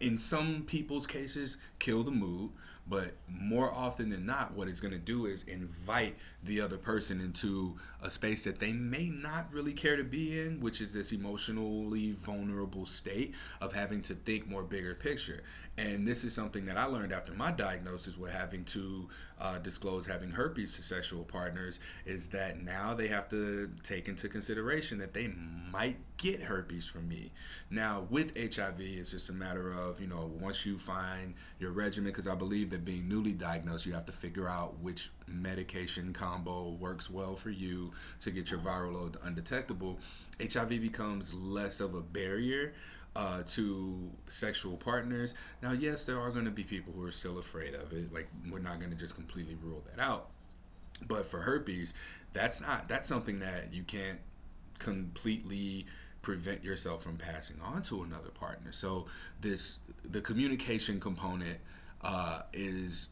in 0.00 0.18
some 0.18 0.64
people's 0.66 1.06
cases 1.06 1.56
kill 1.78 2.02
the 2.02 2.10
mood 2.10 2.50
but 2.86 3.12
more 3.26 3.72
often 3.72 4.10
than 4.10 4.26
not 4.26 4.52
what 4.54 4.68
it's 4.68 4.80
going 4.80 4.92
to 4.92 4.98
do 4.98 5.24
is 5.24 5.44
invite 5.44 6.14
the 6.44 6.60
other 6.60 6.78
person 6.78 7.20
into 7.20 7.76
a 8.02 8.10
space 8.10 8.44
that 8.44 8.60
they 8.60 8.72
may 8.72 9.08
not 9.08 9.52
really 9.52 9.72
care 9.72 9.96
to 9.96 10.04
be 10.04 10.40
in 10.40 10.60
which 10.60 10.80
is 10.80 10.92
this 10.92 11.12
emotionally 11.12 12.12
vulnerable 12.12 12.86
state 12.86 13.34
of 13.60 13.72
having 13.72 14.00
to 14.02 14.14
think 14.14 14.48
more 14.48 14.62
bigger 14.62 14.94
picture. 14.94 15.42
And 15.76 16.06
this 16.06 16.24
is 16.24 16.32
something 16.32 16.66
that 16.66 16.76
i 16.76 16.84
learned 16.84 17.12
after 17.12 17.32
my 17.32 17.52
diagnosis 17.52 18.16
with 18.16 18.32
having 18.32 18.64
to 18.66 19.08
uh, 19.40 19.58
disclose 19.58 20.06
having 20.06 20.30
herpes 20.30 20.74
to 20.76 20.82
sexual 20.82 21.22
partners 21.24 21.80
is 22.04 22.28
that 22.28 22.62
now 22.62 22.94
they 22.94 23.06
have 23.08 23.28
to 23.30 23.70
take 23.82 24.08
into 24.08 24.28
consideration 24.28 24.98
that 24.98 25.14
they 25.14 25.28
might 25.70 25.96
get 26.16 26.42
herpes 26.42 26.88
from 26.88 27.08
me. 27.08 27.30
Now, 27.70 28.06
with 28.10 28.36
HIV, 28.36 28.80
it's 28.80 29.10
just 29.10 29.28
a 29.28 29.32
matter 29.32 29.72
of, 29.72 30.00
you 30.00 30.08
know, 30.08 30.30
once 30.40 30.66
you 30.66 30.78
find 30.78 31.34
your 31.60 31.70
regimen, 31.70 32.10
because 32.10 32.26
I 32.26 32.34
believe 32.34 32.70
that 32.70 32.84
being 32.84 33.08
newly 33.08 33.32
diagnosed, 33.32 33.86
you 33.86 33.92
have 33.92 34.06
to 34.06 34.12
figure 34.12 34.48
out 34.48 34.78
which 34.80 35.10
medication 35.28 36.12
combo 36.12 36.70
works 36.70 37.10
well 37.10 37.36
for 37.36 37.50
you 37.50 37.92
to 38.20 38.30
get 38.30 38.50
your 38.50 38.60
viral 38.60 38.94
load 38.94 39.16
undetectable. 39.22 39.98
HIV 40.40 40.68
becomes 40.68 41.34
less 41.34 41.80
of 41.80 41.94
a 41.94 42.00
barrier 42.00 42.74
uh, 43.16 43.42
to 43.46 44.10
sexual 44.26 44.76
partners. 44.76 45.34
Now, 45.62 45.72
yes, 45.72 46.04
there 46.04 46.20
are 46.20 46.30
going 46.30 46.44
to 46.44 46.50
be 46.50 46.64
people 46.64 46.92
who 46.92 47.04
are 47.04 47.12
still 47.12 47.38
afraid 47.38 47.74
of 47.74 47.92
it. 47.92 48.12
Like, 48.12 48.28
we're 48.50 48.58
not 48.58 48.78
going 48.78 48.90
to 48.90 48.96
just 48.96 49.14
completely 49.14 49.56
rule 49.62 49.82
that 49.90 50.02
out. 50.02 50.28
But 51.06 51.26
for 51.26 51.40
herpes, 51.40 51.94
that's 52.32 52.60
not, 52.60 52.88
that's 52.88 53.08
something 53.08 53.40
that 53.40 53.72
you 53.72 53.82
can't 53.82 54.18
completely 54.78 55.86
prevent 56.22 56.64
yourself 56.64 57.02
from 57.02 57.16
passing 57.16 57.56
on 57.62 57.82
to 57.82 58.02
another 58.02 58.30
partner. 58.30 58.72
So 58.72 59.06
this 59.40 59.80
the 60.04 60.20
communication 60.20 61.00
component 61.00 61.58
uh, 62.02 62.42
is 62.52 63.08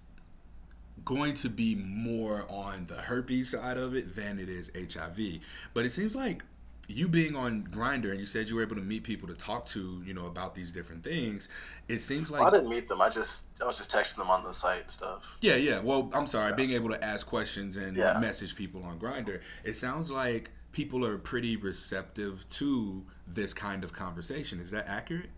going 1.04 1.35
to 1.35 1.48
be 1.48 1.74
more 1.74 2.44
on 2.48 2.87
the 2.87 2.94
herpes 2.96 3.50
side 3.50 3.76
of 3.76 3.94
it 3.94 4.16
than 4.16 4.38
it 4.38 4.48
is 4.48 4.72
HIV. 4.74 5.40
But 5.74 5.85
it 5.85 5.90
seems 5.90 6.16
like 6.16 6.42
you 6.88 7.09
being 7.09 7.35
on 7.35 7.66
Grindr 7.66 8.11
and 8.11 8.20
you 8.20 8.26
said 8.26 8.48
you 8.48 8.56
were 8.56 8.62
able 8.62 8.76
to 8.76 8.82
meet 8.82 9.02
people 9.02 9.28
to 9.28 9.35
talk 9.35 9.66
to, 9.66 10.02
you 10.06 10.14
know, 10.14 10.26
about 10.26 10.54
these 10.54 10.70
different 10.72 11.02
things. 11.02 11.48
It 11.88 11.98
seems 11.98 12.30
well, 12.30 12.44
I 12.44 12.50
didn't 12.50 12.68
meet 12.68 12.88
them. 12.88 13.00
I 13.00 13.09
just 13.09 13.42
I 13.61 13.64
was 13.64 13.78
just 13.78 13.90
texting 13.90 14.16
them 14.16 14.30
on 14.30 14.44
the 14.44 14.52
site 14.52 14.82
and 14.82 14.90
stuff. 14.90 15.22
yeah, 15.40 15.56
yeah. 15.56 15.80
Well, 15.80 16.11
I'm 16.12 16.26
sorry, 16.26 16.50
Yeah, 16.50 16.56
being 16.56 16.72
able 16.72 16.90
to 16.90 17.04
ask 17.04 17.26
questions 17.26 17.76
and 17.76 17.96
yeah, 17.96 18.18
message 18.20 18.54
people 18.54 18.85
on 18.85 18.98
Grindr. 18.98 19.40
It 19.64 19.74
sounds 19.74 20.11
like 20.11 20.50
people 20.72 21.04
are 21.04 21.18
pretty 21.18 21.56
receptive 21.56 22.48
to 22.50 23.04
this 23.26 23.52
kind 23.54 23.82
of 23.82 23.92
conversation. 23.92 24.61
Is 24.61 24.70
that 24.70 24.87
accurate? 24.88 25.30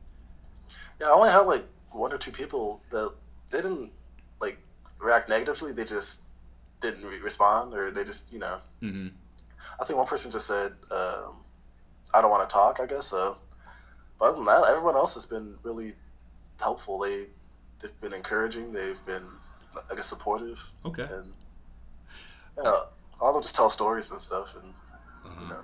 yeah. 1.00 1.06
I 1.06 1.10
only 1.10 1.30
had 1.30 1.40
like 1.40 1.66
one 1.90 2.12
or 2.12 2.18
two 2.18 2.32
people 2.32 2.82
that 2.90 3.12
they 3.50 3.62
didn't 3.62 3.80
like 3.80 3.90
react 4.98 5.28
negatively. 5.28 5.72
They 5.72 5.84
just 5.84 6.20
didn't 6.80 7.04
re- 7.04 7.18
respond, 7.20 7.74
or 7.74 7.90
they 7.90 8.04
just 8.04 8.32
you 8.32 8.38
know. 8.38 8.58
Mm-hmm. 8.82 9.08
I 9.80 9.84
think 9.84 9.96
one 9.98 10.06
person 10.06 10.30
just 10.30 10.46
said, 10.46 10.72
um, 10.90 11.34
"I 12.14 12.20
don't 12.20 12.30
want 12.30 12.48
to 12.48 12.52
talk." 12.52 12.80
I 12.80 12.86
guess 12.86 13.06
so. 13.06 13.36
But 14.18 14.26
other 14.26 14.36
than 14.36 14.44
that, 14.46 14.64
everyone 14.68 14.96
else 14.96 15.14
has 15.14 15.26
been 15.26 15.54
really 15.62 15.94
helpful. 16.58 16.98
They 16.98 17.26
they've 17.80 18.00
been 18.00 18.12
encouraging. 18.12 18.72
They've 18.72 19.04
been 19.06 19.24
I 19.90 19.94
guess 19.94 20.06
supportive, 20.06 20.58
Okay. 20.84 21.02
and 21.02 21.32
you 22.56 22.62
know, 22.64 22.84
all 23.20 23.28
of 23.28 23.34
them 23.34 23.42
just 23.42 23.54
tell 23.54 23.70
stories 23.70 24.10
and 24.10 24.20
stuff, 24.20 24.54
and 24.56 24.72
Uh-huh. 25.24 25.48
know. 25.48 25.60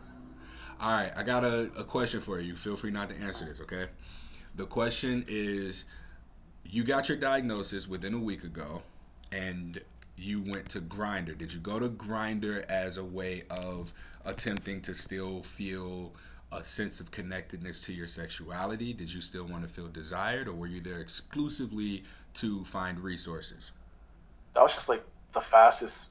All 0.81 0.92
right, 0.92 1.12
I 1.16 1.23
got 1.23 1.44
a, 1.44 1.70
a 1.79 1.85
question 1.85 2.20
for 2.20 2.38
you. 2.40 2.55
Feel 2.57 2.77
free 2.77 2.90
not 2.90 3.09
to 3.09 3.16
answer 3.16 3.44
this, 3.44 3.61
okay? 3.61 3.87
The 4.57 4.66
question 4.66 5.25
is 5.29 5.85
you 6.64 6.85
got 6.85 7.09
your 7.09 7.16
diagnosis 7.18 7.88
within 7.88 8.14
a 8.14 8.18
week 8.18 8.44
ago 8.44 8.83
and 9.33 9.81
you 10.17 10.41
went 10.43 10.71
to 10.71 10.81
Grindr. 10.81 11.37
Did 11.37 11.53
you 11.53 11.61
go 11.61 11.79
to 11.79 11.89
Grindr 11.89 12.65
as 12.69 12.97
a 12.99 13.05
way 13.05 13.45
of 13.51 13.93
attempting 14.25 14.83
to 14.83 14.95
still 14.95 15.43
feel 15.43 16.15
a 16.53 16.63
sense 16.63 17.01
of 17.01 17.11
connectedness 17.11 17.85
to 17.87 17.93
your 17.93 18.07
sexuality? 18.07 18.93
Did 18.93 19.13
you 19.13 19.21
still 19.21 19.45
want 19.45 19.63
to 19.65 19.69
feel 19.69 19.89
desired 19.89 20.49
or 20.49 20.55
were 20.55 20.67
you 20.67 20.81
there 20.81 21.01
exclusively 21.01 22.05
to 22.35 22.65
find 22.65 23.01
resources? 23.01 23.73
That 24.55 24.63
was 24.63 24.75
just 24.75 24.89
like 24.89 25.05
the 25.33 25.41
fastest 25.41 26.11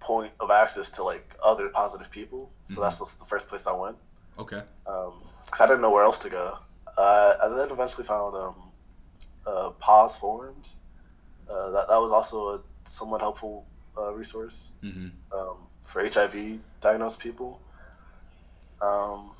point 0.00 0.32
of 0.40 0.50
access 0.50 0.90
to 0.92 1.02
like 1.04 1.36
other 1.44 1.68
positive 1.70 2.10
people. 2.10 2.50
So 2.66 2.80
hmm 2.80 2.82
that's 2.82 2.98
the 2.98 3.06
first 3.26 3.48
place 3.48 3.66
I 3.66 3.72
went. 3.72 3.96
Okay. 4.38 4.62
Um, 4.86 5.22
because 5.44 5.60
I 5.60 5.66
didn't 5.66 5.82
know 5.82 5.90
where 5.90 6.04
else 6.04 6.18
to 6.20 6.30
go. 6.30 6.58
Uh, 6.96 7.34
I 7.42 7.48
then 7.48 7.70
eventually 7.70 8.06
found 8.06 8.36
um, 8.36 8.54
uh, 9.46 9.70
POZ 9.80 10.16
Forums. 10.18 10.78
Uh, 11.50 11.70
that 11.70 11.88
that 11.88 12.00
was 12.00 12.12
also 12.12 12.54
a 12.54 12.60
somewhat 12.86 13.20
helpful 13.20 13.66
uh, 13.98 14.12
resource 14.12 14.74
hmm 14.82 15.08
um, 15.32 15.56
for 15.82 16.06
HIV 16.06 16.58
diagnosed 16.80 17.20
people. 17.20 17.60
Um, 18.80 19.32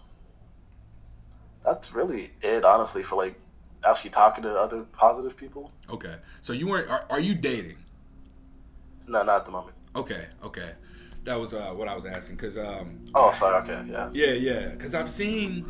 that's 1.65 1.93
really 1.93 2.31
it, 2.43 2.65
honestly, 2.65 3.03
for 3.03 3.17
like 3.17 3.39
actually 3.87 4.11
talking 4.11 4.45
to 4.45 4.55
other 4.55 4.83
positive 4.83 5.37
people. 5.37 5.71
Okay. 5.89 6.15
So 6.41 6.53
you 6.53 6.69
weren't 6.69 6.91
are, 6.91 7.05
are 7.11 7.21
you 7.21 7.35
dating? 7.35 7.77
No, 9.07 9.23
not 9.23 9.41
at 9.41 9.45
the 9.47 9.53
moment. 9.53 9.77
Okay, 9.95 10.27
okay. 10.43 10.73
That 11.25 11.37
was 11.37 11.55
uh, 11.55 11.71
what 11.71 11.89
I 11.89 11.95
was 11.95 12.07
asking 12.07 12.37
cuz 12.37 12.59
um 12.59 13.01
Oh, 13.15 13.33
sorry. 13.33 13.63
Okay, 13.63 13.91
yeah. 13.91 14.11
yeah, 14.13 14.33
yeah, 14.33 14.75
cuz 14.77 14.95
I've 14.95 15.11
seen 15.11 15.67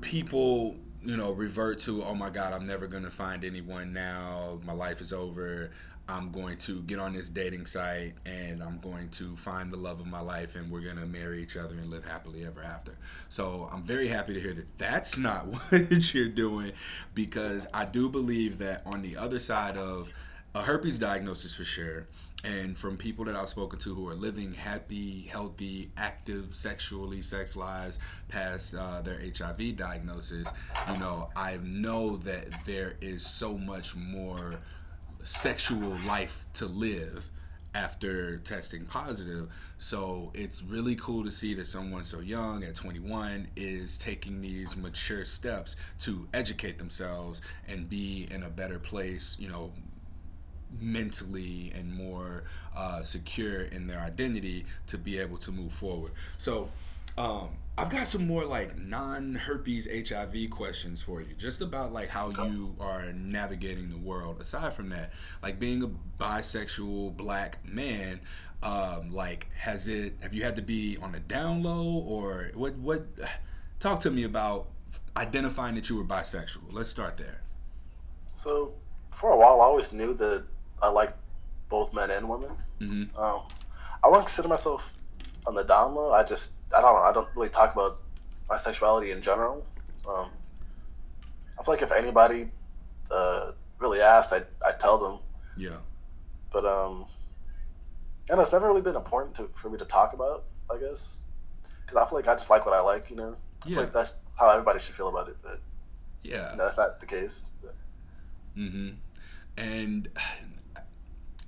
people, 0.00 0.76
you 1.02 1.16
know, 1.16 1.32
revert 1.32 1.78
to, 1.80 2.02
oh 2.04 2.14
my 2.14 2.30
God, 2.30 2.52
I'm 2.52 2.66
never 2.66 2.86
going 2.86 3.04
to 3.04 3.10
find 3.10 3.44
anyone 3.44 3.92
now. 3.92 4.60
My 4.64 4.72
life 4.72 5.00
is 5.00 5.12
over. 5.12 5.70
I'm 6.08 6.32
going 6.32 6.56
to 6.58 6.82
get 6.82 6.98
on 6.98 7.12
this 7.12 7.28
dating 7.28 7.66
site 7.66 8.14
and 8.26 8.62
I'm 8.62 8.78
going 8.80 9.10
to 9.10 9.36
find 9.36 9.70
the 9.70 9.76
love 9.76 10.00
of 10.00 10.06
my 10.06 10.20
life 10.20 10.56
and 10.56 10.70
we're 10.70 10.80
going 10.80 10.96
to 10.96 11.06
marry 11.06 11.42
each 11.42 11.56
other 11.56 11.74
and 11.74 11.88
live 11.88 12.04
happily 12.04 12.44
ever 12.44 12.62
after. 12.62 12.92
So 13.28 13.68
I'm 13.72 13.84
very 13.84 14.08
happy 14.08 14.34
to 14.34 14.40
hear 14.40 14.54
that 14.54 14.76
that's 14.76 15.16
not 15.18 15.46
what 15.70 16.12
you're 16.12 16.28
doing 16.28 16.72
because 17.14 17.68
I 17.72 17.84
do 17.84 18.08
believe 18.08 18.58
that 18.58 18.82
on 18.86 19.02
the 19.02 19.16
other 19.16 19.38
side 19.38 19.76
of 19.76 20.12
a 20.54 20.62
herpes 20.62 20.98
diagnosis 20.98 21.54
for 21.54 21.64
sure, 21.64 22.08
and 22.42 22.76
from 22.76 22.96
people 22.96 23.24
that 23.26 23.36
I've 23.36 23.48
spoken 23.48 23.78
to 23.80 23.94
who 23.94 24.08
are 24.08 24.14
living 24.14 24.52
happy, 24.52 25.22
healthy, 25.30 25.90
active, 25.96 26.54
sexually, 26.54 27.22
sex 27.22 27.54
lives 27.54 28.00
past 28.28 28.74
uh, 28.74 29.00
their 29.02 29.20
HIV 29.20 29.76
diagnosis, 29.76 30.52
you 30.90 30.98
know, 30.98 31.28
I 31.36 31.58
know 31.62 32.16
that 32.18 32.46
there 32.66 32.96
is 33.00 33.24
so 33.24 33.56
much 33.56 33.94
more 33.94 34.56
sexual 35.24 35.96
life 36.06 36.46
to 36.54 36.66
live 36.66 37.30
after 37.74 38.38
testing 38.38 38.84
positive. 38.86 39.48
So 39.78 40.32
it's 40.34 40.62
really 40.62 40.96
cool 40.96 41.24
to 41.24 41.30
see 41.30 41.54
that 41.54 41.66
someone 41.66 42.02
so 42.02 42.20
young 42.20 42.64
at 42.64 42.74
21 42.74 43.46
is 43.54 43.98
taking 43.98 44.40
these 44.40 44.76
mature 44.76 45.24
steps 45.24 45.76
to 46.00 46.26
educate 46.34 46.78
themselves 46.78 47.40
and 47.68 47.88
be 47.88 48.26
in 48.30 48.42
a 48.42 48.50
better 48.50 48.78
place, 48.80 49.36
you 49.38 49.48
know, 49.48 49.72
mentally 50.80 51.72
and 51.74 51.92
more 51.92 52.44
uh, 52.76 53.02
secure 53.02 53.62
in 53.62 53.86
their 53.86 54.00
identity 54.00 54.64
to 54.86 54.98
be 54.98 55.18
able 55.18 55.38
to 55.38 55.50
move 55.50 55.72
forward. 55.72 56.12
So, 56.38 56.68
um, 57.18 57.48
I've 57.78 57.88
got 57.88 58.06
some 58.06 58.26
more 58.26 58.44
like 58.44 58.76
non-herpes 58.78 59.88
HIV 59.90 60.50
questions 60.50 61.00
for 61.00 61.22
you, 61.22 61.34
just 61.38 61.62
about 61.62 61.92
like 61.92 62.08
how 62.08 62.28
you 62.28 62.74
are 62.78 63.10
navigating 63.12 63.88
the 63.88 63.96
world. 63.96 64.38
Aside 64.38 64.74
from 64.74 64.90
that, 64.90 65.12
like 65.42 65.58
being 65.58 65.82
a 65.82 65.90
bisexual 66.22 67.16
black 67.16 67.58
man, 67.66 68.20
um, 68.62 69.10
like 69.10 69.46
has 69.56 69.88
it? 69.88 70.14
Have 70.20 70.34
you 70.34 70.42
had 70.42 70.56
to 70.56 70.62
be 70.62 70.98
on 71.00 71.14
a 71.14 71.20
down 71.20 71.62
low, 71.62 72.04
or 72.06 72.50
what? 72.54 72.74
What? 72.74 73.06
Talk 73.78 74.00
to 74.00 74.10
me 74.10 74.24
about 74.24 74.66
identifying 75.16 75.74
that 75.76 75.88
you 75.88 75.96
were 75.96 76.04
bisexual. 76.04 76.72
Let's 76.72 76.90
start 76.90 77.16
there. 77.16 77.40
So 78.34 78.74
for 79.10 79.32
a 79.32 79.36
while, 79.38 79.62
I 79.62 79.64
always 79.64 79.90
knew 79.90 80.12
that 80.14 80.44
I 80.82 80.88
like 80.88 81.12
both 81.68 81.92
men 81.94 82.10
and 82.10 82.28
women. 82.28 82.50
Mm-hmm. 82.80 83.20
Um, 83.22 83.42
I 84.02 84.08
wouldn't 84.08 84.26
consider 84.26 84.48
myself 84.48 84.94
on 85.46 85.54
the 85.54 85.62
down 85.64 85.94
low. 85.94 86.12
I 86.12 86.22
just 86.24 86.52
I 86.76 86.80
don't 86.80 86.94
know. 86.94 87.02
I 87.02 87.12
don't 87.12 87.28
really 87.34 87.48
talk 87.48 87.72
about 87.74 88.00
my 88.48 88.56
sexuality 88.58 89.10
in 89.10 89.22
general. 89.22 89.64
Um, 90.08 90.30
I 91.58 91.62
feel 91.62 91.74
like 91.74 91.82
if 91.82 91.92
anybody 91.92 92.50
uh, 93.10 93.52
really 93.78 94.00
asked, 94.00 94.32
I'd, 94.32 94.46
I'd 94.66 94.80
tell 94.80 94.98
them. 94.98 95.18
Yeah. 95.56 95.76
But 96.52 96.64
um, 96.64 97.06
and 98.30 98.40
it's 98.40 98.52
never 98.52 98.68
really 98.68 98.80
been 98.82 98.96
important 98.96 99.34
to, 99.36 99.50
for 99.54 99.68
me 99.70 99.78
to 99.78 99.84
talk 99.84 100.14
about. 100.14 100.44
I 100.72 100.78
guess 100.78 101.24
because 101.84 102.02
I 102.02 102.08
feel 102.08 102.18
like 102.18 102.28
I 102.28 102.34
just 102.34 102.50
like 102.50 102.64
what 102.64 102.74
I 102.74 102.80
like. 102.80 103.10
You 103.10 103.16
know, 103.16 103.36
I 103.64 103.68
Yeah. 103.68 103.78
like 103.80 103.92
that's 103.92 104.14
how 104.38 104.48
everybody 104.50 104.78
should 104.78 104.94
feel 104.94 105.08
about 105.08 105.28
it. 105.28 105.36
But 105.42 105.60
Yeah. 106.22 106.54
know, 106.56 106.64
that's 106.64 106.76
not 106.78 107.00
the 107.00 107.06
case. 107.06 107.48
But, 107.62 107.74
Mm-hmm. 108.56 108.90
And 109.56 110.08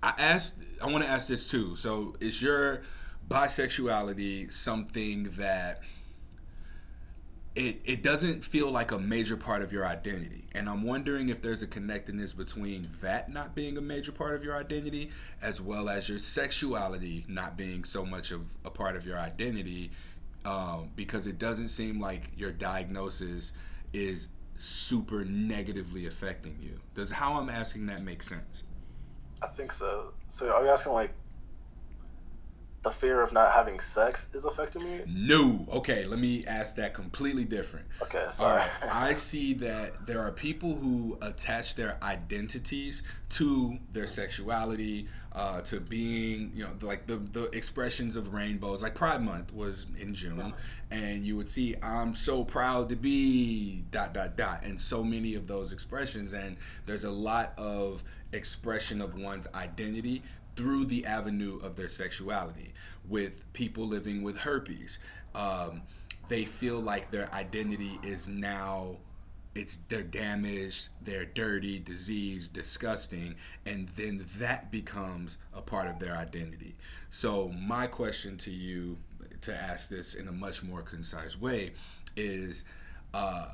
I 0.02 0.14
asked, 0.18 0.54
I 0.82 0.86
want 0.86 1.04
to 1.04 1.10
ask 1.10 1.28
this 1.28 1.46
too. 1.48 1.76
So, 1.76 2.16
is 2.20 2.42
your 2.42 2.82
bisexuality 3.28 4.52
something 4.52 5.24
that 5.36 5.82
it, 7.54 7.80
it 7.84 8.02
doesn't 8.02 8.44
feel 8.44 8.70
like 8.70 8.90
a 8.90 8.98
major 8.98 9.36
part 9.36 9.62
of 9.62 9.72
your 9.72 9.86
identity? 9.86 10.48
And 10.52 10.68
I'm 10.68 10.82
wondering 10.82 11.28
if 11.28 11.40
there's 11.40 11.62
a 11.62 11.68
connectedness 11.68 12.32
between 12.32 12.88
that 13.00 13.30
not 13.30 13.54
being 13.54 13.76
a 13.76 13.80
major 13.80 14.10
part 14.10 14.34
of 14.34 14.42
your 14.42 14.56
identity, 14.56 15.12
as 15.40 15.60
well 15.60 15.88
as 15.88 16.08
your 16.08 16.18
sexuality 16.18 17.24
not 17.28 17.56
being 17.56 17.84
so 17.84 18.04
much 18.04 18.32
of 18.32 18.40
a 18.64 18.70
part 18.70 18.96
of 18.96 19.06
your 19.06 19.18
identity, 19.18 19.92
um, 20.44 20.90
because 20.96 21.28
it 21.28 21.38
doesn't 21.38 21.68
seem 21.68 22.00
like 22.00 22.24
your 22.36 22.50
diagnosis 22.50 23.52
is 23.92 24.30
super 24.56 25.24
negatively 25.24 26.06
affecting 26.06 26.56
you. 26.60 26.80
Does 26.94 27.12
how 27.12 27.34
I'm 27.34 27.48
asking 27.48 27.86
that 27.86 28.02
make 28.02 28.22
sense? 28.24 28.64
I 29.42 29.46
think 29.48 29.72
so. 29.72 30.12
So 30.28 30.50
are 30.50 30.64
you 30.64 30.70
asking 30.70 30.92
like 30.92 31.12
the 32.82 32.90
fear 32.90 33.22
of 33.22 33.32
not 33.32 33.52
having 33.52 33.78
sex 33.80 34.26
is 34.34 34.44
affecting 34.44 34.84
me? 34.84 35.00
No. 35.06 35.66
Okay, 35.72 36.04
let 36.04 36.18
me 36.18 36.44
ask 36.46 36.76
that 36.76 36.94
completely 36.94 37.44
different. 37.44 37.86
Okay, 38.02 38.26
sorry. 38.32 38.58
right. 38.58 38.70
I 38.90 39.14
see 39.30 39.54
that 39.54 40.06
there 40.06 40.20
are 40.20 40.32
people 40.32 40.74
who 40.74 41.16
attach 41.22 41.76
their 41.76 41.96
identities 42.02 43.04
to 43.30 43.78
their 43.92 44.06
sexuality, 44.06 45.08
uh, 45.34 45.60
to 45.62 45.80
being, 45.80 46.52
you 46.54 46.64
know, 46.64 46.70
like 46.82 47.06
the, 47.06 47.16
the 47.16 47.44
expressions 47.56 48.16
of 48.16 48.34
rainbows. 48.34 48.82
Like 48.82 48.94
Pride 48.94 49.22
Month 49.22 49.52
was 49.54 49.86
in 49.98 50.14
June, 50.14 50.36
Mhm. 50.38 50.54
and 50.90 51.26
you 51.26 51.36
would 51.36 51.48
see, 51.48 51.74
I'm 51.82 52.14
so 52.14 52.44
proud 52.44 52.90
to 52.90 52.96
be 52.96 53.82
dot, 53.90 54.12
dot, 54.12 54.36
dot, 54.36 54.64
and 54.64 54.78
so 54.80 55.02
many 55.02 55.34
of 55.34 55.46
those 55.46 55.72
expressions. 55.72 56.34
And 56.34 56.56
there's 56.84 57.04
a 57.04 57.10
lot 57.10 57.54
of 57.56 58.04
expression 58.32 59.00
of 59.00 59.14
one's 59.18 59.46
identity 59.54 60.22
through 60.54 60.84
the 60.84 61.06
avenue 61.06 61.58
of 61.60 61.76
their 61.76 61.88
sexuality 61.88 62.74
with 63.08 63.50
people 63.54 63.86
living 63.86 64.22
with 64.22 64.36
herpes. 64.36 64.98
Um, 65.34 65.82
they 66.28 66.44
feel 66.44 66.78
like 66.80 67.10
their 67.10 67.32
identity 67.34 67.98
is 68.02 68.28
now 68.28 68.98
it's 69.54 69.76
they're 69.88 70.02
damaged, 70.02 70.88
they're 71.02 71.26
dirty, 71.26 71.78
diseased, 71.78 72.52
disgusting, 72.52 73.34
and 73.66 73.88
then 73.96 74.24
that 74.38 74.70
becomes 74.70 75.38
a 75.54 75.60
part 75.60 75.88
of 75.88 75.98
their 75.98 76.16
identity. 76.16 76.74
So 77.10 77.48
my 77.48 77.86
question 77.86 78.38
to 78.38 78.50
you 78.50 78.96
to 79.42 79.54
ask 79.54 79.88
this 79.88 80.14
in 80.14 80.28
a 80.28 80.32
much 80.32 80.62
more 80.62 80.82
concise 80.82 81.38
way 81.38 81.72
is 82.16 82.64
uh, 83.12 83.46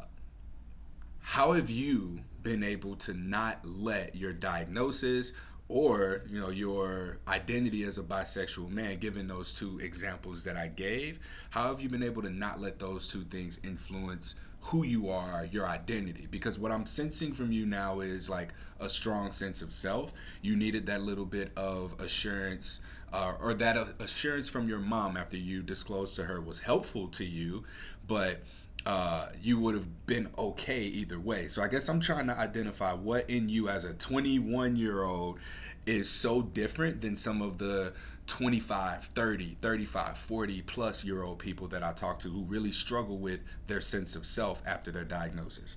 how 1.21 1.53
have 1.53 1.71
you 1.71 2.21
been 2.43 2.63
able 2.63 2.97
to 2.97 3.15
not 3.15 3.59
let 3.65 4.15
your 4.15 4.33
diagnosis 4.33 5.33
or 5.69 6.23
you 6.31 6.41
know 6.41 6.49
your 6.49 7.19
identity 7.29 7.83
as 7.85 7.99
a 7.99 8.03
bisexual 8.03 8.71
man 8.71 8.99
given 8.99 9.29
those 9.29 9.53
two 9.53 9.79
examples 9.81 10.45
that 10.45 10.57
i 10.57 10.67
gave 10.67 11.19
how 11.51 11.69
have 11.69 11.81
you 11.81 11.89
been 11.89 12.03
able 12.03 12.23
to 12.23 12.31
not 12.31 12.59
let 12.61 12.79
those 12.79 13.09
two 13.11 13.23
things 13.25 13.61
influence 13.63 14.37
who 14.61 14.85
you 14.85 15.09
are 15.11 15.47
your 15.51 15.67
identity 15.67 16.27
because 16.31 16.59
what 16.59 16.73
i'm 16.73 16.87
sensing 16.87 17.33
from 17.33 17.53
you 17.53 17.65
now 17.65 18.01
is 18.01 18.29
like 18.29 18.49
a 18.81 18.89
strong 18.89 19.31
sense 19.31 19.63
of 19.63 19.73
self 19.73 20.13
you 20.43 20.57
needed 20.57 20.87
that 20.87 21.01
little 21.01 21.25
bit 21.25 21.51
of 21.57 21.95
assurance 22.01 22.81
uh, 23.13 23.33
or 23.41 23.55
that 23.55 23.77
uh, 23.77 23.87
assurance 24.01 24.49
from 24.49 24.69
your 24.69 24.79
mom 24.79 25.17
after 25.17 25.37
you 25.37 25.63
disclosed 25.63 26.17
to 26.17 26.25
her 26.25 26.41
was 26.41 26.59
helpful 26.59 27.09
to 27.09 27.25
you 27.25 27.65
but 28.07 28.43
uh, 28.87 29.29
you 29.43 29.59
would 29.59 29.75
have 29.75 30.07
been 30.07 30.31
okay 30.39 30.83
either 30.83 31.19
way. 31.19 31.49
So 31.49 31.63
I 31.63 31.69
guess 31.69 31.89
I'm 31.89 32.01
trying 32.01 32.29
to 32.29 32.39
identify 32.39 32.93
what 32.93 33.29
in 33.29 33.49
you 33.49 33.69
as 33.69 33.85
a 33.85 33.93
21 33.93 34.77
year 34.77 35.03
old 35.03 35.39
is 35.87 36.09
so 36.09 36.43
different 36.43 37.01
than 37.01 37.17
some 37.17 37.43
of 37.43 37.59
the 37.59 37.93
25, 38.29 39.05
30, 39.05 39.55
35, 39.55 40.19
40 40.19 40.63
plus 40.63 41.05
year 41.05 41.23
old 41.23 41.39
people 41.39 41.67
that 41.69 41.83
I 41.83 41.93
talk 41.93 42.21
to 42.21 42.29
who 42.29 42.45
really 42.45 42.73
struggle 42.73 43.19
with 43.19 43.41
their 43.67 43.81
sense 43.81 44.15
of 44.15 44.27
self 44.27 44.63
after 44.67 44.91
their 44.91 45.05
diagnosis? 45.05 45.77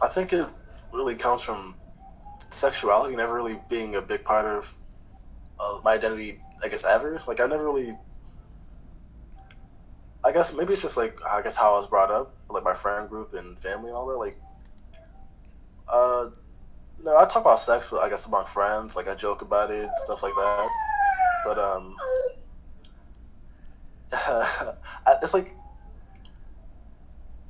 I 0.00 0.08
think 0.08 0.32
it 0.32 0.46
really 0.92 1.16
comes 1.16 1.42
from 1.42 1.74
sexuality 2.50 3.16
never 3.16 3.34
really 3.34 3.60
being 3.68 3.96
a 3.96 4.02
big 4.02 4.24
part 4.24 4.44
of 4.44 4.74
uh, 5.58 5.80
my 5.84 5.94
identity. 5.94 6.40
I 6.62 6.68
guess 6.68 6.84
ever. 6.84 7.20
Like 7.26 7.40
I 7.40 7.46
never 7.46 7.64
really. 7.64 7.96
I 10.24 10.32
guess 10.32 10.54
maybe 10.54 10.72
it's 10.72 10.82
just 10.82 10.96
like 10.96 11.16
I 11.28 11.42
guess 11.42 11.56
how 11.56 11.74
I 11.74 11.78
was 11.78 11.88
brought 11.88 12.10
up, 12.10 12.36
like 12.50 12.64
my 12.64 12.74
friend 12.74 13.08
group 13.08 13.34
and 13.34 13.58
family 13.60 13.88
and 13.88 13.96
all 13.96 14.08
that. 14.08 14.18
Like, 14.18 14.40
uh, 15.90 16.26
no, 17.02 17.16
I 17.16 17.24
talk 17.26 17.42
about 17.42 17.60
sex, 17.60 17.88
but 17.90 17.98
I 17.98 18.08
guess 18.08 18.26
among 18.26 18.46
friends, 18.46 18.96
like 18.96 19.08
I 19.08 19.14
joke 19.14 19.42
about 19.42 19.70
it, 19.70 19.90
stuff 20.04 20.22
like 20.22 20.34
that. 20.34 20.70
But 21.44 21.58
um, 21.58 21.96
it's 25.22 25.34
like 25.34 25.54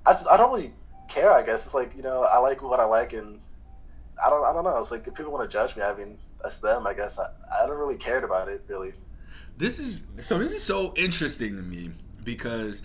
I 0.04 0.12
just 0.12 0.26
I 0.28 0.36
don't 0.36 0.52
really 0.52 0.72
care. 1.08 1.32
I 1.32 1.42
guess 1.42 1.64
it's 1.66 1.74
like 1.74 1.94
you 1.96 2.02
know 2.02 2.24
I 2.24 2.38
like 2.38 2.62
what 2.62 2.80
I 2.80 2.84
like, 2.84 3.12
and 3.12 3.40
I 4.24 4.30
don't 4.30 4.44
I 4.44 4.52
don't 4.52 4.64
know. 4.64 4.80
It's 4.80 4.90
like 4.90 5.06
if 5.06 5.14
people 5.14 5.32
want 5.32 5.48
to 5.48 5.52
judge 5.52 5.76
me, 5.76 5.82
I 5.82 5.94
mean 5.94 6.18
that's 6.42 6.58
them. 6.58 6.86
I 6.86 6.94
guess 6.94 7.18
I 7.18 7.26
I 7.62 7.66
don't 7.66 7.78
really 7.78 7.96
cared 7.96 8.24
about 8.24 8.48
it 8.48 8.64
really. 8.68 8.92
This 9.56 9.78
is 9.78 10.06
so 10.20 10.38
this 10.38 10.52
is 10.52 10.62
so 10.62 10.92
interesting 10.96 11.56
to 11.56 11.62
me 11.62 11.90
because 12.24 12.82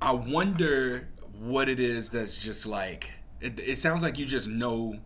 I 0.00 0.12
wonder 0.12 1.08
what 1.38 1.68
it 1.68 1.80
is 1.80 2.10
that's 2.10 2.42
just 2.42 2.66
like 2.66 3.10
it, 3.40 3.58
it 3.60 3.78
sounds 3.78 4.02
like 4.02 4.18
you 4.18 4.26
just 4.26 4.48
know 4.48 4.98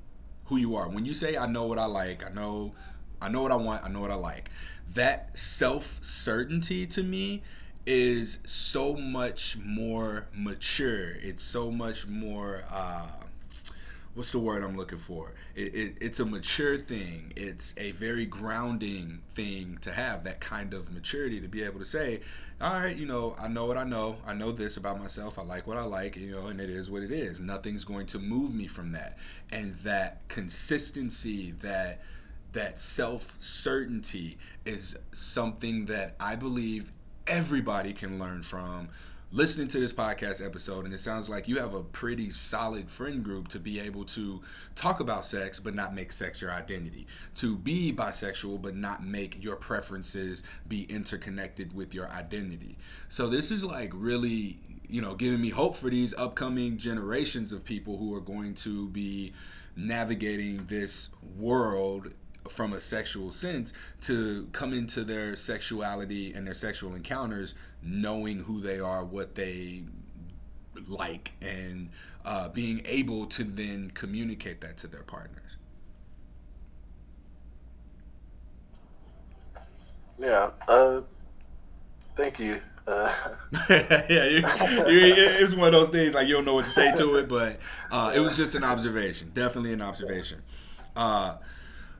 who 0.48 0.56
you 0.56 0.76
are. 0.76 0.88
When 0.88 1.04
you 1.04 1.14
say 1.14 1.36
I 1.36 1.46
know 1.46 1.66
what 1.66 1.78
I 1.78 1.86
like, 1.86 2.24
I 2.24 2.30
know 2.30 2.74
I 3.20 3.28
know 3.28 3.42
what 3.42 3.52
I 3.52 3.56
want, 3.56 3.84
I 3.84 3.88
know 3.88 4.00
what 4.00 4.10
I 4.10 4.16
like. 4.16 4.50
That 4.94 5.36
self-certainty 5.36 6.86
to 6.86 7.02
me 7.02 7.42
is 7.86 8.38
so 8.46 8.96
much 8.96 9.58
more 9.64 10.26
mature. 10.32 11.10
It's 11.22 11.42
so 11.42 11.70
much 11.70 12.06
more 12.06 12.64
uh 12.70 13.08
what's 14.14 14.32
the 14.32 14.38
word 14.38 14.64
I'm 14.64 14.76
looking 14.76 14.98
for? 14.98 15.32
It, 15.54 15.74
it, 15.74 15.94
it's 16.00 16.20
a 16.20 16.24
mature 16.24 16.78
thing. 16.78 17.32
It's 17.36 17.74
a 17.78 17.92
very 17.92 18.26
grounding 18.26 19.22
thing 19.34 19.78
to 19.82 19.92
have 19.92 20.24
that 20.24 20.40
kind 20.40 20.74
of 20.74 20.92
maturity 20.92 21.40
to 21.40 21.48
be 21.48 21.62
able 21.62 21.78
to 21.78 21.84
say, 21.84 22.20
all 22.60 22.72
right, 22.72 22.96
you 22.96 23.06
know, 23.06 23.36
I 23.38 23.48
know 23.48 23.66
what 23.66 23.76
I 23.76 23.84
know. 23.84 24.16
I 24.26 24.34
know 24.34 24.52
this 24.52 24.76
about 24.76 24.98
myself. 24.98 25.38
I 25.38 25.42
like 25.42 25.66
what 25.66 25.76
I 25.76 25.82
like, 25.82 26.16
you 26.16 26.32
know, 26.32 26.46
and 26.48 26.60
it 26.60 26.70
is 26.70 26.90
what 26.90 27.02
it 27.02 27.12
is. 27.12 27.40
Nothing's 27.40 27.84
going 27.84 28.06
to 28.06 28.18
move 28.18 28.54
me 28.54 28.66
from 28.66 28.92
that. 28.92 29.18
And 29.52 29.74
that 29.76 30.26
consistency, 30.28 31.52
that 31.62 32.00
that 32.52 32.78
self 32.78 33.30
certainty 33.38 34.38
is 34.64 34.98
something 35.12 35.86
that 35.86 36.16
I 36.18 36.36
believe 36.36 36.90
everybody 37.26 37.92
can 37.92 38.18
learn 38.18 38.42
from 38.42 38.88
listening 39.30 39.68
to 39.68 39.78
this 39.78 39.92
podcast 39.92 40.44
episode 40.44 40.86
and 40.86 40.94
it 40.94 40.98
sounds 40.98 41.28
like 41.28 41.48
you 41.48 41.58
have 41.58 41.74
a 41.74 41.82
pretty 41.82 42.30
solid 42.30 42.88
friend 42.88 43.22
group 43.22 43.46
to 43.46 43.58
be 43.58 43.78
able 43.78 44.02
to 44.02 44.40
talk 44.74 45.00
about 45.00 45.22
sex 45.22 45.60
but 45.60 45.74
not 45.74 45.94
make 45.94 46.10
sex 46.12 46.40
your 46.40 46.50
identity. 46.50 47.06
To 47.34 47.54
be 47.54 47.92
bisexual 47.92 48.62
but 48.62 48.74
not 48.74 49.04
make 49.04 49.42
your 49.44 49.56
preferences 49.56 50.44
be 50.66 50.84
interconnected 50.84 51.74
with 51.74 51.92
your 51.92 52.08
identity. 52.08 52.78
So 53.08 53.28
this 53.28 53.50
is 53.50 53.62
like 53.62 53.90
really 53.94 54.60
you 54.88 55.02
know 55.02 55.14
giving 55.14 55.42
me 55.42 55.50
hope 55.50 55.76
for 55.76 55.90
these 55.90 56.14
upcoming 56.14 56.78
generations 56.78 57.52
of 57.52 57.62
people 57.62 57.98
who 57.98 58.14
are 58.14 58.22
going 58.22 58.54
to 58.54 58.88
be 58.88 59.34
navigating 59.76 60.64
this 60.66 61.10
world 61.36 62.08
from 62.50 62.72
a 62.72 62.80
sexual 62.80 63.32
sense 63.32 63.72
to 64.02 64.48
come 64.52 64.72
into 64.72 65.04
their 65.04 65.36
sexuality 65.36 66.32
and 66.32 66.46
their 66.46 66.54
sexual 66.54 66.94
encounters 66.94 67.54
knowing 67.82 68.38
who 68.38 68.60
they 68.60 68.80
are, 68.80 69.04
what 69.04 69.34
they 69.34 69.82
like, 70.86 71.32
and 71.40 71.90
uh, 72.24 72.48
being 72.48 72.82
able 72.84 73.26
to 73.26 73.44
then 73.44 73.90
communicate 73.94 74.60
that 74.60 74.76
to 74.78 74.86
their 74.86 75.02
partners. 75.02 75.56
Yeah. 80.18 80.50
Uh, 80.66 81.02
thank 82.16 82.38
you. 82.38 82.60
Uh, 82.86 83.12
yeah, 83.70 84.24
you, 84.24 84.38
you, 84.88 85.14
it's 85.14 85.54
one 85.54 85.66
of 85.66 85.72
those 85.72 85.90
things 85.90 86.14
like 86.14 86.26
you 86.26 86.34
don't 86.34 86.46
know 86.46 86.54
what 86.54 86.64
to 86.64 86.70
say 86.70 86.90
to 86.94 87.16
it, 87.16 87.28
but 87.28 87.58
uh, 87.92 88.12
it 88.14 88.20
was 88.20 88.34
just 88.34 88.54
an 88.54 88.64
observation, 88.64 89.30
definitely 89.34 89.74
an 89.74 89.82
observation. 89.82 90.40
Uh, 90.96 91.36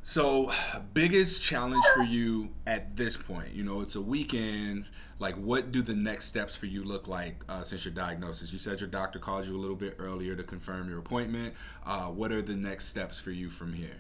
So, 0.09 0.51
biggest 0.94 1.42
challenge 1.42 1.85
for 1.94 2.03
you 2.03 2.49
at 2.66 2.97
this 2.97 3.14
point? 3.14 3.53
You 3.53 3.62
know, 3.62 3.83
it's 3.83 3.94
a 3.94 4.01
weekend. 4.01 4.87
Like, 5.18 5.35
what 5.35 5.71
do 5.71 5.83
the 5.83 5.94
next 5.94 6.25
steps 6.25 6.57
for 6.57 6.64
you 6.64 6.83
look 6.83 7.09
like 7.09 7.44
uh, 7.47 7.62
since 7.62 7.85
your 7.85 7.92
diagnosis? 7.92 8.51
You 8.51 8.59
said 8.59 8.81
your 8.81 8.88
doctor 8.88 9.18
called 9.18 9.47
you 9.47 9.55
a 9.55 9.61
little 9.61 9.77
bit 9.77 9.97
earlier 9.99 10.35
to 10.35 10.42
confirm 10.42 10.88
your 10.88 11.01
appointment. 11.01 11.53
Uh, 11.85 12.07
what 12.07 12.33
are 12.33 12.40
the 12.40 12.55
next 12.55 12.87
steps 12.87 13.21
for 13.21 13.33
you 13.33 13.51
from 13.51 13.71
here? 13.71 13.99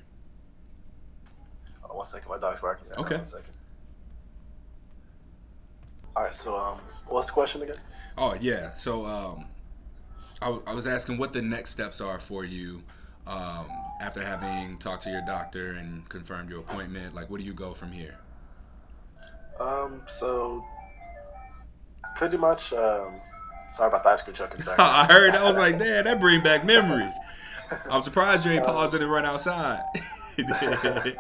hold 1.82 1.90
on 1.90 1.96
one 1.98 2.06
second. 2.06 2.30
My 2.30 2.38
dog's 2.38 2.62
barking. 2.62 2.88
Right. 2.88 2.98
Okay. 3.00 3.16
One 3.16 3.26
second. 3.26 3.54
All 6.16 6.22
right. 6.22 6.34
So 6.34 6.56
um, 6.56 6.78
what's 7.08 7.26
the 7.26 7.34
question 7.34 7.60
again? 7.60 7.76
Oh 8.16 8.34
yeah. 8.40 8.72
So 8.72 9.04
um, 9.04 9.44
I, 10.40 10.46
w- 10.46 10.62
I 10.66 10.72
was 10.72 10.86
asking 10.86 11.18
what 11.18 11.34
the 11.34 11.42
next 11.42 11.68
steps 11.68 12.00
are 12.00 12.18
for 12.18 12.46
you 12.46 12.82
um, 13.28 13.66
after 14.00 14.22
having 14.22 14.78
talked 14.78 15.02
to 15.02 15.10
your 15.10 15.22
doctor 15.22 15.72
and 15.72 16.08
confirmed 16.08 16.50
your 16.50 16.60
appointment. 16.60 17.14
Like, 17.14 17.30
where 17.30 17.38
do 17.38 17.44
you 17.44 17.54
go 17.54 17.74
from 17.74 17.92
here? 17.92 18.16
Um. 19.60 20.02
So 20.08 20.64
pretty 22.14 22.36
much. 22.36 22.72
Um. 22.72 23.20
Sorry 23.70 23.88
about 23.88 24.04
the 24.04 24.10
ice 24.10 24.22
cream 24.22 24.34
truck. 24.34 24.56
I 24.78 25.06
heard. 25.06 25.34
I 25.36 25.44
was 25.44 25.56
like, 25.58 25.78
damn, 25.78 26.04
that 26.04 26.20
bring 26.20 26.42
back 26.42 26.64
memories. 26.64 27.20
I'm 27.90 28.02
surprised 28.02 28.46
you 28.46 28.52
ain't 28.52 28.64
Um, 28.64 28.74
pausing 28.74 29.02
and 29.02 29.10
run 29.10 29.24
outside. 29.26 29.84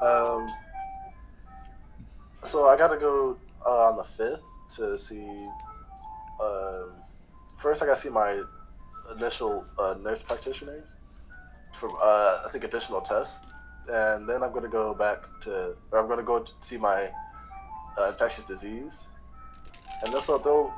um. 0.00 0.46
So 2.44 2.66
I 2.68 2.76
gotta 2.76 2.98
go 2.98 3.38
uh, 3.66 3.88
on 3.90 3.96
the 3.96 4.04
fifth 4.04 4.42
to 4.76 4.98
see. 4.98 5.54
Um. 6.40 7.02
First, 7.58 7.82
I 7.82 7.86
gotta 7.86 8.00
see 8.00 8.10
my 8.10 8.42
initial 9.16 9.66
uh, 9.78 9.96
nurse 10.00 10.22
practitioner 10.22 10.84
for 11.72 11.90
uh, 12.02 12.40
I 12.46 12.48
think 12.50 12.64
additional 12.64 13.00
tests, 13.00 13.38
and 13.90 14.28
then 14.28 14.42
I'm 14.42 14.52
gonna 14.52 14.68
go 14.68 14.94
back 14.94 15.22
to, 15.42 15.74
or 15.90 15.98
I'm 15.98 16.08
gonna 16.08 16.22
go 16.22 16.40
to 16.40 16.52
see 16.60 16.76
my 16.78 17.10
uh, 17.98 18.08
infectious 18.08 18.46
disease, 18.46 19.08
and 20.04 20.12
this 20.12 20.28
will 20.28 20.38
they'll 20.38 20.72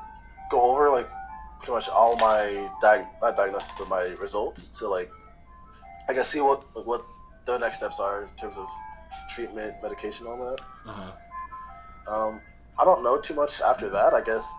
go 0.49 0.71
over 0.71 0.89
like 0.89 1.09
pretty 1.59 1.73
much 1.73 1.89
all 1.89 2.15
my 2.17 2.67
diag 2.81 3.05
not 3.21 3.35
diagnosis 3.37 3.73
but 3.77 3.87
my 3.87 4.03
results 4.19 4.67
to 4.79 4.87
like 4.87 5.11
I 6.09 6.13
guess 6.13 6.29
see 6.29 6.41
what 6.41 6.63
what 6.85 7.05
the 7.45 7.57
next 7.57 7.77
steps 7.77 7.99
are 7.99 8.23
in 8.23 8.29
terms 8.37 8.57
of 8.57 8.69
treatment, 9.29 9.75
medication, 9.81 10.27
all 10.27 10.37
that. 10.49 10.61
uh-huh. 10.89 11.11
Um, 12.07 12.41
I 12.77 12.85
don't 12.85 13.03
know 13.03 13.17
too 13.17 13.33
much 13.33 13.61
after 13.61 13.89
that. 13.89 14.13
I 14.13 14.21
guess 14.21 14.53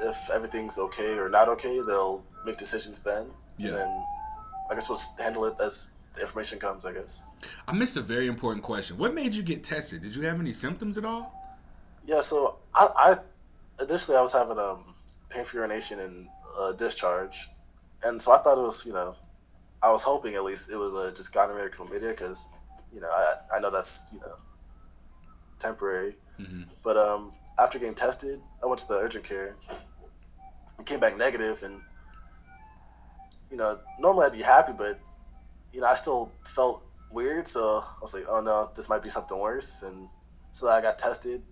if 0.00 0.30
everything's 0.30 0.78
okay 0.78 1.18
or 1.18 1.28
not 1.28 1.48
okay, 1.48 1.80
they'll 1.80 2.22
make 2.44 2.56
decisions 2.58 3.00
then, 3.00 3.22
and 3.58 3.66
Yeah. 3.66 3.72
then 3.72 4.04
I 4.70 4.74
guess 4.74 4.88
we'll 4.88 5.00
handle 5.18 5.44
it 5.46 5.56
as 5.60 5.88
the 6.14 6.22
information 6.22 6.58
comes. 6.58 6.84
I 6.84 6.92
guess. 6.92 7.22
I 7.68 7.72
missed 7.72 7.96
a 7.96 8.02
very 8.02 8.26
important 8.26 8.64
question. 8.64 8.98
What 8.98 9.14
made 9.14 9.34
you 9.34 9.42
get 9.42 9.64
tested? 9.64 10.02
Did 10.02 10.16
you 10.16 10.22
have 10.22 10.40
any 10.40 10.52
symptoms 10.52 10.98
at 10.98 11.04
all? 11.04 11.32
Yeah. 12.06 12.20
So 12.22 12.56
I, 12.74 13.18
I 13.78 13.84
initially 13.84 14.16
I 14.16 14.22
was 14.22 14.32
having 14.32 14.58
um 14.58 14.94
pain 15.30 15.44
for 15.44 15.56
urination 15.56 16.00
and 16.00 16.28
uh, 16.58 16.72
discharge, 16.72 17.48
and 18.02 18.20
so 18.22 18.32
I 18.32 18.38
thought 18.38 18.58
it 18.58 18.62
was 18.62 18.84
you 18.86 18.92
know 18.92 19.16
I 19.82 19.92
was 19.92 20.02
hoping 20.02 20.34
at 20.34 20.44
least 20.44 20.70
it 20.70 20.76
was 20.76 20.94
uh, 20.94 21.12
just 21.16 21.32
gonorrhea 21.32 21.66
or 21.66 21.70
chlamydia 21.70 22.10
because 22.10 22.46
you 22.92 23.00
know 23.00 23.08
I 23.08 23.56
I 23.56 23.60
know 23.60 23.70
that's 23.70 24.08
you 24.12 24.20
know 24.20 24.34
temporary, 25.58 26.16
Mm-hmm. 26.40 26.62
but 26.84 26.96
um 26.96 27.32
after 27.58 27.78
getting 27.78 27.94
tested 27.94 28.40
I 28.62 28.66
went 28.66 28.80
to 28.80 28.88
the 28.88 28.94
urgent 28.98 29.24
care. 29.24 29.54
It 30.78 30.84
came 30.86 31.00
back 31.00 31.16
negative, 31.16 31.62
and 31.62 31.80
you 33.50 33.56
know 33.56 33.78
normally 33.98 34.26
I'd 34.26 34.32
be 34.32 34.42
happy, 34.42 34.72
but 34.76 34.98
you 35.72 35.80
know 35.80 35.86
I 35.86 35.94
still 35.94 36.30
felt 36.44 36.82
weird, 37.10 37.48
so 37.48 37.78
I 37.78 38.02
was 38.02 38.14
like, 38.14 38.24
oh 38.28 38.40
no, 38.40 38.70
this 38.76 38.88
might 38.88 39.02
be 39.02 39.10
something 39.10 39.38
worse, 39.38 39.82
and 39.82 40.08
so 40.52 40.68
I 40.68 40.80
got 40.80 40.98
tested, 40.98 41.42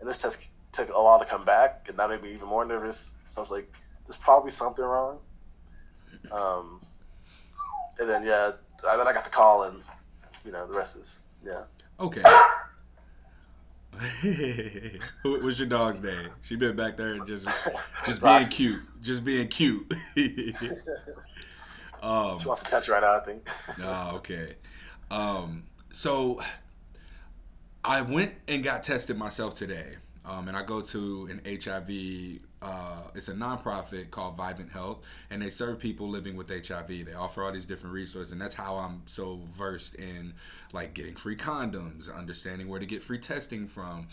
and 0.00 0.08
this 0.08 0.18
test 0.18 0.46
took 0.72 0.88
a 0.90 0.92
while 0.92 1.18
to 1.18 1.24
come 1.24 1.44
back, 1.44 1.86
and 1.88 1.98
that 1.98 2.10
made 2.10 2.22
me 2.22 2.32
even 2.32 2.48
more 2.48 2.64
nervous. 2.64 3.10
So 3.28 3.40
I 3.40 3.42
was 3.42 3.50
like, 3.50 3.72
there's 4.06 4.16
probably 4.16 4.50
something 4.50 4.84
wrong. 4.84 5.18
Um, 6.30 6.80
and 7.98 8.08
then 8.08 8.24
yeah, 8.24 8.52
then 8.82 9.06
I 9.06 9.12
got 9.12 9.24
the 9.24 9.30
call, 9.30 9.64
and 9.64 9.82
you 10.44 10.52
know 10.52 10.66
the 10.66 10.74
rest 10.74 10.96
is 10.96 11.20
yeah. 11.44 11.64
Okay. 12.00 12.22
Who 15.22 15.40
was 15.40 15.58
your 15.58 15.68
dog's 15.68 16.02
name? 16.02 16.28
She 16.42 16.56
been 16.56 16.76
back 16.76 16.96
there 16.96 17.18
just 17.20 17.48
just 18.04 18.22
being 18.22 18.46
cute. 18.46 18.82
Just 19.02 19.24
being 19.24 19.48
cute. 19.48 19.92
She 22.40 22.46
wants 22.46 22.62
to 22.62 22.70
touch 22.70 22.88
right 22.88 23.02
now, 23.02 23.16
I 23.16 23.20
think. 23.20 23.48
ah, 23.82 24.14
okay. 24.16 24.54
Um, 25.10 25.64
so 25.90 26.40
I 27.84 28.02
went 28.02 28.32
and 28.48 28.62
got 28.62 28.82
tested 28.82 29.16
myself 29.16 29.54
today. 29.54 29.96
Um, 30.26 30.48
and 30.48 30.56
I 30.56 30.62
go 30.62 30.80
to 30.80 31.28
an 31.30 31.40
HIV. 31.44 32.40
Uh, 32.60 33.02
it's 33.14 33.28
a 33.28 33.34
nonprofit 33.34 34.10
called 34.10 34.36
Vivent 34.36 34.70
Health, 34.70 35.04
and 35.30 35.40
they 35.40 35.50
serve 35.50 35.78
people 35.78 36.08
living 36.08 36.36
with 36.36 36.48
HIV. 36.48 36.88
They 36.88 37.14
offer 37.14 37.44
all 37.44 37.52
these 37.52 37.66
different 37.66 37.94
resources, 37.94 38.32
and 38.32 38.40
that's 38.40 38.54
how 38.54 38.76
I'm 38.76 39.02
so 39.06 39.40
versed 39.50 39.94
in 39.94 40.34
like 40.72 40.94
getting 40.94 41.14
free 41.14 41.36
condoms, 41.36 42.14
understanding 42.14 42.68
where 42.68 42.80
to 42.80 42.86
get 42.86 43.02
free 43.02 43.18
testing 43.18 43.66
from. 43.66 44.08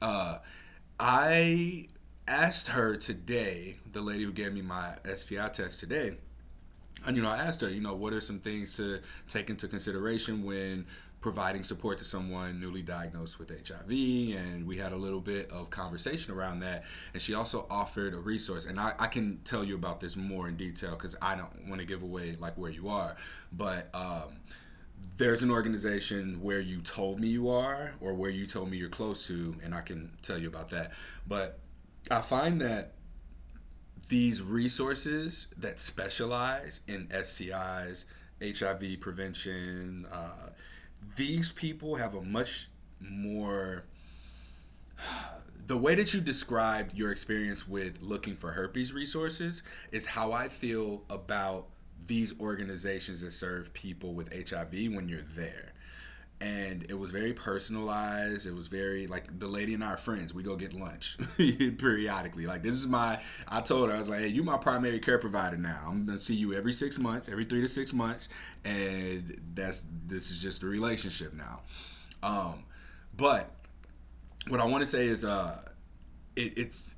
Uh, 0.00 0.38
I 0.98 1.88
asked 2.26 2.68
her 2.68 2.96
today, 2.96 3.76
the 3.92 4.00
lady 4.00 4.24
who 4.24 4.32
gave 4.32 4.52
me 4.52 4.62
my 4.62 4.94
STI 5.14 5.48
test 5.48 5.80
today, 5.80 6.16
and 7.06 7.16
you 7.16 7.22
know, 7.22 7.30
I 7.30 7.36
asked 7.36 7.60
her, 7.60 7.68
you 7.68 7.80
know, 7.80 7.94
what 7.94 8.12
are 8.12 8.20
some 8.20 8.38
things 8.38 8.76
to 8.76 9.00
take 9.28 9.50
into 9.50 9.68
consideration 9.68 10.42
when 10.42 10.86
providing 11.20 11.62
support 11.62 11.98
to 11.98 12.04
someone 12.04 12.60
newly 12.60 12.82
diagnosed 12.82 13.38
with 13.38 13.50
HIV? 13.50 13.90
And 13.90 14.66
we 14.66 14.76
had 14.76 14.92
a 14.92 14.96
little 14.96 15.20
bit 15.20 15.50
of 15.50 15.70
conversation 15.70 16.34
around 16.34 16.60
that. 16.60 16.84
And 17.12 17.22
she 17.22 17.34
also 17.34 17.66
offered 17.70 18.14
a 18.14 18.18
resource, 18.18 18.66
and 18.66 18.78
I, 18.78 18.94
I 18.98 19.06
can 19.06 19.38
tell 19.44 19.64
you 19.64 19.74
about 19.74 20.00
this 20.00 20.16
more 20.16 20.48
in 20.48 20.56
detail 20.56 20.90
because 20.90 21.16
I 21.20 21.36
don't 21.36 21.68
want 21.68 21.80
to 21.80 21.86
give 21.86 22.02
away 22.02 22.34
like 22.38 22.56
where 22.56 22.70
you 22.70 22.88
are, 22.88 23.16
but 23.52 23.88
um, 23.94 24.36
there's 25.16 25.42
an 25.42 25.50
organization 25.50 26.40
where 26.42 26.60
you 26.60 26.80
told 26.80 27.20
me 27.20 27.28
you 27.28 27.50
are 27.50 27.92
or 28.00 28.14
where 28.14 28.30
you 28.30 28.46
told 28.46 28.70
me 28.70 28.76
you're 28.76 28.88
close 28.88 29.26
to, 29.26 29.54
and 29.64 29.74
I 29.74 29.80
can 29.80 30.10
tell 30.22 30.38
you 30.38 30.48
about 30.48 30.70
that. 30.70 30.92
But 31.26 31.58
I 32.10 32.20
find 32.20 32.60
that 32.60 32.94
these 34.08 34.42
resources 34.42 35.48
that 35.58 35.78
specialize 35.78 36.80
in 36.88 37.06
STIs, 37.08 38.06
HIV 38.42 39.00
prevention, 39.00 40.06
uh, 40.10 40.50
these 41.16 41.52
people 41.52 41.94
have 41.96 42.14
a 42.14 42.22
much 42.22 42.68
more 43.00 43.84
the 45.66 45.76
way 45.76 45.94
that 45.94 46.12
you 46.14 46.20
described 46.20 46.94
your 46.94 47.12
experience 47.12 47.68
with 47.68 48.00
looking 48.00 48.34
for 48.34 48.50
herpes 48.50 48.92
resources 48.92 49.62
is 49.92 50.06
how 50.06 50.32
I 50.32 50.48
feel 50.48 51.02
about 51.10 51.66
these 52.06 52.38
organizations 52.40 53.20
that 53.20 53.32
serve 53.32 53.72
people 53.74 54.14
with 54.14 54.32
HIV 54.50 54.72
when 54.94 55.08
you're 55.08 55.22
there 55.34 55.72
and 56.40 56.86
it 56.88 56.98
was 56.98 57.10
very 57.10 57.32
personalized. 57.32 58.46
It 58.46 58.54
was 58.54 58.68
very 58.68 59.06
like 59.06 59.38
the 59.38 59.48
lady 59.48 59.74
and 59.74 59.82
I 59.82 59.88
are 59.88 59.96
friends. 59.96 60.32
We 60.32 60.42
go 60.42 60.56
get 60.56 60.72
lunch 60.72 61.18
periodically. 61.36 62.46
Like 62.46 62.62
this 62.62 62.74
is 62.74 62.86
my. 62.86 63.20
I 63.48 63.60
told 63.60 63.90
her 63.90 63.96
I 63.96 63.98
was 63.98 64.08
like, 64.08 64.20
hey, 64.20 64.28
you 64.28 64.44
my 64.44 64.56
primary 64.56 65.00
care 65.00 65.18
provider 65.18 65.56
now. 65.56 65.86
I'm 65.86 66.06
gonna 66.06 66.18
see 66.18 66.34
you 66.34 66.54
every 66.54 66.72
six 66.72 66.98
months, 66.98 67.28
every 67.28 67.44
three 67.44 67.60
to 67.60 67.68
six 67.68 67.92
months, 67.92 68.28
and 68.64 69.40
that's 69.54 69.84
this 70.06 70.30
is 70.30 70.38
just 70.38 70.62
a 70.62 70.66
relationship 70.66 71.34
now. 71.34 71.60
Um, 72.22 72.64
but 73.16 73.50
what 74.46 74.60
I 74.60 74.64
want 74.64 74.82
to 74.82 74.86
say 74.86 75.06
is, 75.06 75.24
uh, 75.24 75.60
it, 76.36 76.56
it's 76.56 76.94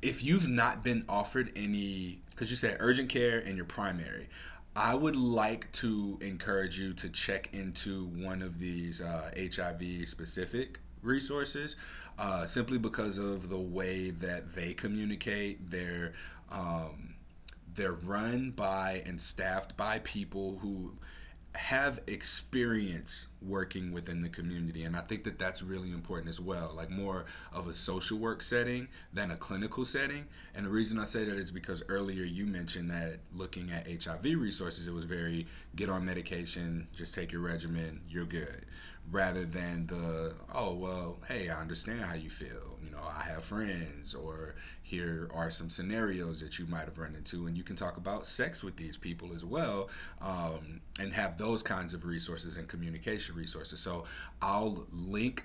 if 0.00 0.22
you've 0.22 0.48
not 0.48 0.82
been 0.82 1.04
offered 1.08 1.52
any 1.56 2.20
because 2.30 2.50
you 2.50 2.56
said 2.56 2.76
urgent 2.80 3.08
care 3.08 3.40
and 3.40 3.56
your 3.56 3.66
primary 3.66 4.28
i 4.76 4.94
would 4.94 5.16
like 5.16 5.70
to 5.72 6.18
encourage 6.20 6.78
you 6.78 6.92
to 6.92 7.08
check 7.08 7.48
into 7.52 8.06
one 8.06 8.42
of 8.42 8.58
these 8.58 9.00
uh, 9.00 9.30
hiv 9.36 9.82
specific 10.06 10.78
resources 11.02 11.76
uh, 12.18 12.44
simply 12.46 12.78
because 12.78 13.18
of 13.18 13.48
the 13.48 13.58
way 13.58 14.10
that 14.10 14.54
they 14.54 14.74
communicate. 14.74 15.70
They're 15.70 16.14
um, 16.50 17.14
they're 17.74 17.92
run 17.92 18.50
by 18.50 19.02
and 19.06 19.20
staffed 19.20 19.76
by 19.76 20.00
people 20.00 20.58
who 20.60 20.92
have 21.54 22.00
experience 22.06 23.26
working 23.40 23.90
within 23.92 24.20
the 24.20 24.28
community 24.28 24.84
and 24.84 24.94
i 24.94 25.00
think 25.00 25.24
that 25.24 25.38
that's 25.38 25.62
really 25.62 25.90
important 25.90 26.28
as 26.28 26.40
well 26.40 26.72
like 26.76 26.90
more 26.90 27.24
of 27.52 27.68
a 27.68 27.74
social 27.74 28.18
work 28.18 28.42
setting 28.42 28.86
than 29.14 29.30
a 29.30 29.36
clinical 29.36 29.84
setting. 29.84 30.24
And 30.54 30.66
the 30.66 30.70
reason 30.70 30.98
i 30.98 31.04
say 31.04 31.24
that 31.24 31.36
is 31.36 31.50
because 31.50 31.82
earlier 31.88 32.24
you 32.24 32.46
mentioned 32.46 32.90
that 32.90 33.18
looking 33.34 33.70
at 33.70 33.86
hiv 33.86 34.24
resources 34.24 34.86
it 34.86 34.92
was 34.92 35.04
very 35.04 35.46
get 35.74 35.88
on 35.88 36.04
medication 36.04 36.86
just 36.94 37.14
take 37.14 37.32
your 37.32 37.40
regimen 37.40 38.00
you're 38.08 38.26
good 38.26 38.64
rather 39.10 39.44
than 39.44 39.86
the 39.86 40.34
oh 40.54 40.74
well 40.74 41.16
hey 41.26 41.48
i 41.48 41.60
understand 41.60 42.00
how 42.00 42.14
you 42.14 42.28
feel 42.28 42.78
you 42.84 42.90
know 42.90 43.02
i 43.16 43.22
have 43.22 43.42
friends 43.42 44.14
or 44.14 44.54
here 44.82 45.28
are 45.34 45.50
some 45.50 45.70
scenarios 45.70 46.40
that 46.40 46.58
you 46.58 46.66
might 46.66 46.84
have 46.84 46.98
run 46.98 47.14
into 47.14 47.46
and 47.46 47.56
you 47.56 47.62
can 47.62 47.76
talk 47.76 47.96
about 47.96 48.26
sex 48.26 48.64
with 48.64 48.76
these 48.76 48.96
people 48.96 49.34
as 49.34 49.44
well 49.44 49.88
um, 50.20 50.80
and 50.98 51.12
have 51.12 51.36
those 51.38 51.62
kinds 51.62 51.94
of 51.94 52.04
resources 52.04 52.56
and 52.56 52.68
communication 52.68 53.34
resources. 53.36 53.80
So 53.80 54.04
I'll 54.40 54.86
link 54.92 55.44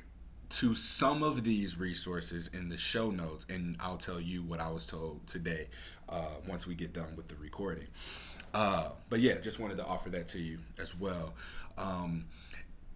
to 0.50 0.76
some 0.76 1.24
of 1.24 1.44
these 1.44 1.80
resources 1.80 2.50
in 2.54 2.70
the 2.70 2.78
show 2.78 3.10
notes, 3.10 3.46
and 3.50 3.76
I'll 3.80 3.98
tell 3.98 4.22
you 4.22 4.44
what 4.44 4.60
I 4.60 4.70
was 4.70 4.86
told 4.86 5.26
today 5.26 5.68
uh, 6.10 6.26
once 6.48 6.68
we 6.68 6.76
get 6.76 6.94
done 6.94 7.16
with 7.16 7.28
the 7.28 7.36
recording. 7.36 7.88
Uh, 8.54 8.90
but 9.10 9.20
yeah, 9.20 9.40
just 9.40 9.60
wanted 9.60 9.78
to 9.78 9.86
offer 9.86 10.10
that 10.12 10.28
to 10.30 10.40
you 10.40 10.60
as 10.80 10.96
well. 10.98 11.34
Um, 11.78 12.26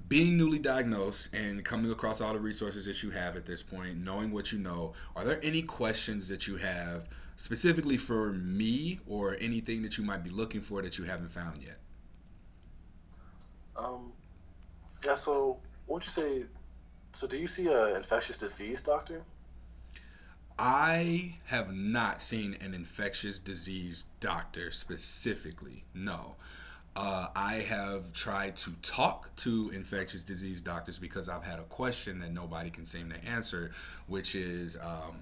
being 0.08 0.38
newly 0.38 0.60
diagnosed 0.60 1.34
and 1.34 1.64
coming 1.64 1.92
across 1.92 2.22
all 2.22 2.34
the 2.34 2.40
resources 2.40 2.86
that 2.86 3.04
you 3.04 3.10
have 3.10 3.36
at 3.36 3.46
this 3.46 3.62
point, 3.62 3.98
knowing 3.98 4.32
what 4.32 4.52
you 4.52 4.60
know, 4.60 4.94
are 5.16 5.26
there 5.26 5.40
any 5.44 5.62
questions 5.62 6.30
that 6.30 6.48
you 6.48 6.56
have 6.58 7.08
specifically 7.36 7.98
for 7.98 8.32
me 8.34 9.00
or 9.08 9.38
anything 9.40 9.82
that 9.82 9.98
you 9.98 10.04
might 10.04 10.24
be 10.24 10.30
looking 10.30 10.62
for 10.62 10.82
that 10.82 10.98
you 10.98 11.04
haven't 11.04 11.30
found 11.30 11.62
yet? 11.62 11.78
Um, 13.76 14.12
yeah. 15.06 15.16
So, 15.16 15.60
what 15.86 15.96
would 15.96 16.06
you 16.06 16.12
say? 16.12 16.46
So, 17.14 17.28
do 17.28 17.38
you 17.38 17.48
see 17.48 17.68
a 17.68 17.96
infectious 17.96 18.38
disease 18.38 18.82
doctor? 18.82 19.22
I 20.60 21.38
have 21.46 21.76
not 21.76 22.22
seen 22.22 22.58
an 22.62 22.74
infectious 22.74 23.38
disease 23.38 24.06
doctor 24.20 24.72
specifically. 24.72 25.84
No. 25.94 26.36
Uh, 26.98 27.28
I 27.36 27.58
have 27.70 28.12
tried 28.12 28.56
to 28.56 28.72
talk 28.82 29.30
to 29.36 29.70
infectious 29.70 30.24
disease 30.24 30.62
doctors 30.62 30.98
because 30.98 31.30
I've 31.30 31.46
had 31.46 31.60
a 31.60 31.64
question 31.66 32.18
that 32.22 32.32
nobody 32.32 32.72
can 32.72 32.86
seem 32.86 33.12
to 33.12 33.24
answer, 33.24 33.70
which 34.08 34.34
is 34.34 34.80
um, 34.82 35.20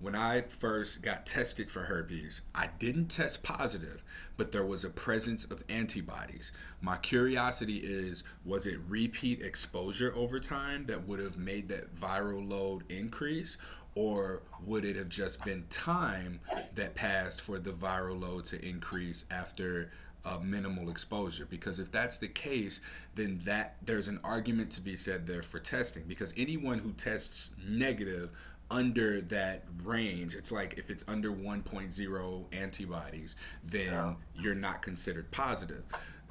when 0.00 0.14
I 0.14 0.42
first 0.42 1.00
got 1.00 1.24
tested 1.24 1.70
for 1.70 1.80
herpes, 1.80 2.42
I 2.54 2.68
didn't 2.78 3.08
test 3.08 3.42
positive, 3.42 4.04
but 4.36 4.52
there 4.52 4.66
was 4.66 4.84
a 4.84 4.90
presence 4.90 5.46
of 5.46 5.64
antibodies. 5.70 6.52
My 6.82 6.98
curiosity 6.98 7.78
is 7.78 8.22
was 8.44 8.66
it 8.66 8.78
repeat 8.86 9.40
exposure 9.40 10.12
over 10.14 10.38
time 10.38 10.84
that 10.88 11.08
would 11.08 11.20
have 11.20 11.38
made 11.38 11.70
that 11.70 11.96
viral 11.96 12.46
load 12.46 12.84
increase? 12.90 13.56
Or 13.94 14.42
would 14.66 14.84
it 14.84 14.94
have 14.96 15.08
just 15.08 15.42
been 15.42 15.64
time 15.70 16.38
that 16.74 16.94
passed 16.94 17.40
for 17.40 17.58
the 17.58 17.72
viral 17.72 18.20
load 18.20 18.44
to 18.44 18.62
increase 18.64 19.24
after 19.30 19.90
uh, 20.28 20.38
minimal 20.42 20.90
exposure. 20.90 21.46
Because 21.48 21.78
if 21.78 21.90
that's 21.90 22.18
the 22.18 22.28
case 22.28 22.80
then 23.14 23.40
that 23.44 23.76
there's 23.84 24.08
an 24.08 24.20
argument 24.24 24.70
to 24.72 24.80
be 24.80 24.96
said 24.96 25.26
there 25.26 25.42
for 25.42 25.58
testing. 25.58 26.04
Because 26.06 26.34
anyone 26.36 26.78
who 26.78 26.92
tests 26.92 27.52
negative 27.66 28.30
under 28.70 29.22
that 29.22 29.64
range 29.82 30.34
it's 30.34 30.52
like 30.52 30.74
if 30.76 30.90
it's 30.90 31.02
under 31.08 31.30
1.0 31.32 32.44
antibodies 32.52 33.36
Yeah. 33.72 33.72
then 33.72 34.16
you're 34.34 34.54
not 34.54 34.82
considered 34.82 35.30
positive. 35.30 35.84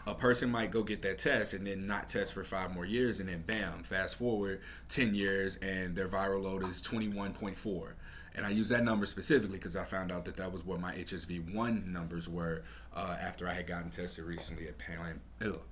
A 0.05 0.13
person 0.13 0.49
might 0.49 0.71
go 0.71 0.83
get 0.83 1.01
that 1.01 1.17
test 1.17 1.53
and 1.53 1.65
then 1.67 1.85
not 1.87 2.07
test 2.07 2.33
for 2.33 2.43
five 2.43 2.73
more 2.73 2.85
years 2.85 3.19
and 3.19 3.27
then 3.27 3.41
bam 3.41 3.83
fast 3.83 4.17
forward 4.17 4.61
10 4.89 5.15
years 5.15 5.57
and 5.57 5.95
their 5.95 6.07
viral 6.07 6.43
load 6.43 6.63
is 6.67 6.81
21.4 6.81 7.91
and 8.37 8.45
I 8.45 8.51
use 8.51 8.69
that 8.69 8.83
number 8.83 9.07
specifically 9.07 9.57
because 9.57 9.75
I 9.75 9.83
found 9.83 10.11
out 10.11 10.23
that 10.25 10.37
that 10.37 10.51
was 10.51 10.63
what 10.63 10.79
my 10.79 10.93
HSV1 10.93 11.87
numbers 11.87 12.29
were 12.29 12.61
uh, 12.95 13.17
after 13.19 13.49
I 13.49 13.53
had 13.53 13.65
gotten 13.65 13.89
tested 13.89 14.25
recently 14.25 14.67
at 14.67 14.77
Planned, 14.77 15.19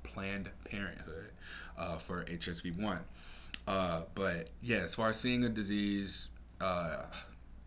Planned 0.02 0.50
Parenthood 0.66 1.30
uh, 1.78 1.98
for 2.00 2.24
HSV1. 2.24 3.00
Uh, 3.68 4.02
but 4.16 4.50
yeah, 4.64 4.78
as 4.78 4.96
far 4.96 5.10
as 5.10 5.20
seeing 5.20 5.44
a 5.44 5.50
disease, 5.50 6.30
uh, 6.60 7.04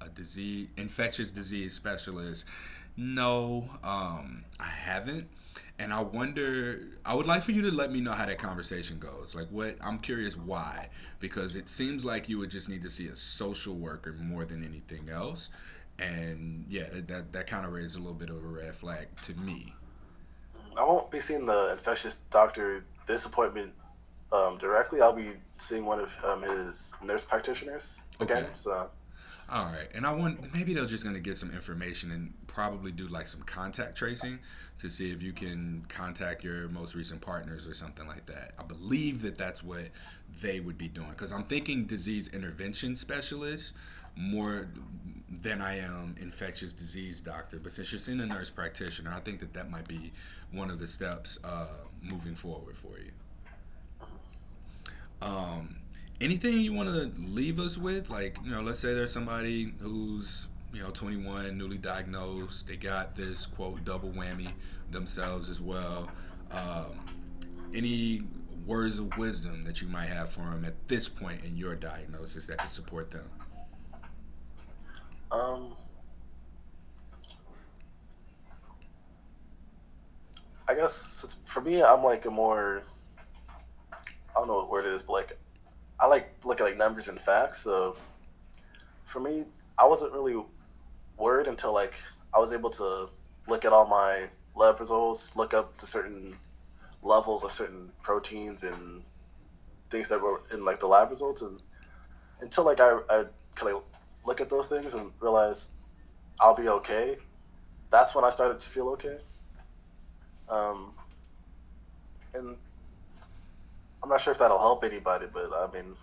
a 0.00 0.08
disease, 0.10 0.68
infectious 0.76 1.30
disease 1.30 1.74
specialist, 1.74 2.46
no, 2.98 3.68
um, 3.84 4.44
I 4.60 4.66
haven't. 4.66 5.28
And 5.78 5.92
I 5.92 6.02
wonder, 6.02 6.80
I 7.06 7.14
would 7.14 7.26
like 7.26 7.42
for 7.44 7.52
you 7.52 7.62
to 7.62 7.70
let 7.70 7.92
me 7.92 8.00
know 8.00 8.12
how 8.12 8.26
that 8.26 8.38
conversation 8.38 8.98
goes. 8.98 9.34
Like, 9.36 9.48
what, 9.50 9.76
I'm 9.80 9.98
curious 10.00 10.36
why. 10.36 10.88
Because 11.20 11.54
it 11.56 11.68
seems 11.68 12.04
like 12.04 12.28
you 12.28 12.38
would 12.38 12.50
just 12.50 12.68
need 12.68 12.82
to 12.82 12.90
see 12.90 13.08
a 13.08 13.16
social 13.16 13.76
worker 13.76 14.14
more 14.20 14.44
than 14.44 14.64
anything 14.64 15.08
else. 15.10 15.50
And 16.00 16.66
yeah, 16.68 16.88
that, 16.92 17.08
that, 17.08 17.32
that 17.32 17.46
kind 17.46 17.64
of 17.64 17.72
raised 17.72 17.96
a 17.96 18.00
little 18.00 18.14
bit 18.14 18.30
of 18.30 18.38
a 18.38 18.48
red 18.48 18.74
flag 18.74 19.08
to 19.22 19.34
me. 19.34 19.74
I 20.76 20.84
won't 20.84 21.10
be 21.10 21.20
seeing 21.20 21.46
the 21.46 21.72
infectious 21.72 22.16
doctor 22.30 22.84
this 23.06 23.26
appointment 23.26 23.74
um, 24.32 24.58
directly. 24.58 25.00
I'll 25.00 25.12
be 25.12 25.32
seeing 25.58 25.84
one 25.84 26.00
of 26.00 26.12
um, 26.24 26.42
his 26.42 26.92
nurse 27.02 27.24
practitioners 27.24 28.00
Okay. 28.20 28.34
again. 28.34 28.54
So 28.54 28.90
All 29.50 29.64
right, 29.64 29.88
and 29.94 30.06
I 30.06 30.12
want 30.12 30.52
maybe 30.52 30.74
they're 30.74 30.84
just 30.84 31.04
gonna 31.04 31.20
get 31.20 31.38
some 31.38 31.50
information 31.50 32.10
and 32.12 32.34
probably 32.48 32.92
do 32.92 33.08
like 33.08 33.28
some 33.28 33.40
contact 33.42 33.96
tracing 33.96 34.38
to 34.78 34.90
see 34.90 35.10
if 35.10 35.22
you 35.22 35.32
can 35.32 35.86
contact 35.88 36.44
your 36.44 36.68
most 36.68 36.94
recent 36.94 37.22
partners 37.22 37.66
or 37.66 37.72
something 37.72 38.06
like 38.06 38.26
that. 38.26 38.52
I 38.58 38.62
believe 38.62 39.22
that 39.22 39.38
that's 39.38 39.62
what 39.62 39.88
they 40.42 40.60
would 40.60 40.76
be 40.76 40.88
doing 40.88 41.08
because 41.10 41.32
I'm 41.32 41.44
thinking 41.44 41.86
disease 41.86 42.28
intervention 42.28 42.94
specialist 42.94 43.72
more 44.16 44.68
than 45.42 45.62
I 45.62 45.78
am 45.78 46.16
infectious 46.20 46.74
disease 46.74 47.20
doctor. 47.20 47.58
But 47.58 47.72
since 47.72 47.90
you're 47.90 48.00
seeing 48.00 48.20
a 48.20 48.26
nurse 48.26 48.50
practitioner, 48.50 49.12
I 49.16 49.20
think 49.20 49.40
that 49.40 49.54
that 49.54 49.70
might 49.70 49.88
be 49.88 50.12
one 50.52 50.70
of 50.70 50.78
the 50.78 50.86
steps 50.86 51.38
uh, 51.42 51.68
moving 52.02 52.34
forward 52.34 52.76
for 52.76 52.98
you. 52.98 53.12
Um, 55.22 55.77
anything 56.20 56.60
you 56.60 56.72
want 56.72 56.88
to 56.88 57.12
leave 57.20 57.58
us 57.58 57.76
with? 57.78 58.10
Like, 58.10 58.38
you 58.44 58.50
know, 58.50 58.62
let's 58.62 58.80
say 58.80 58.94
there's 58.94 59.12
somebody 59.12 59.72
who's, 59.80 60.48
you 60.72 60.82
know, 60.82 60.90
21, 60.90 61.56
newly 61.56 61.78
diagnosed. 61.78 62.66
They 62.66 62.76
got 62.76 63.16
this, 63.16 63.46
quote, 63.46 63.84
double 63.84 64.10
whammy 64.10 64.48
themselves 64.90 65.48
as 65.48 65.60
well. 65.60 66.08
Um, 66.50 66.98
any 67.74 68.22
words 68.66 68.98
of 68.98 69.16
wisdom 69.16 69.64
that 69.64 69.80
you 69.80 69.88
might 69.88 70.08
have 70.08 70.30
for 70.30 70.40
them 70.40 70.64
at 70.64 70.74
this 70.88 71.08
point 71.08 71.44
in 71.44 71.56
your 71.56 71.74
diagnosis 71.74 72.46
that 72.48 72.58
could 72.58 72.70
support 72.70 73.10
them? 73.10 73.28
Um, 75.30 75.74
I 80.66 80.74
guess 80.74 81.38
for 81.44 81.60
me, 81.60 81.82
I'm 81.82 82.02
like 82.02 82.24
a 82.26 82.30
more 82.30 82.82
I 83.90 84.40
don't 84.40 84.48
know 84.48 84.56
what 84.58 84.70
word 84.70 84.84
it 84.84 84.92
is, 84.92 85.02
but 85.02 85.12
like 85.14 85.38
I 86.00 86.06
like 86.06 86.44
looking 86.44 86.66
at 86.66 86.70
like 86.70 86.78
numbers 86.78 87.08
and 87.08 87.20
facts. 87.20 87.60
So 87.60 87.96
for 89.04 89.20
me, 89.20 89.44
I 89.76 89.86
wasn't 89.86 90.12
really 90.12 90.40
worried 91.16 91.48
until 91.48 91.72
like 91.72 91.94
I 92.34 92.38
was 92.38 92.52
able 92.52 92.70
to 92.70 93.08
look 93.46 93.64
at 93.64 93.72
all 93.72 93.86
my 93.86 94.28
lab 94.54 94.80
results, 94.80 95.36
look 95.36 95.54
up 95.54 95.78
the 95.78 95.86
certain 95.86 96.36
levels 97.02 97.44
of 97.44 97.52
certain 97.52 97.92
proteins 98.02 98.62
and 98.62 99.02
things 99.90 100.08
that 100.08 100.20
were 100.20 100.42
in 100.52 100.64
like 100.64 100.80
the 100.80 100.86
lab 100.86 101.10
results, 101.10 101.42
and 101.42 101.60
until 102.40 102.64
like 102.64 102.80
I, 102.80 102.98
I 103.08 103.24
look 104.24 104.40
at 104.40 104.50
those 104.50 104.68
things 104.68 104.94
and 104.94 105.10
realize 105.20 105.70
I'll 106.40 106.54
be 106.54 106.68
okay. 106.68 107.16
That's 107.90 108.14
when 108.14 108.24
I 108.24 108.30
started 108.30 108.60
to 108.60 108.68
feel 108.68 108.88
okay. 108.90 109.18
Um, 110.48 110.92
and 112.34 112.56
I'm 114.02 114.08
not 114.08 114.20
sure 114.20 114.32
if 114.32 114.38
that'll 114.38 114.58
help 114.58 114.84
anybody, 114.84 115.26
but 115.32 115.52
I 115.52 115.68
mean, 115.72 115.94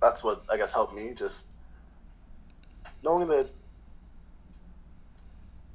that's 0.00 0.22
what 0.22 0.44
I 0.50 0.56
guess 0.56 0.72
helped 0.72 0.94
me. 0.94 1.14
Just 1.14 1.46
knowing 3.02 3.28
that 3.28 3.48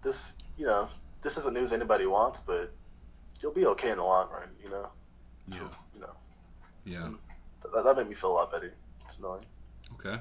this, 0.04 0.34
you 0.58 0.66
know, 0.66 0.88
this 1.22 1.38
isn't 1.38 1.54
news 1.54 1.74
anybody 1.74 2.06
wants, 2.06 2.40
but 2.42 2.72
you'll 3.42 3.54
be 3.54 3.66
okay 3.66 3.92
in 3.92 3.98
the 3.98 4.04
long 4.04 4.30
run, 4.32 4.50
you 4.64 4.70
know. 4.70 4.88
Yeah, 5.48 5.68
you 5.96 6.02
know, 6.02 6.12
yeah. 6.86 7.10
that, 7.74 7.84
that 7.84 7.98
made 7.98 8.08
me 8.08 8.16
feel 8.16 8.32
a 8.32 8.34
lot 8.34 8.52
better. 8.52 8.74
It's 9.06 9.20
knowing. 9.20 9.46
Okay. 9.94 10.18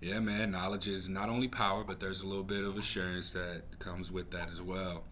Yeah, 0.00 0.20
man. 0.20 0.52
Knowledge 0.52 0.88
is 0.88 1.08
not 1.08 1.28
only 1.28 1.48
power, 1.48 1.84
but 1.84 1.98
there's 1.98 2.22
a 2.22 2.26
little 2.26 2.44
bit 2.44 2.64
of 2.64 2.78
assurance 2.78 3.30
that 3.32 3.62
comes 3.78 4.12
with 4.12 4.30
that 4.30 4.48
as 4.50 4.62
well. 4.62 5.04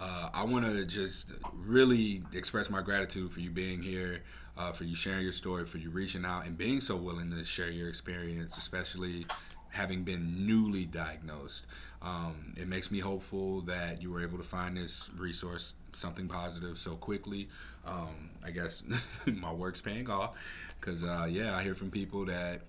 Uh, 0.00 0.28
I 0.34 0.44
want 0.44 0.66
to 0.66 0.84
just 0.84 1.32
really 1.54 2.22
express 2.34 2.68
my 2.68 2.82
gratitude 2.82 3.32
for 3.32 3.40
you 3.40 3.50
being 3.50 3.80
here, 3.80 4.22
uh, 4.56 4.72
for 4.72 4.84
you 4.84 4.94
sharing 4.94 5.22
your 5.22 5.32
story, 5.32 5.66
for 5.66 5.78
you 5.78 5.90
reaching 5.90 6.24
out 6.24 6.46
and 6.46 6.56
being 6.56 6.80
so 6.80 6.96
willing 6.96 7.30
to 7.30 7.44
share 7.44 7.70
your 7.70 7.88
experience, 7.88 8.56
especially 8.56 9.26
having 9.68 10.04
been 10.04 10.46
newly 10.46 10.86
diagnosed. 10.86 11.66
Um, 12.02 12.54
it 12.56 12.68
makes 12.68 12.90
me 12.90 12.98
hopeful 12.98 13.62
that 13.62 14.00
you 14.00 14.10
were 14.10 14.22
able 14.22 14.38
to 14.38 14.44
find 14.44 14.76
this 14.76 15.10
resource, 15.16 15.74
something 15.92 16.28
positive, 16.28 16.78
so 16.78 16.94
quickly. 16.96 17.48
Um, 17.84 18.30
I 18.44 18.50
guess 18.50 18.82
my 19.26 19.52
work's 19.52 19.80
paying 19.80 20.08
off 20.08 20.38
because, 20.80 21.04
uh, 21.04 21.26
yeah, 21.28 21.56
I 21.56 21.62
hear 21.62 21.74
from 21.74 21.90
people 21.90 22.24
that 22.26 22.62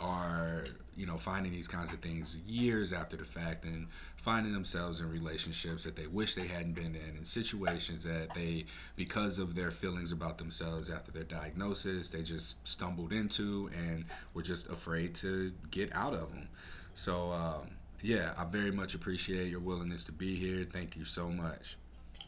are 0.00 0.64
you 0.96 1.06
know 1.06 1.16
finding 1.16 1.52
these 1.52 1.68
kinds 1.68 1.92
of 1.92 2.00
things 2.00 2.38
years 2.46 2.92
after 2.92 3.16
the 3.16 3.24
fact 3.24 3.64
and 3.64 3.86
finding 4.16 4.52
themselves 4.52 5.00
in 5.00 5.10
relationships 5.10 5.84
that 5.84 5.96
they 5.96 6.06
wish 6.06 6.34
they 6.34 6.46
hadn't 6.46 6.72
been 6.72 6.94
in 6.94 7.16
in 7.16 7.24
situations 7.24 8.04
that 8.04 8.32
they 8.34 8.64
because 8.96 9.38
of 9.38 9.54
their 9.54 9.70
feelings 9.70 10.12
about 10.12 10.38
themselves 10.38 10.90
after 10.90 11.12
their 11.12 11.24
diagnosis 11.24 12.10
they 12.10 12.22
just 12.22 12.66
stumbled 12.66 13.12
into 13.12 13.70
and 13.88 14.04
were 14.34 14.42
just 14.42 14.68
afraid 14.70 15.14
to 15.14 15.52
get 15.70 15.94
out 15.94 16.14
of 16.14 16.30
them 16.30 16.48
so 16.94 17.30
um, 17.32 17.70
yeah 18.02 18.32
i 18.36 18.44
very 18.44 18.70
much 18.70 18.94
appreciate 18.94 19.50
your 19.50 19.60
willingness 19.60 20.04
to 20.04 20.12
be 20.12 20.34
here 20.34 20.64
thank 20.64 20.96
you 20.96 21.04
so 21.04 21.28
much 21.28 21.76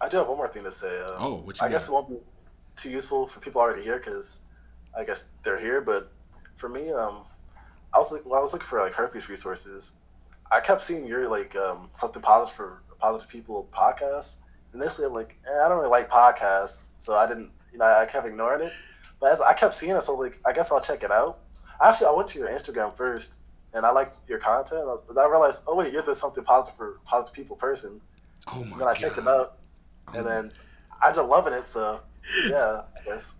I 0.00 0.08
do 0.08 0.16
have 0.16 0.28
one 0.28 0.36
more 0.36 0.48
thing 0.48 0.64
to 0.64 0.72
say. 0.72 1.00
Um, 1.02 1.12
oh 1.18 1.34
what 1.44 1.60
you 1.60 1.66
I 1.66 1.70
guess 1.70 1.88
it 1.88 1.92
won't 1.92 2.08
be 2.08 2.16
too 2.76 2.90
useful 2.90 3.26
for 3.26 3.40
people 3.40 3.60
already 3.60 3.82
here 3.82 3.98
because 3.98 4.40
I 4.96 5.04
guess 5.04 5.24
they're 5.44 5.58
here. 5.58 5.80
But 5.80 6.12
for 6.56 6.68
me, 6.68 6.90
um, 6.92 7.24
I 7.94 7.98
was 7.98 8.10
like, 8.10 8.24
when 8.24 8.38
I 8.38 8.42
was 8.42 8.52
looking 8.52 8.66
for 8.66 8.80
like 8.80 8.94
herpes 8.94 9.28
resources, 9.28 9.92
I 10.50 10.60
kept 10.60 10.82
seeing 10.82 11.06
your 11.06 11.28
like 11.28 11.56
um, 11.56 11.90
something 11.94 12.22
positive 12.22 12.54
for 12.54 12.82
positive 12.98 13.28
people 13.30 13.68
podcast. 13.72 14.34
Initially, 14.74 15.06
I'm 15.06 15.12
like, 15.12 15.36
eh, 15.46 15.64
I 15.64 15.68
don't 15.68 15.78
really 15.78 15.90
like 15.90 16.10
podcasts, 16.10 16.84
so 16.98 17.14
I 17.14 17.26
didn't, 17.26 17.50
you 17.72 17.78
know, 17.78 17.84
I 17.84 18.06
kept 18.06 18.26
ignoring 18.26 18.66
it. 18.66 18.72
But 19.20 19.32
as 19.32 19.40
I 19.40 19.52
kept 19.52 19.74
seeing 19.74 19.96
it, 19.96 20.02
so 20.02 20.14
I 20.14 20.18
was 20.18 20.30
like, 20.30 20.40
I 20.46 20.52
guess 20.52 20.72
I'll 20.72 20.80
check 20.80 21.02
it 21.02 21.10
out. 21.10 21.40
Actually, 21.82 22.08
I 22.08 22.10
went 22.12 22.28
to 22.28 22.38
your 22.38 22.48
Instagram 22.48 22.96
first, 22.96 23.34
and 23.74 23.84
I 23.84 23.90
liked 23.90 24.16
your 24.28 24.38
content. 24.38 24.84
But 25.06 25.18
I 25.18 25.28
realized, 25.28 25.62
oh 25.66 25.76
wait, 25.76 25.92
you're 25.92 26.02
the 26.02 26.14
something 26.14 26.44
positive 26.44 26.76
for 26.76 27.00
positive 27.04 27.34
people 27.34 27.56
person. 27.56 28.00
oh 28.48 28.62
And 28.62 28.70
my 28.70 28.78
then 28.78 28.88
I 28.88 28.94
checked 28.94 29.18
it 29.18 29.28
out, 29.28 29.58
and 30.08 30.18
i'm 30.18 30.24
then 30.24 30.52
I 31.02 31.12
just 31.12 31.28
loving 31.28 31.52
it. 31.52 31.66
So 31.66 32.00
yeah, 32.48 32.82
I 32.98 33.04
guess. 33.04 33.32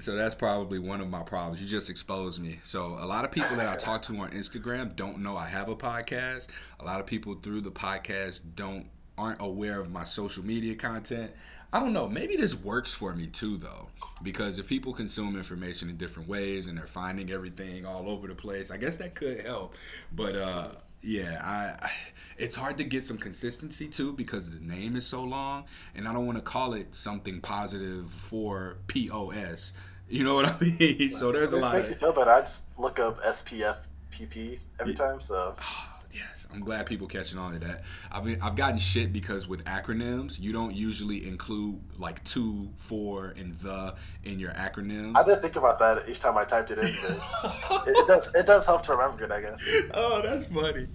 So 0.00 0.14
that's 0.14 0.34
probably 0.34 0.78
one 0.78 1.00
of 1.00 1.08
my 1.08 1.22
problems. 1.22 1.60
You 1.60 1.66
just 1.66 1.90
exposed 1.90 2.40
me. 2.40 2.60
So 2.62 2.98
a 3.00 3.06
lot 3.06 3.24
of 3.24 3.32
people 3.32 3.56
that 3.56 3.68
I 3.68 3.76
talk 3.76 4.02
to 4.02 4.16
on 4.18 4.30
Instagram 4.30 4.94
don't 4.94 5.18
know 5.18 5.36
I 5.36 5.46
have 5.48 5.68
a 5.68 5.76
podcast. 5.76 6.48
A 6.80 6.84
lot 6.84 7.00
of 7.00 7.06
people 7.06 7.34
through 7.34 7.62
the 7.62 7.70
podcast 7.70 8.42
don't 8.54 8.86
aren't 9.16 9.40
aware 9.40 9.80
of 9.80 9.90
my 9.90 10.04
social 10.04 10.44
media 10.44 10.76
content. 10.76 11.32
I 11.72 11.80
don't 11.80 11.92
know. 11.92 12.08
Maybe 12.08 12.36
this 12.36 12.54
works 12.54 12.94
for 12.94 13.12
me 13.12 13.26
too 13.26 13.56
though. 13.56 13.88
Because 14.22 14.58
if 14.58 14.68
people 14.68 14.92
consume 14.92 15.36
information 15.36 15.90
in 15.90 15.96
different 15.96 16.28
ways 16.28 16.68
and 16.68 16.78
they're 16.78 16.86
finding 16.86 17.30
everything 17.32 17.84
all 17.84 18.08
over 18.08 18.28
the 18.28 18.34
place, 18.34 18.70
I 18.70 18.76
guess 18.76 18.98
that 18.98 19.16
could 19.16 19.44
help. 19.44 19.74
But 20.12 20.36
uh 20.36 20.68
yeah, 21.02 21.40
I, 21.42 21.90
it's 22.36 22.54
hard 22.54 22.78
to 22.78 22.84
get 22.84 23.04
some 23.04 23.18
consistency 23.18 23.88
too 23.88 24.12
because 24.12 24.50
the 24.50 24.60
name 24.60 24.96
is 24.96 25.06
so 25.06 25.24
long 25.24 25.64
and 25.94 26.06
I 26.06 26.12
don't 26.12 26.26
want 26.26 26.38
to 26.38 26.44
call 26.44 26.74
it 26.74 26.94
something 26.94 27.40
positive 27.40 28.08
for 28.10 28.78
POS 28.86 29.72
you 30.08 30.24
know 30.24 30.34
what 30.34 30.46
I 30.46 30.56
mean? 30.80 31.10
So 31.10 31.32
there's 31.32 31.52
a 31.52 31.56
it 31.56 31.60
lot 31.60 31.74
makes 31.74 31.86
of 31.86 31.90
you 31.92 31.96
feel 31.96 32.12
better, 32.12 32.30
I 32.30 32.40
just 32.40 32.64
look 32.78 32.98
up 32.98 33.22
SPFPP 33.22 34.58
every 34.80 34.94
time. 34.94 35.20
So 35.20 35.54
yes. 36.12 36.46
I'm 36.52 36.60
glad 36.60 36.86
people 36.86 37.06
catching 37.06 37.38
on 37.38 37.52
to 37.52 37.58
that. 37.60 37.84
I've 38.10 38.24
been, 38.24 38.40
I've 38.40 38.56
gotten 38.56 38.78
shit 38.78 39.12
because 39.12 39.48
with 39.48 39.64
acronyms, 39.64 40.38
you 40.38 40.52
don't 40.52 40.74
usually 40.74 41.26
include 41.26 41.80
like 41.98 42.22
to, 42.24 42.70
for, 42.76 43.34
and 43.36 43.54
the 43.54 43.94
in 44.24 44.38
your 44.38 44.52
acronyms. 44.52 45.16
I 45.16 45.24
did 45.24 45.40
think 45.42 45.56
about 45.56 45.78
that 45.78 46.08
each 46.08 46.20
time 46.20 46.36
I 46.36 46.44
typed 46.44 46.70
it 46.70 46.78
in, 46.78 46.86
it, 46.86 47.20
it 47.86 48.06
does 48.06 48.30
it 48.34 48.46
does 48.46 48.66
help 48.66 48.82
to 48.84 48.92
remember 48.92 49.24
it, 49.24 49.32
I 49.32 49.40
guess. 49.40 49.62
oh, 49.94 50.20
that's 50.22 50.46
funny. 50.46 50.88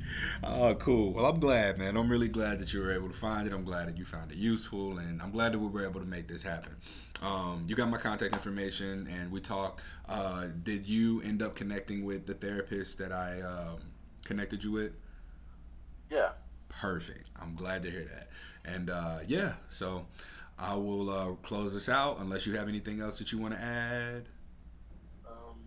Oh, 0.44 0.76
cool. 0.76 1.14
Well, 1.14 1.26
I'm 1.26 1.40
glad, 1.40 1.78
man. 1.78 1.98
I'm 1.98 2.10
really 2.10 2.28
glad 2.30 2.60
that 2.60 2.74
you 2.74 2.82
were 2.82 2.94
able 2.94 3.08
to 3.08 3.14
find 3.16 3.48
it. 3.48 3.54
I'm 3.54 3.64
glad 3.64 3.88
that 3.88 3.98
you 3.98 4.06
found 4.06 4.32
it 4.32 4.38
useful, 4.38 4.98
and 4.98 5.22
I'm 5.22 5.32
glad 5.32 5.54
that 5.54 5.60
we 5.60 5.68
were 5.68 5.86
able 5.88 6.00
to 6.00 6.08
make 6.08 6.28
this 6.28 6.44
happen. 6.44 6.76
Um, 7.22 7.64
you 7.68 7.76
got 7.76 7.90
my 7.90 7.98
contact 7.98 8.34
information, 8.34 9.08
and 9.08 9.32
we 9.32 9.40
talked. 9.40 9.82
Uh, 10.10 10.48
did 10.64 10.88
you 10.88 11.22
end 11.22 11.42
up 11.42 11.56
connecting 11.56 12.04
with 12.04 12.26
the 12.26 12.34
therapist 12.34 12.98
that 12.98 13.12
I 13.12 13.42
um, 13.42 13.80
connected 14.26 14.64
you 14.64 14.72
with? 14.72 14.92
Yeah. 16.14 16.30
Perfect. 16.70 17.28
I'm 17.42 17.56
glad 17.56 17.82
to 17.84 17.92
hear 17.92 18.06
that. 18.06 18.30
And 18.66 18.92
uh, 18.92 19.20
yeah, 19.28 19.54
so 19.70 20.06
I 20.60 20.76
will 20.76 21.10
uh, 21.10 21.32
close 21.42 21.74
this 21.74 21.90
out 21.90 22.20
unless 22.20 22.46
you 22.46 22.56
have 22.58 22.68
anything 22.70 23.02
else 23.02 23.18
that 23.18 23.32
you 23.32 23.40
want 23.40 23.56
to 23.56 23.60
add. 23.60 24.26
Um. 25.28 25.58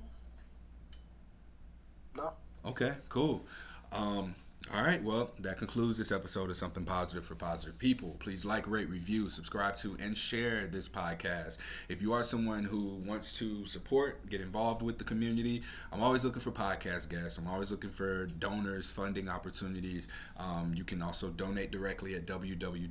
No. 2.16 2.32
Okay, 2.64 2.92
cool. 3.08 3.44
Um, 3.92 4.36
All 4.74 4.82
right, 4.82 5.00
well, 5.00 5.30
that 5.38 5.58
concludes 5.58 5.96
this 5.96 6.10
episode 6.10 6.50
of 6.50 6.56
Something 6.56 6.84
Positive 6.84 7.24
for 7.24 7.36
Positive 7.36 7.78
People. 7.78 8.16
Please 8.18 8.44
like, 8.44 8.66
rate, 8.68 8.88
review, 8.90 9.28
subscribe 9.28 9.76
to, 9.76 9.96
and 10.00 10.18
share 10.18 10.66
this 10.66 10.88
podcast. 10.88 11.58
If 11.88 12.02
you 12.02 12.12
are 12.14 12.24
someone 12.24 12.64
who 12.64 12.96
wants 13.06 13.38
to 13.38 13.64
support, 13.66 14.28
get 14.28 14.40
involved 14.40 14.82
with 14.82 14.98
the 14.98 15.04
community, 15.04 15.62
I'm 15.92 16.02
always 16.02 16.24
looking 16.24 16.40
for 16.40 16.50
podcast 16.50 17.08
guests. 17.10 17.38
I'm 17.38 17.46
always 17.46 17.70
looking 17.70 17.90
for 17.90 18.26
donors, 18.26 18.90
funding 18.90 19.28
opportunities. 19.28 20.08
Um, 20.36 20.74
you 20.74 20.82
can 20.82 21.00
also 21.00 21.28
donate 21.28 21.70
directly 21.70 22.16
at 22.16 22.26
www.spfpp.org 22.26 22.90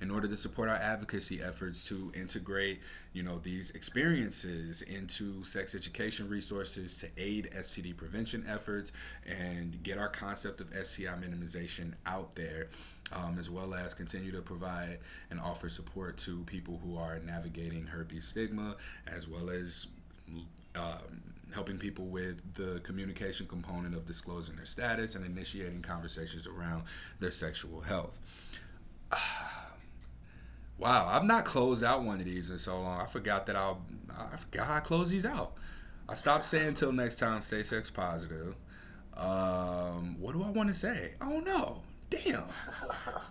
in 0.00 0.10
order 0.10 0.26
to 0.26 0.36
support 0.36 0.68
our 0.68 0.76
advocacy 0.76 1.40
efforts 1.40 1.84
to 1.86 2.10
integrate 2.16 2.80
you 3.14 3.22
know 3.22 3.38
these 3.38 3.70
experiences 3.70 4.82
into 4.82 5.42
sex 5.44 5.74
education 5.74 6.28
resources 6.28 6.98
to 6.98 7.08
aid 7.16 7.48
STD 7.56 7.96
prevention 7.96 8.44
efforts 8.48 8.92
and 9.24 9.80
get 9.84 9.98
our 9.98 10.08
concept 10.08 10.60
of 10.60 10.68
STI 10.84 11.14
minimization 11.14 11.92
out 12.06 12.34
there, 12.34 12.66
um, 13.12 13.38
as 13.38 13.48
well 13.48 13.72
as 13.72 13.94
continue 13.94 14.32
to 14.32 14.42
provide 14.42 14.98
and 15.30 15.40
offer 15.40 15.68
support 15.68 16.16
to 16.18 16.42
people 16.44 16.80
who 16.84 16.98
are 16.98 17.20
navigating 17.20 17.86
herpes 17.86 18.26
stigma, 18.26 18.74
as 19.06 19.28
well 19.28 19.48
as 19.48 19.86
um, 20.74 21.22
helping 21.52 21.78
people 21.78 22.06
with 22.06 22.40
the 22.54 22.80
communication 22.80 23.46
component 23.46 23.94
of 23.94 24.04
disclosing 24.06 24.56
their 24.56 24.66
status 24.66 25.14
and 25.14 25.24
initiating 25.24 25.82
conversations 25.82 26.48
around 26.48 26.82
their 27.20 27.30
sexual 27.30 27.80
health. 27.80 28.12
Wow, 30.78 31.06
I've 31.08 31.24
not 31.24 31.44
closed 31.44 31.84
out 31.84 32.02
one 32.02 32.18
of 32.18 32.24
these 32.24 32.50
in 32.50 32.58
so 32.58 32.80
long. 32.80 33.00
I 33.00 33.06
forgot 33.06 33.46
that 33.46 33.56
I'll. 33.56 33.80
I 34.10 34.36
forgot 34.36 34.66
how 34.66 34.74
I 34.74 34.80
close 34.80 35.10
these 35.10 35.24
out. 35.24 35.54
I 36.08 36.14
stopped 36.14 36.44
saying 36.44 36.68
until 36.68 36.92
next 36.92 37.18
time. 37.18 37.42
Stay 37.42 37.62
sex 37.62 37.90
positive. 37.90 38.54
Um, 39.16 40.16
what 40.18 40.34
do 40.34 40.42
I 40.42 40.50
want 40.50 40.68
to 40.68 40.74
say? 40.74 41.12
Don't 41.20 41.44
know. 41.44 41.82
Damn. 42.10 42.44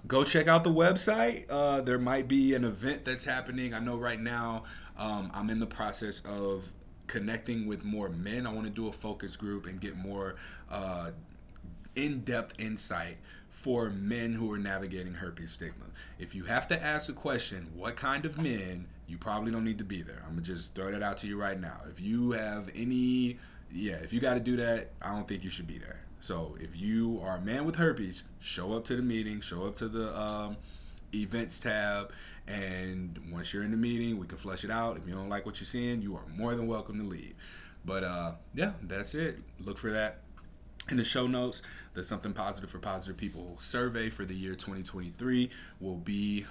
Go 0.07 0.23
check 0.23 0.47
out 0.47 0.63
the 0.63 0.71
website. 0.71 1.45
Uh, 1.49 1.81
there 1.81 1.99
might 1.99 2.27
be 2.27 2.53
an 2.53 2.63
event 2.63 3.05
that's 3.05 3.25
happening. 3.25 3.73
I 3.73 3.79
know 3.79 3.97
right 3.97 4.19
now 4.19 4.63
um, 4.97 5.29
I'm 5.33 5.49
in 5.49 5.59
the 5.59 5.67
process 5.67 6.21
of 6.21 6.65
connecting 7.07 7.67
with 7.67 7.83
more 7.83 8.09
men. 8.09 8.47
I 8.47 8.53
want 8.53 8.65
to 8.65 8.71
do 8.71 8.87
a 8.87 8.91
focus 8.91 9.35
group 9.35 9.67
and 9.67 9.79
get 9.79 9.95
more 9.95 10.35
uh, 10.71 11.11
in-depth 11.95 12.59
insight 12.59 13.17
for 13.53 13.91
men 13.91 14.33
who 14.33 14.51
are 14.51 14.57
navigating 14.57 15.13
herpes 15.13 15.53
stigma. 15.53 15.85
If 16.19 16.33
you 16.35 16.43
have 16.43 16.67
to 16.69 16.83
ask 16.83 17.07
a 17.07 17.13
question, 17.13 17.67
what 17.75 17.95
kind 17.95 18.25
of 18.25 18.37
men, 18.37 18.87
you 19.07 19.17
probably 19.17 19.51
don't 19.51 19.63
need 19.63 19.77
to 19.77 19.83
be 19.83 20.01
there. 20.01 20.21
I'm 20.25 20.31
gonna 20.31 20.41
just 20.41 20.75
throw 20.75 20.91
that 20.91 21.03
out 21.03 21.17
to 21.19 21.27
you 21.27 21.39
right 21.39 21.57
now. 21.57 21.79
If 21.89 22.01
you 22.01 22.31
have 22.31 22.69
any, 22.75 23.37
yeah, 23.71 23.93
if 23.95 24.11
you 24.11 24.19
got 24.19 24.33
to 24.33 24.39
do 24.39 24.57
that, 24.57 24.89
I 25.01 25.13
don't 25.13 25.27
think 25.27 25.43
you 25.43 25.49
should 25.49 25.67
be 25.67 25.77
there. 25.77 25.99
So 26.19 26.57
if 26.59 26.75
you 26.75 27.21
are 27.23 27.37
a 27.37 27.41
man 27.41 27.63
with 27.63 27.75
herpes, 27.75 28.23
show 28.39 28.73
up 28.73 28.85
to 28.85 28.95
the 28.95 29.01
meeting, 29.01 29.39
show 29.39 29.65
up 29.65 29.75
to 29.75 29.87
the 29.87 30.19
um, 30.19 30.57
events 31.13 31.59
tab, 31.59 32.11
and 32.47 33.17
once 33.31 33.53
you're 33.53 33.63
in 33.63 33.71
the 33.71 33.77
meeting, 33.77 34.17
we 34.17 34.25
can 34.25 34.37
flush 34.37 34.65
it 34.65 34.71
out. 34.71 34.97
If 34.97 35.07
you 35.07 35.13
don't 35.13 35.29
like 35.29 35.45
what 35.45 35.59
you're 35.59 35.67
seeing, 35.67 36.01
you 36.01 36.15
are 36.15 36.25
more 36.35 36.55
than 36.55 36.67
welcome 36.67 36.97
to 36.97 37.05
leave. 37.05 37.35
But 37.85 38.03
uh, 38.03 38.31
yeah, 38.55 38.73
that's 38.83 39.15
it. 39.15 39.37
Look 39.59 39.77
for 39.77 39.91
that 39.91 40.21
in 40.89 40.97
the 40.97 41.05
show 41.05 41.27
notes, 41.27 41.61
the 41.93 42.03
Something 42.03 42.33
Positive 42.33 42.69
for 42.69 42.79
Positive 42.79 43.15
People 43.15 43.57
survey 43.59 44.09
for 44.09 44.25
the 44.25 44.35
year 44.35 44.53
2023 44.53 45.49
will 45.79 45.97
be 45.97 46.45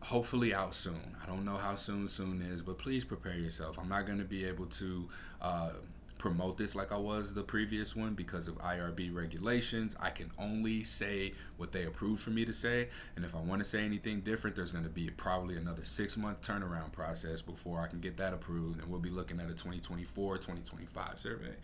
hopefully 0.00 0.54
out 0.54 0.74
soon. 0.74 1.16
I 1.22 1.26
don't 1.26 1.44
know 1.44 1.56
how 1.56 1.76
soon 1.76 2.08
soon 2.08 2.40
is, 2.40 2.62
but 2.62 2.78
please 2.78 3.04
prepare 3.04 3.34
yourself. 3.34 3.78
I'm 3.78 3.88
not 3.88 4.06
going 4.06 4.18
to 4.18 4.24
be 4.24 4.44
able 4.44 4.66
to 4.66 5.08
uh, 5.42 5.70
promote 6.18 6.56
this 6.56 6.74
like 6.74 6.92
I 6.92 6.96
was 6.96 7.34
the 7.34 7.42
previous 7.42 7.94
one 7.94 8.14
because 8.14 8.48
of 8.48 8.56
IRB 8.58 9.14
regulations. 9.14 9.96
I 10.00 10.10
can 10.10 10.30
only 10.38 10.84
say 10.84 11.34
what 11.56 11.72
they 11.72 11.84
approved 11.84 12.22
for 12.22 12.30
me 12.30 12.44
to 12.44 12.52
say, 12.52 12.88
and 13.16 13.24
if 13.24 13.34
I 13.34 13.40
want 13.40 13.62
to 13.62 13.68
say 13.68 13.84
anything 13.84 14.20
different, 14.20 14.56
there's 14.56 14.72
going 14.72 14.84
to 14.84 14.90
be 14.90 15.10
probably 15.10 15.56
another 15.56 15.84
six 15.84 16.16
month 16.16 16.40
turnaround 16.40 16.92
process 16.92 17.42
before 17.42 17.80
I 17.80 17.86
can 17.86 18.00
get 18.00 18.16
that 18.16 18.32
approved, 18.32 18.80
and 18.80 18.90
we'll 18.90 19.00
be 19.00 19.10
looking 19.10 19.40
at 19.40 19.46
a 19.46 19.54
2024 19.54 20.36
2025 20.36 21.18
survey. 21.18 21.54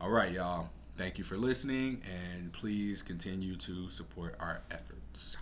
All 0.00 0.10
right, 0.10 0.32
y'all. 0.32 0.68
Thank 0.96 1.18
you 1.18 1.24
for 1.24 1.36
listening, 1.36 2.02
and 2.04 2.52
please 2.52 3.02
continue 3.02 3.56
to 3.56 3.88
support 3.88 4.36
our 4.40 4.60
efforts. 4.70 5.36